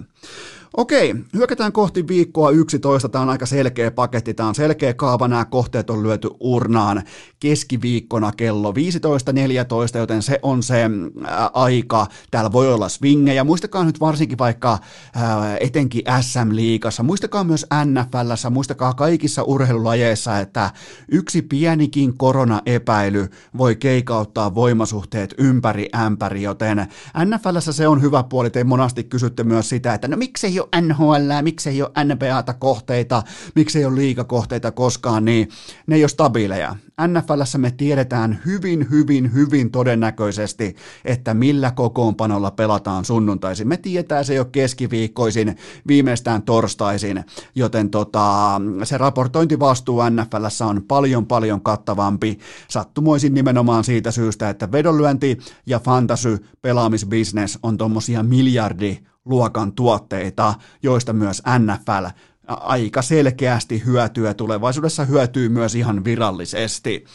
[0.77, 3.09] Okei, hyökätään kohti viikkoa 11.
[3.09, 7.03] Tämä on aika selkeä paketti, tämä on selkeä kaava, nämä kohteet on lyöty urnaan
[7.39, 10.81] keskiviikkona kello 15.14, joten se on se
[11.25, 12.07] ää, aika.
[12.31, 13.43] Täällä voi olla swingejä.
[13.43, 14.77] Muistakaa nyt varsinkin vaikka
[15.15, 20.71] ää, etenkin SM-liigassa, muistakaa myös NFLssä, muistakaa kaikissa urheilulajeissa, että
[21.11, 26.87] yksi pienikin koronaepäily voi keikauttaa voimasuhteet ympäri ämpäri, joten
[27.25, 28.49] NFLssä se on hyvä puoli.
[28.49, 33.23] Te monasti kysytte myös sitä, että no miksei ole NHL, miksei ole NBAta kohteita,
[33.55, 35.49] miksei ole liikakohteita koskaan, niin
[35.87, 36.75] ne ei ole stabiileja.
[37.01, 43.67] NFLssä me tiedetään hyvin, hyvin, hyvin todennäköisesti, että millä kokoonpanolla pelataan sunnuntaisin.
[43.67, 47.23] Me tietää se jo keskiviikkoisin, viimeistään torstaisin,
[47.55, 52.37] joten tota, se raportointivastuu NFLssä on paljon, paljon kattavampi.
[52.69, 60.53] Sattumoisin nimenomaan siitä syystä, että vedonlyönti ja fantasy pelaamisbisnes on tuommoisia miljardi luokan tuotteita,
[60.83, 62.05] joista myös NFL
[62.47, 67.05] aika selkeästi hyötyä tulevaisuudessa hyötyy myös ihan virallisesti.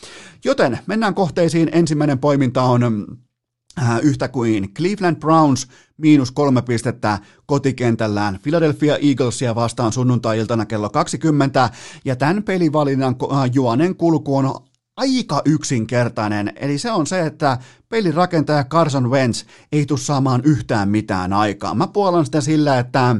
[0.44, 1.69] Joten mennään kohteisiin.
[1.73, 3.07] Ensimmäinen poiminta on
[3.83, 11.70] äh, yhtä kuin Cleveland Browns miinus kolme pistettä kotikentällään Philadelphia Eaglesia vastaan sunnuntai-iltana kello 20,
[12.05, 14.55] ja tämän pelivalinnan äh, juonen kulku on
[14.97, 17.59] aika yksinkertainen, eli se on se, että
[17.93, 21.75] pelirakentaja Carson Wentz ei tule saamaan yhtään mitään aikaa.
[21.75, 23.17] Mä puolan sitä sillä, että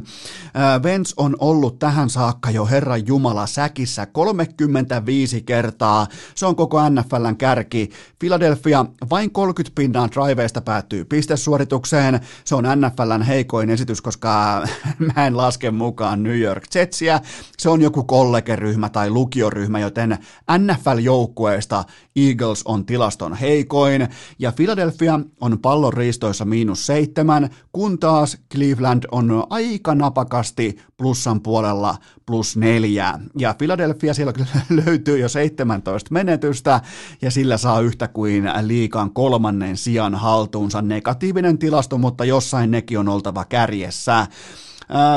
[0.83, 6.07] Wentz on ollut tähän saakka jo Herran Jumala säkissä 35 kertaa.
[6.35, 7.89] Se on koko NFLn kärki.
[8.19, 12.19] Philadelphia vain 30 pinnaa driveista päättyy pistesuoritukseen.
[12.45, 14.63] Se on NFLn heikoin esitys, koska
[15.15, 17.21] mä en laske mukaan New York Jetsiä.
[17.57, 20.17] Se on joku kollegeryhmä tai lukioryhmä, joten
[20.57, 21.83] NFL-joukkueesta
[22.15, 24.07] Eagles on tilaston heikoin.
[24.39, 31.95] Ja Philadelphia on pallon riistoissa miinus seitsemän, kun taas Cleveland on aika napakasti plussan puolella
[32.25, 33.19] plus neljä.
[33.37, 34.33] Ja Philadelphia siellä
[34.85, 36.81] löytyy jo 17 menetystä
[37.21, 40.81] ja sillä saa yhtä kuin liikan kolmannen sijan haltuunsa.
[40.81, 44.27] Negatiivinen tilasto, mutta jossain nekin on oltava kärjessä.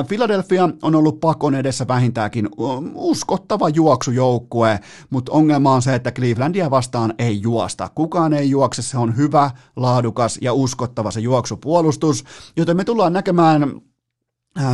[0.09, 2.49] Philadelphia on ollut pakon edessä vähintäänkin
[2.95, 4.81] uskottava juoksujoukkue,
[5.11, 7.91] mutta ongelma on se, että Clevelandia vastaan ei juosta.
[7.95, 12.25] Kukaan ei juokse, se on hyvä, laadukas ja uskottava se juoksupuolustus,
[12.57, 13.81] joten me tullaan näkemään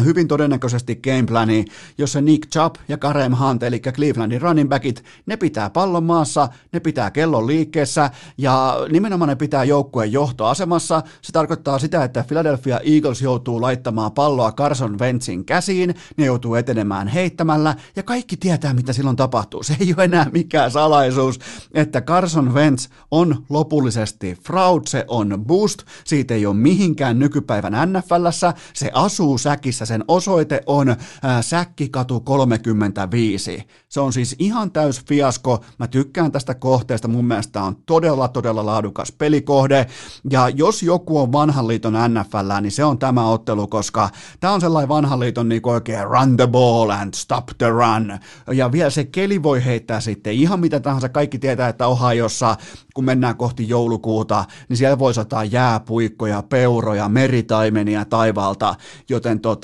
[0.04, 1.64] hyvin todennäköisesti gameplani,
[1.98, 6.80] jossa Nick Chubb ja Karem Hunt, eli Clevelandin running backit, ne pitää pallon maassa, ne
[6.80, 11.02] pitää kellon liikkeessä ja nimenomaan ne pitää joukkueen johtoasemassa.
[11.22, 17.08] Se tarkoittaa sitä, että Philadelphia Eagles joutuu laittamaan palloa Carson Wentzin käsiin, ne joutuu etenemään
[17.08, 19.62] heittämällä ja kaikki tietää, mitä silloin tapahtuu.
[19.62, 21.38] Se ei ole enää mikään salaisuus,
[21.74, 28.54] että Carson Wentz on lopullisesti fraud, se on boost, siitä ei ole mihinkään nykypäivän NFLssä,
[28.74, 30.96] se asuu säki missä sen osoite on
[31.40, 33.66] Säkkikatu 35.
[33.88, 35.64] Se on siis ihan täys fiasko.
[35.78, 37.08] Mä tykkään tästä kohteesta.
[37.08, 39.86] Mun mielestä on todella, todella laadukas pelikohde.
[40.30, 44.10] Ja jos joku on vanhan liiton NFL, niin se on tämä ottelu, koska
[44.40, 48.18] tämä on sellainen vanhan liiton niin oikein run the ball and stop the run.
[48.52, 51.08] Ja vielä se keli voi heittää sitten ihan mitä tahansa.
[51.08, 52.56] Kaikki tietää, että Ohiossa,
[52.94, 58.74] kun mennään kohti joulukuuta, niin siellä voi sataa jääpuikkoja, peuroja, meritaimenia taivaalta,
[59.08, 59.61] joten tota,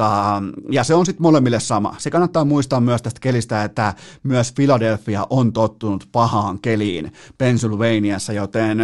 [0.70, 1.94] ja se on sitten molemmille sama.
[1.98, 8.78] Se kannattaa muistaa myös tästä kelistä, että myös Philadelphia on tottunut pahaan keliin Pennsylvaniassa, joten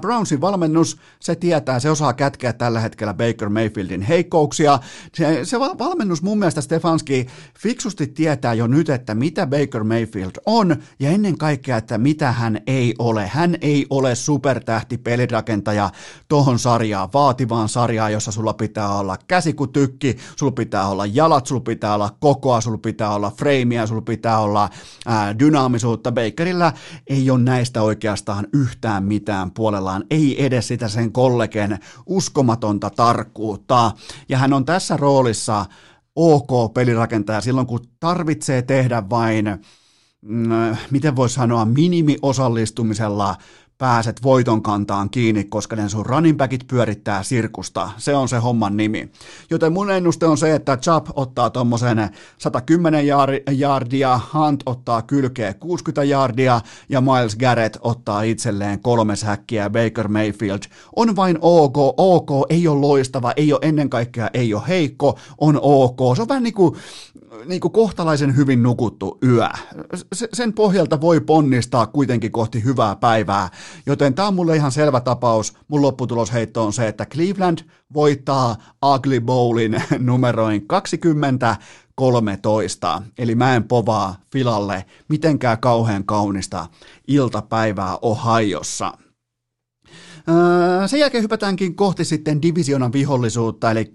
[0.00, 4.78] Brownsin valmennus, se tietää, se osaa kätkeä tällä hetkellä Baker Mayfieldin heikkouksia.
[5.14, 7.26] Se, se valmennus mun mielestä Stefanski
[7.58, 12.60] fiksusti tietää jo nyt, että mitä Baker Mayfield on ja ennen kaikkea, että mitä hän
[12.66, 13.26] ei ole.
[13.26, 15.90] Hän ei ole supertähti pelirakentaja
[16.28, 21.46] tohon sarjaan, vaativaan sarjaan, jossa sulla pitää olla käsi kuin tykki, sulla pitää olla jalat,
[21.46, 24.70] sulla pitää olla kokoa, sulla pitää olla freimiä, sulla pitää olla
[25.06, 26.12] ää, dynaamisuutta.
[26.12, 26.72] Bakerilla
[27.06, 33.92] ei ole näistä oikeastaan yhtään mitään puolella puolellaan, ei edes sitä sen kollegen uskomatonta tarkkuutta.
[34.28, 35.66] Ja hän on tässä roolissa
[36.16, 39.44] ok pelirakentaja silloin, kun tarvitsee tehdä vain,
[40.22, 43.36] mm, miten voisi sanoa, minimiosallistumisella
[43.78, 47.90] pääset voiton kantaan kiinni, koska ne sun running backit pyörittää sirkusta.
[47.96, 49.10] Se on se homman nimi.
[49.50, 53.06] Joten mun ennuste on se, että Chubb ottaa tommosen 110
[53.50, 59.70] jardia, Hunt ottaa kylkeä 60 jardia ja Miles Garrett ottaa itselleen kolme säkkiä.
[59.70, 60.62] Baker Mayfield
[60.96, 65.58] on vain ok, ok, ei ole loistava, ei ole ennen kaikkea, ei ole heikko, on
[65.62, 66.16] ok.
[66.16, 66.76] Se on vähän niin kuin,
[67.44, 69.48] niin kuin kohtalaisen hyvin nukuttu yö.
[70.32, 73.48] Sen pohjalta voi ponnistaa kuitenkin kohti hyvää päivää
[73.86, 75.54] Joten tämä on mulle ihan selvä tapaus.
[75.68, 77.58] Mun lopputulosheitto on se, että Cleveland
[77.94, 81.56] voittaa Ugly Bowlin numeroin 20
[81.94, 83.02] 13.
[83.18, 86.66] Eli mä en povaa Filalle mitenkään kauhean kaunista
[87.08, 88.92] iltapäivää Ohiossa.
[90.28, 93.90] Öö, sen jälkeen hypätäänkin kohti sitten divisionan vihollisuutta, eli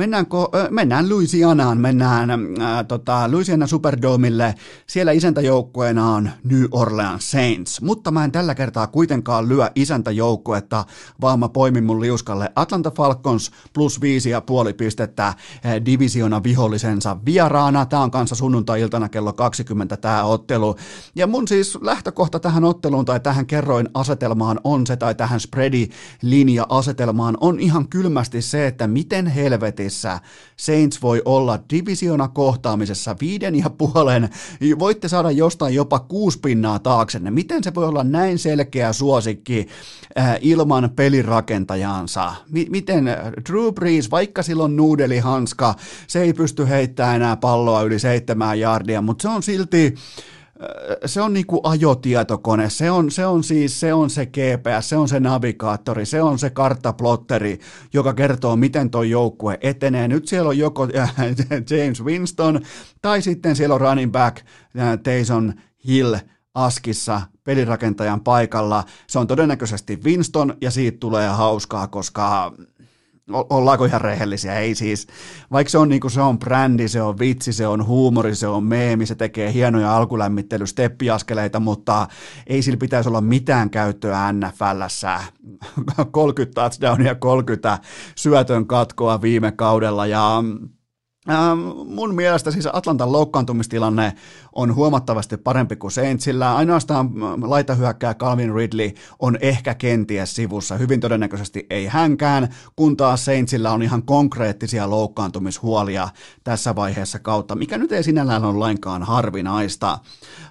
[0.00, 0.26] mennään,
[0.70, 2.30] mennään Louisianaan, mennään
[2.60, 4.54] ää, tota, Louisiana Superdomille,
[4.86, 10.84] siellä isäntäjoukkueena on New Orleans Saints, mutta mä en tällä kertaa kuitenkaan lyö isäntäjoukkuetta,
[11.20, 17.16] vaan mä poimin mun liuskalle Atlanta Falcons plus viisi ja puoli pistettä ää, divisiona vihollisensa
[17.24, 20.76] vieraana, tää on kanssa sunnuntai-iltana kello 20 tää ottelu,
[21.14, 27.36] ja mun siis lähtökohta tähän otteluun tai tähän kerroin asetelmaan on se, tai tähän spreadi-linja-asetelmaan
[27.40, 30.20] on ihan kylmästi se, että miten helvetin pelissä
[30.56, 34.28] Saints voi olla divisiona kohtaamisessa viiden ja puolen,
[34.78, 37.30] voitte saada jostain jopa kuusi pinnaa taaksenne.
[37.30, 39.66] Miten se voi olla näin selkeä suosikki
[40.18, 42.34] äh, ilman pelirakentajansa?
[42.70, 43.04] Miten
[43.48, 45.74] Drew Brees, vaikka silloin nuudelihanska,
[46.06, 49.94] se ei pysty heittämään enää palloa yli seitsemään jardia, mutta se on silti
[51.06, 55.08] se on niinku ajotietokone, se on, se on siis se on se GPS, se on
[55.08, 57.60] se navigaattori, se on se karttaplotteri,
[57.92, 60.08] joka kertoo, miten tuo joukkue etenee.
[60.08, 60.88] Nyt siellä on joko
[61.70, 62.60] James Winston
[63.02, 64.36] tai sitten siellä on running back
[65.02, 65.54] Tayson
[65.86, 66.14] Hill
[66.54, 68.84] askissa pelirakentajan paikalla.
[69.06, 72.52] Se on todennäköisesti Winston ja siitä tulee hauskaa, koska
[73.32, 75.06] ollaanko ihan rehellisiä, ei siis,
[75.52, 78.46] vaikka se on, niin kuin, se on brändi, se on vitsi, se on huumori, se
[78.46, 82.06] on meemi, se tekee hienoja alkulämmittely, steppiaskeleita, mutta
[82.46, 85.20] ei sillä pitäisi olla mitään käyttöä NFLssä.
[86.10, 87.78] 30 touchdownia, 30
[88.16, 90.42] syötön katkoa viime kaudella ja
[91.28, 94.12] Ähm, mun mielestä siis Atlantan loukkaantumistilanne
[94.52, 96.56] on huomattavasti parempi kuin Saintsillä.
[96.56, 97.10] Ainoastaan
[97.50, 100.76] laitahyökkää Calvin Ridley on ehkä kenties sivussa.
[100.76, 106.08] Hyvin todennäköisesti ei hänkään, kun taas Saintsillä on ihan konkreettisia loukkaantumishuolia
[106.44, 109.98] tässä vaiheessa kautta, mikä nyt ei sinällään ole lainkaan harvinaista.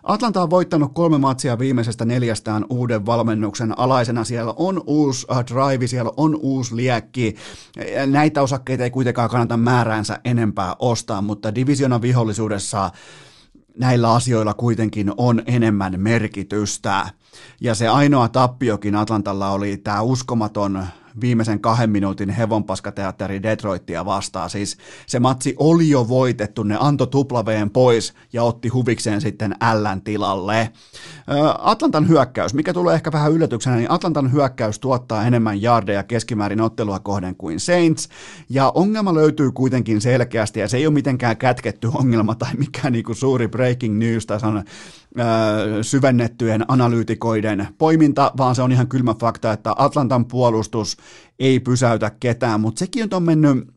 [0.03, 4.23] Atlanta on voittanut kolme matsia viimeisestä neljästään uuden valmennuksen alaisena.
[4.23, 7.35] Siellä on uusi uh, drive, siellä on uusi liekki.
[8.05, 12.91] Näitä osakkeita ei kuitenkaan kannata määräänsä enempää ostaa, mutta divisionan vihollisuudessa
[13.77, 17.09] näillä asioilla kuitenkin on enemmän merkitystä.
[17.61, 20.87] Ja se ainoa tappiokin Atlantalla oli tämä uskomaton
[21.21, 24.49] viimeisen kahden minuutin hevonpaskateatteri Detroittia vastaan.
[24.49, 30.01] Siis se matsi oli jo voitettu, ne antoi tuplaveen pois ja otti huvikseen sitten Ln
[30.01, 30.69] tilalle.
[31.59, 36.99] Atlantan hyökkäys, mikä tulee ehkä vähän yllätyksenä, niin Atlantan hyökkäys tuottaa enemmän yardeja keskimäärin ottelua
[36.99, 38.09] kohden kuin Saints,
[38.49, 43.13] ja ongelma löytyy kuitenkin selkeästi, ja se ei ole mitenkään kätketty ongelma tai mikään niinku
[43.13, 44.63] suuri breaking news tai on
[45.81, 50.97] syvennettyjen analyytikoiden poiminta, vaan se on ihan kylmä fakta, että Atlantan puolustus
[51.39, 53.67] ei pysäytä ketään, mutta sekin on mennyt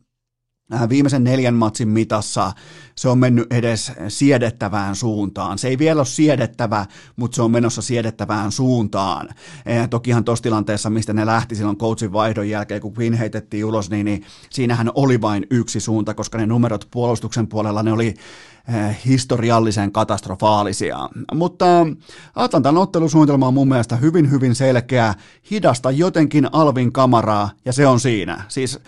[0.89, 2.51] viimeisen neljän matsin mitassa
[2.95, 5.57] se on mennyt edes siedettävään suuntaan.
[5.57, 9.29] Se ei vielä ole siedettävä, mutta se on menossa siedettävään suuntaan.
[9.65, 13.89] Ja tokihan tuossa tilanteessa, mistä ne lähti silloin coachin vaihdon jälkeen, kun Quinn heitettiin ulos,
[13.89, 18.13] niin, niin siinähän oli vain yksi suunta, koska ne numerot puolustuksen puolella ne oli
[19.05, 21.09] historiallisen katastrofaalisia.
[21.33, 21.65] Mutta
[22.35, 25.13] Atlantan ottelusuunnitelma on mun mielestä hyvin, hyvin selkeä.
[25.51, 28.43] Hidasta jotenkin Alvin kamaraa, ja se on siinä.
[28.47, 28.79] Siis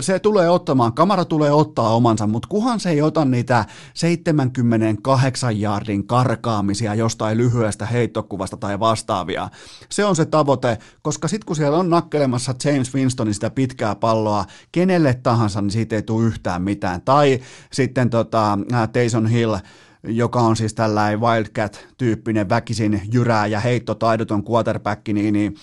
[0.00, 6.06] se tulee ottamaan, kamera tulee ottaa omansa, mutta kuhan se ei ota niitä 78 jardin
[6.06, 9.48] karkaamisia jostain lyhyestä heittokuvasta tai vastaavia.
[9.88, 14.44] Se on se tavoite, koska sitten kun siellä on nakkelemassa James Winstonin sitä pitkää palloa,
[14.72, 17.02] kenelle tahansa, niin siitä ei tule yhtään mitään.
[17.02, 17.40] Tai
[17.72, 18.58] sitten tota,
[18.92, 19.56] Teis Tyson Hill,
[20.02, 25.56] joka on siis tällainen Wildcat-tyyppinen väkisin jyrää ja heittotaidoton quarterback, niin, niin,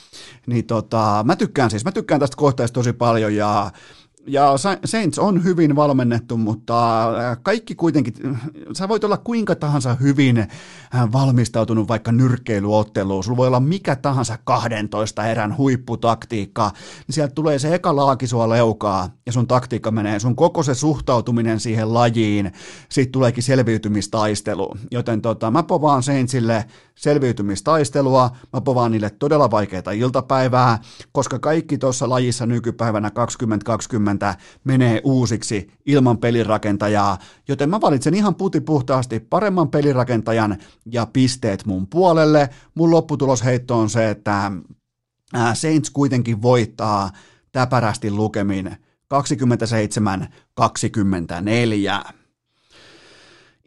[0.48, 3.72] niin tota, mä tykkään siis, mä tykkään tästä kohteesta tosi paljon ja
[4.28, 4.54] ja
[4.86, 8.14] Saints on hyvin valmennettu, mutta äh, kaikki kuitenkin,
[8.74, 10.48] sä voit olla kuinka tahansa hyvin äh,
[11.12, 16.72] valmistautunut vaikka nyrkkeilyotteluun, sulla voi olla mikä tahansa 12 erän huipputaktiikka,
[17.08, 20.74] niin sieltä tulee se eka laaki sua leukaa ja sun taktiikka menee, sun koko se
[20.74, 22.52] suhtautuminen siihen lajiin,
[22.90, 26.66] siitä tuleekin selviytymistaistelu, joten tota, mä povaan Saintsille
[27.02, 30.80] selviytymistaistelua, mä povaan niille todella vaikeita iltapäivää,
[31.12, 39.20] koska kaikki tuossa lajissa nykypäivänä 2020 menee uusiksi ilman pelirakentajaa, joten mä valitsen ihan putipuhtaasti
[39.20, 42.50] paremman pelirakentajan ja pisteet mun puolelle.
[42.76, 44.52] Mun lopputulosheitto on se, että
[45.54, 47.10] Saints kuitenkin voittaa
[47.52, 48.78] täpärästi lukemin
[49.14, 49.18] 27-24.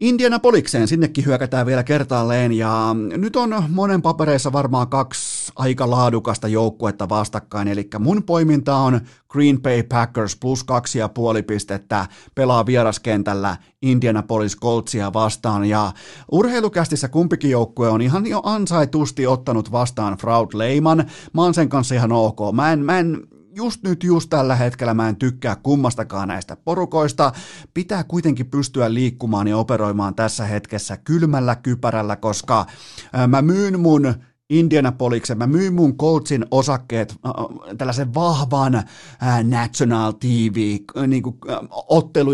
[0.01, 7.09] Indianapolikseen, sinnekin hyökätään vielä kertaalleen ja nyt on monen papereissa varmaan kaksi aika laadukasta joukkuetta
[7.09, 13.57] vastakkain, eli mun poiminta on Green Bay Packers plus kaksi ja puoli pistettä pelaa vieraskentällä
[13.83, 15.93] Indianapolis Coltsia vastaan ja
[16.33, 21.05] urheilukästissä kumpikin joukkue on ihan jo ansaitusti ottanut vastaan Fraud Leiman.
[21.33, 22.39] Mä oon sen kanssa ihan ok.
[22.55, 23.23] Mä en, mä en
[23.55, 27.33] just nyt, just tällä hetkellä mä en tykkää kummastakaan näistä porukoista.
[27.75, 32.67] Pitää kuitenkin pystyä liikkumaan ja operoimaan tässä hetkessä kylmällä kypärällä, koska
[33.29, 34.15] mä myyn mun
[34.51, 37.17] Indianapoliksen, mä myyn mun Coltsin osakkeet
[37.79, 38.83] tällaisen vahvan
[39.43, 41.37] National TV niin kuin,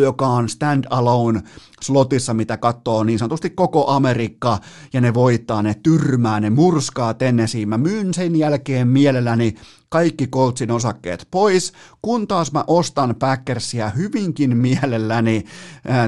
[0.01, 1.43] joka on stand-alone
[1.83, 4.59] slotissa, mitä katsoo niin sanotusti koko Amerikka,
[4.93, 7.67] ja ne voittaa, ne tyrmää, ne murskaa Tennessee.
[7.67, 9.55] Mä myyn sen jälkeen mielelläni
[9.89, 15.45] kaikki Coltsin osakkeet pois, kun taas mä ostan Packersia hyvinkin mielelläni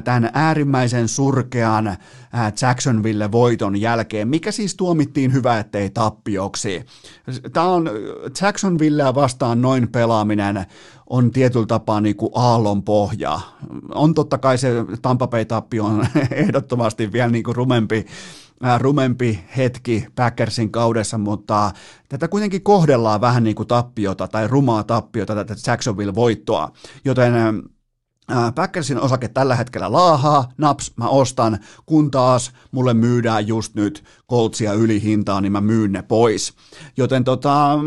[0.04, 1.96] tämän äärimmäisen surkean
[2.62, 6.84] Jacksonville-voiton jälkeen, mikä siis tuomittiin hyvä, ettei tappioksi.
[7.52, 7.90] Tämä on
[8.42, 10.66] Jacksonvillea vastaan noin pelaaminen
[11.12, 13.40] on tietyllä tapaa niin kuin aallon pohja.
[13.94, 18.06] On totta kai se Tampa Bay tappio on ehdottomasti vielä niin kuin rumempi
[18.78, 21.70] rumempi hetki Packersin kaudessa, mutta
[22.08, 26.72] tätä kuitenkin kohdellaan vähän niin kuin tappiota tai rumaa tappiota, tätä Jacksonville-voittoa,
[27.04, 27.34] joten
[28.54, 34.72] Packersin osake tällä hetkellä laahaa, naps, mä ostan, kun taas mulle myydään just nyt Coltsia
[34.72, 36.54] ylihintaa, niin mä myyn ne pois.
[36.96, 37.78] Joten tota,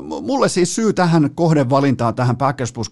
[0.00, 2.90] mulle siis syy tähän kohdevalintaan, tähän Packers plus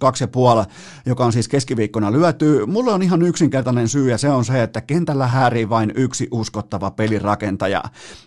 [0.65, 0.71] 2,5,
[1.07, 4.81] joka on siis keskiviikkona lyöty, mulle on ihan yksinkertainen syy ja se on se, että
[4.81, 7.83] kentällä häärii vain yksi uskottava pelirakentaja.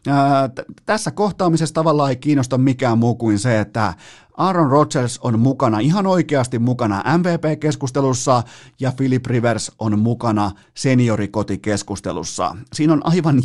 [0.07, 3.93] Ää, t- tässä kohtaamisessa tavallaan ei kiinnosta mikään muu kuin se, että
[4.37, 8.43] Aaron Rodgers on mukana, ihan oikeasti mukana MVP-keskustelussa
[8.79, 12.55] ja Philip Rivers on mukana seniorikotikeskustelussa.
[12.73, 13.39] Siinä on aivan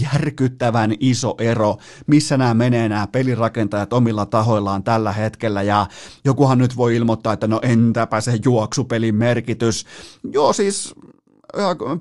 [0.78, 1.76] järkyttävän iso ero,
[2.06, 5.86] missä nämä menee nämä pelirakentajat omilla tahoillaan tällä hetkellä ja
[6.24, 9.86] jokuhan nyt voi ilmoittaa, että no entäpä se juoksupelin merkitys.
[10.32, 10.94] Joo siis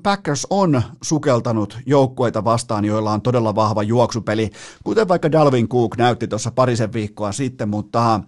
[0.04, 4.52] Packers on sukeltanut joukkueita vastaan, joilla on todella vahva juoksupeli,
[4.84, 8.20] kuten vaikka Dalvin Cook näytti tuossa parisen viikkoa sitten, mutta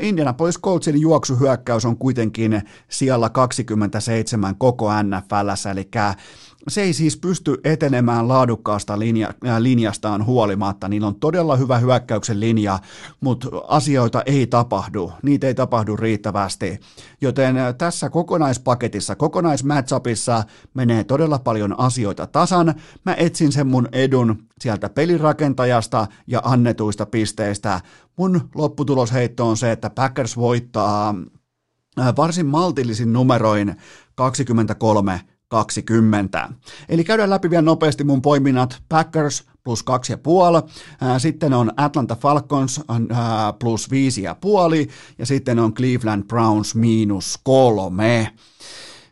[0.00, 5.90] Indianapolis Coltsin juoksuhyökkäys on kuitenkin siellä 27 koko NFLssä, eli
[6.68, 10.88] se ei siis pysty etenemään laadukkaasta linja, äh, linjastaan huolimatta.
[10.88, 12.78] Niillä on todella hyvä hyökkäyksen linja,
[13.20, 15.12] mutta asioita ei tapahdu.
[15.22, 16.80] Niitä ei tapahdu riittävästi.
[17.20, 22.74] Joten äh, tässä kokonaispaketissa, kokonaismatchupissa menee todella paljon asioita tasan.
[23.04, 27.80] Mä etsin sen mun edun sieltä pelirakentajasta ja annetuista pisteistä.
[28.16, 31.14] Mun lopputulosheitto on se, että Packers voittaa
[32.00, 33.76] äh, varsin maltillisin numeroin
[34.14, 36.48] 23 20.
[36.88, 38.82] Eli käydään läpi vielä nopeasti mun poiminnat.
[38.88, 39.84] Packers plus
[40.64, 42.80] 2,5, sitten on Atlanta Falcons
[43.58, 48.32] plus 5,5 ja sitten on Cleveland Browns miinus kolme.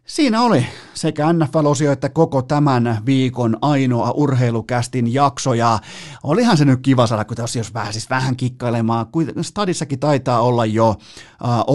[0.07, 5.55] Siinä oli sekä NFL-osio että koko tämän viikon ainoa urheilukästin jakso.
[5.55, 5.79] Ja
[6.23, 9.07] olihan se nyt kiva saada, kun jos pääsis vähän kikkailemaan.
[9.43, 10.97] Stadissakin taitaa olla jo uh,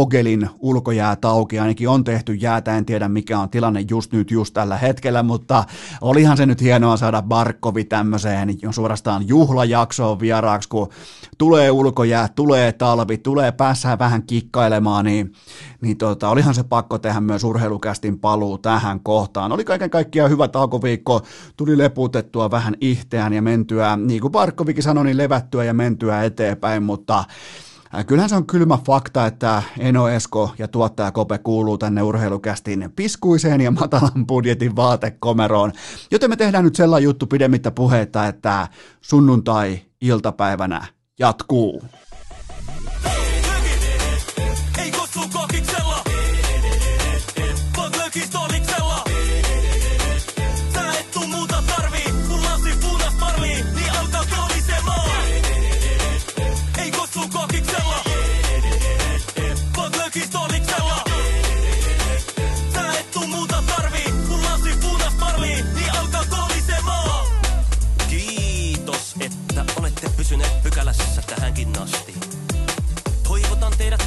[0.02, 4.54] Ogelin ulkojää tauki, ainakin on tehty jäätä, en tiedä mikä on tilanne just nyt, just
[4.54, 5.64] tällä hetkellä, mutta
[6.02, 10.90] olihan se nyt hienoa saada Barkovi tämmöiseen suorastaan juhlajaksoon vieraaksi, kun
[11.38, 15.34] tulee ulkojää, tulee talvi, tulee päässään vähän kikkailemaan, niin,
[15.82, 19.52] niin tota, olihan se pakko tehdä myös urheilukästin paluu tähän kohtaan.
[19.52, 21.22] Oli kaiken kaikkiaan hyvä taukoviikko,
[21.58, 26.84] tuli leputettua vähän ihteään ja mentyä, niin kuin Barkovikin sanoi, niin levättyä ja mentyä eteenpäin,
[26.84, 32.02] mutta äh, Kyllähän se on kylmä fakta, että Eno Esko ja tuottaja Kope kuuluu tänne
[32.02, 35.72] urheilukästin piskuiseen ja matalan budjetin vaatekomeroon.
[36.12, 38.68] Joten me tehdään nyt sellainen juttu pidemmittä puheita, että
[39.02, 40.86] sunnuntai-iltapäivänä
[41.20, 41.82] jatkuu.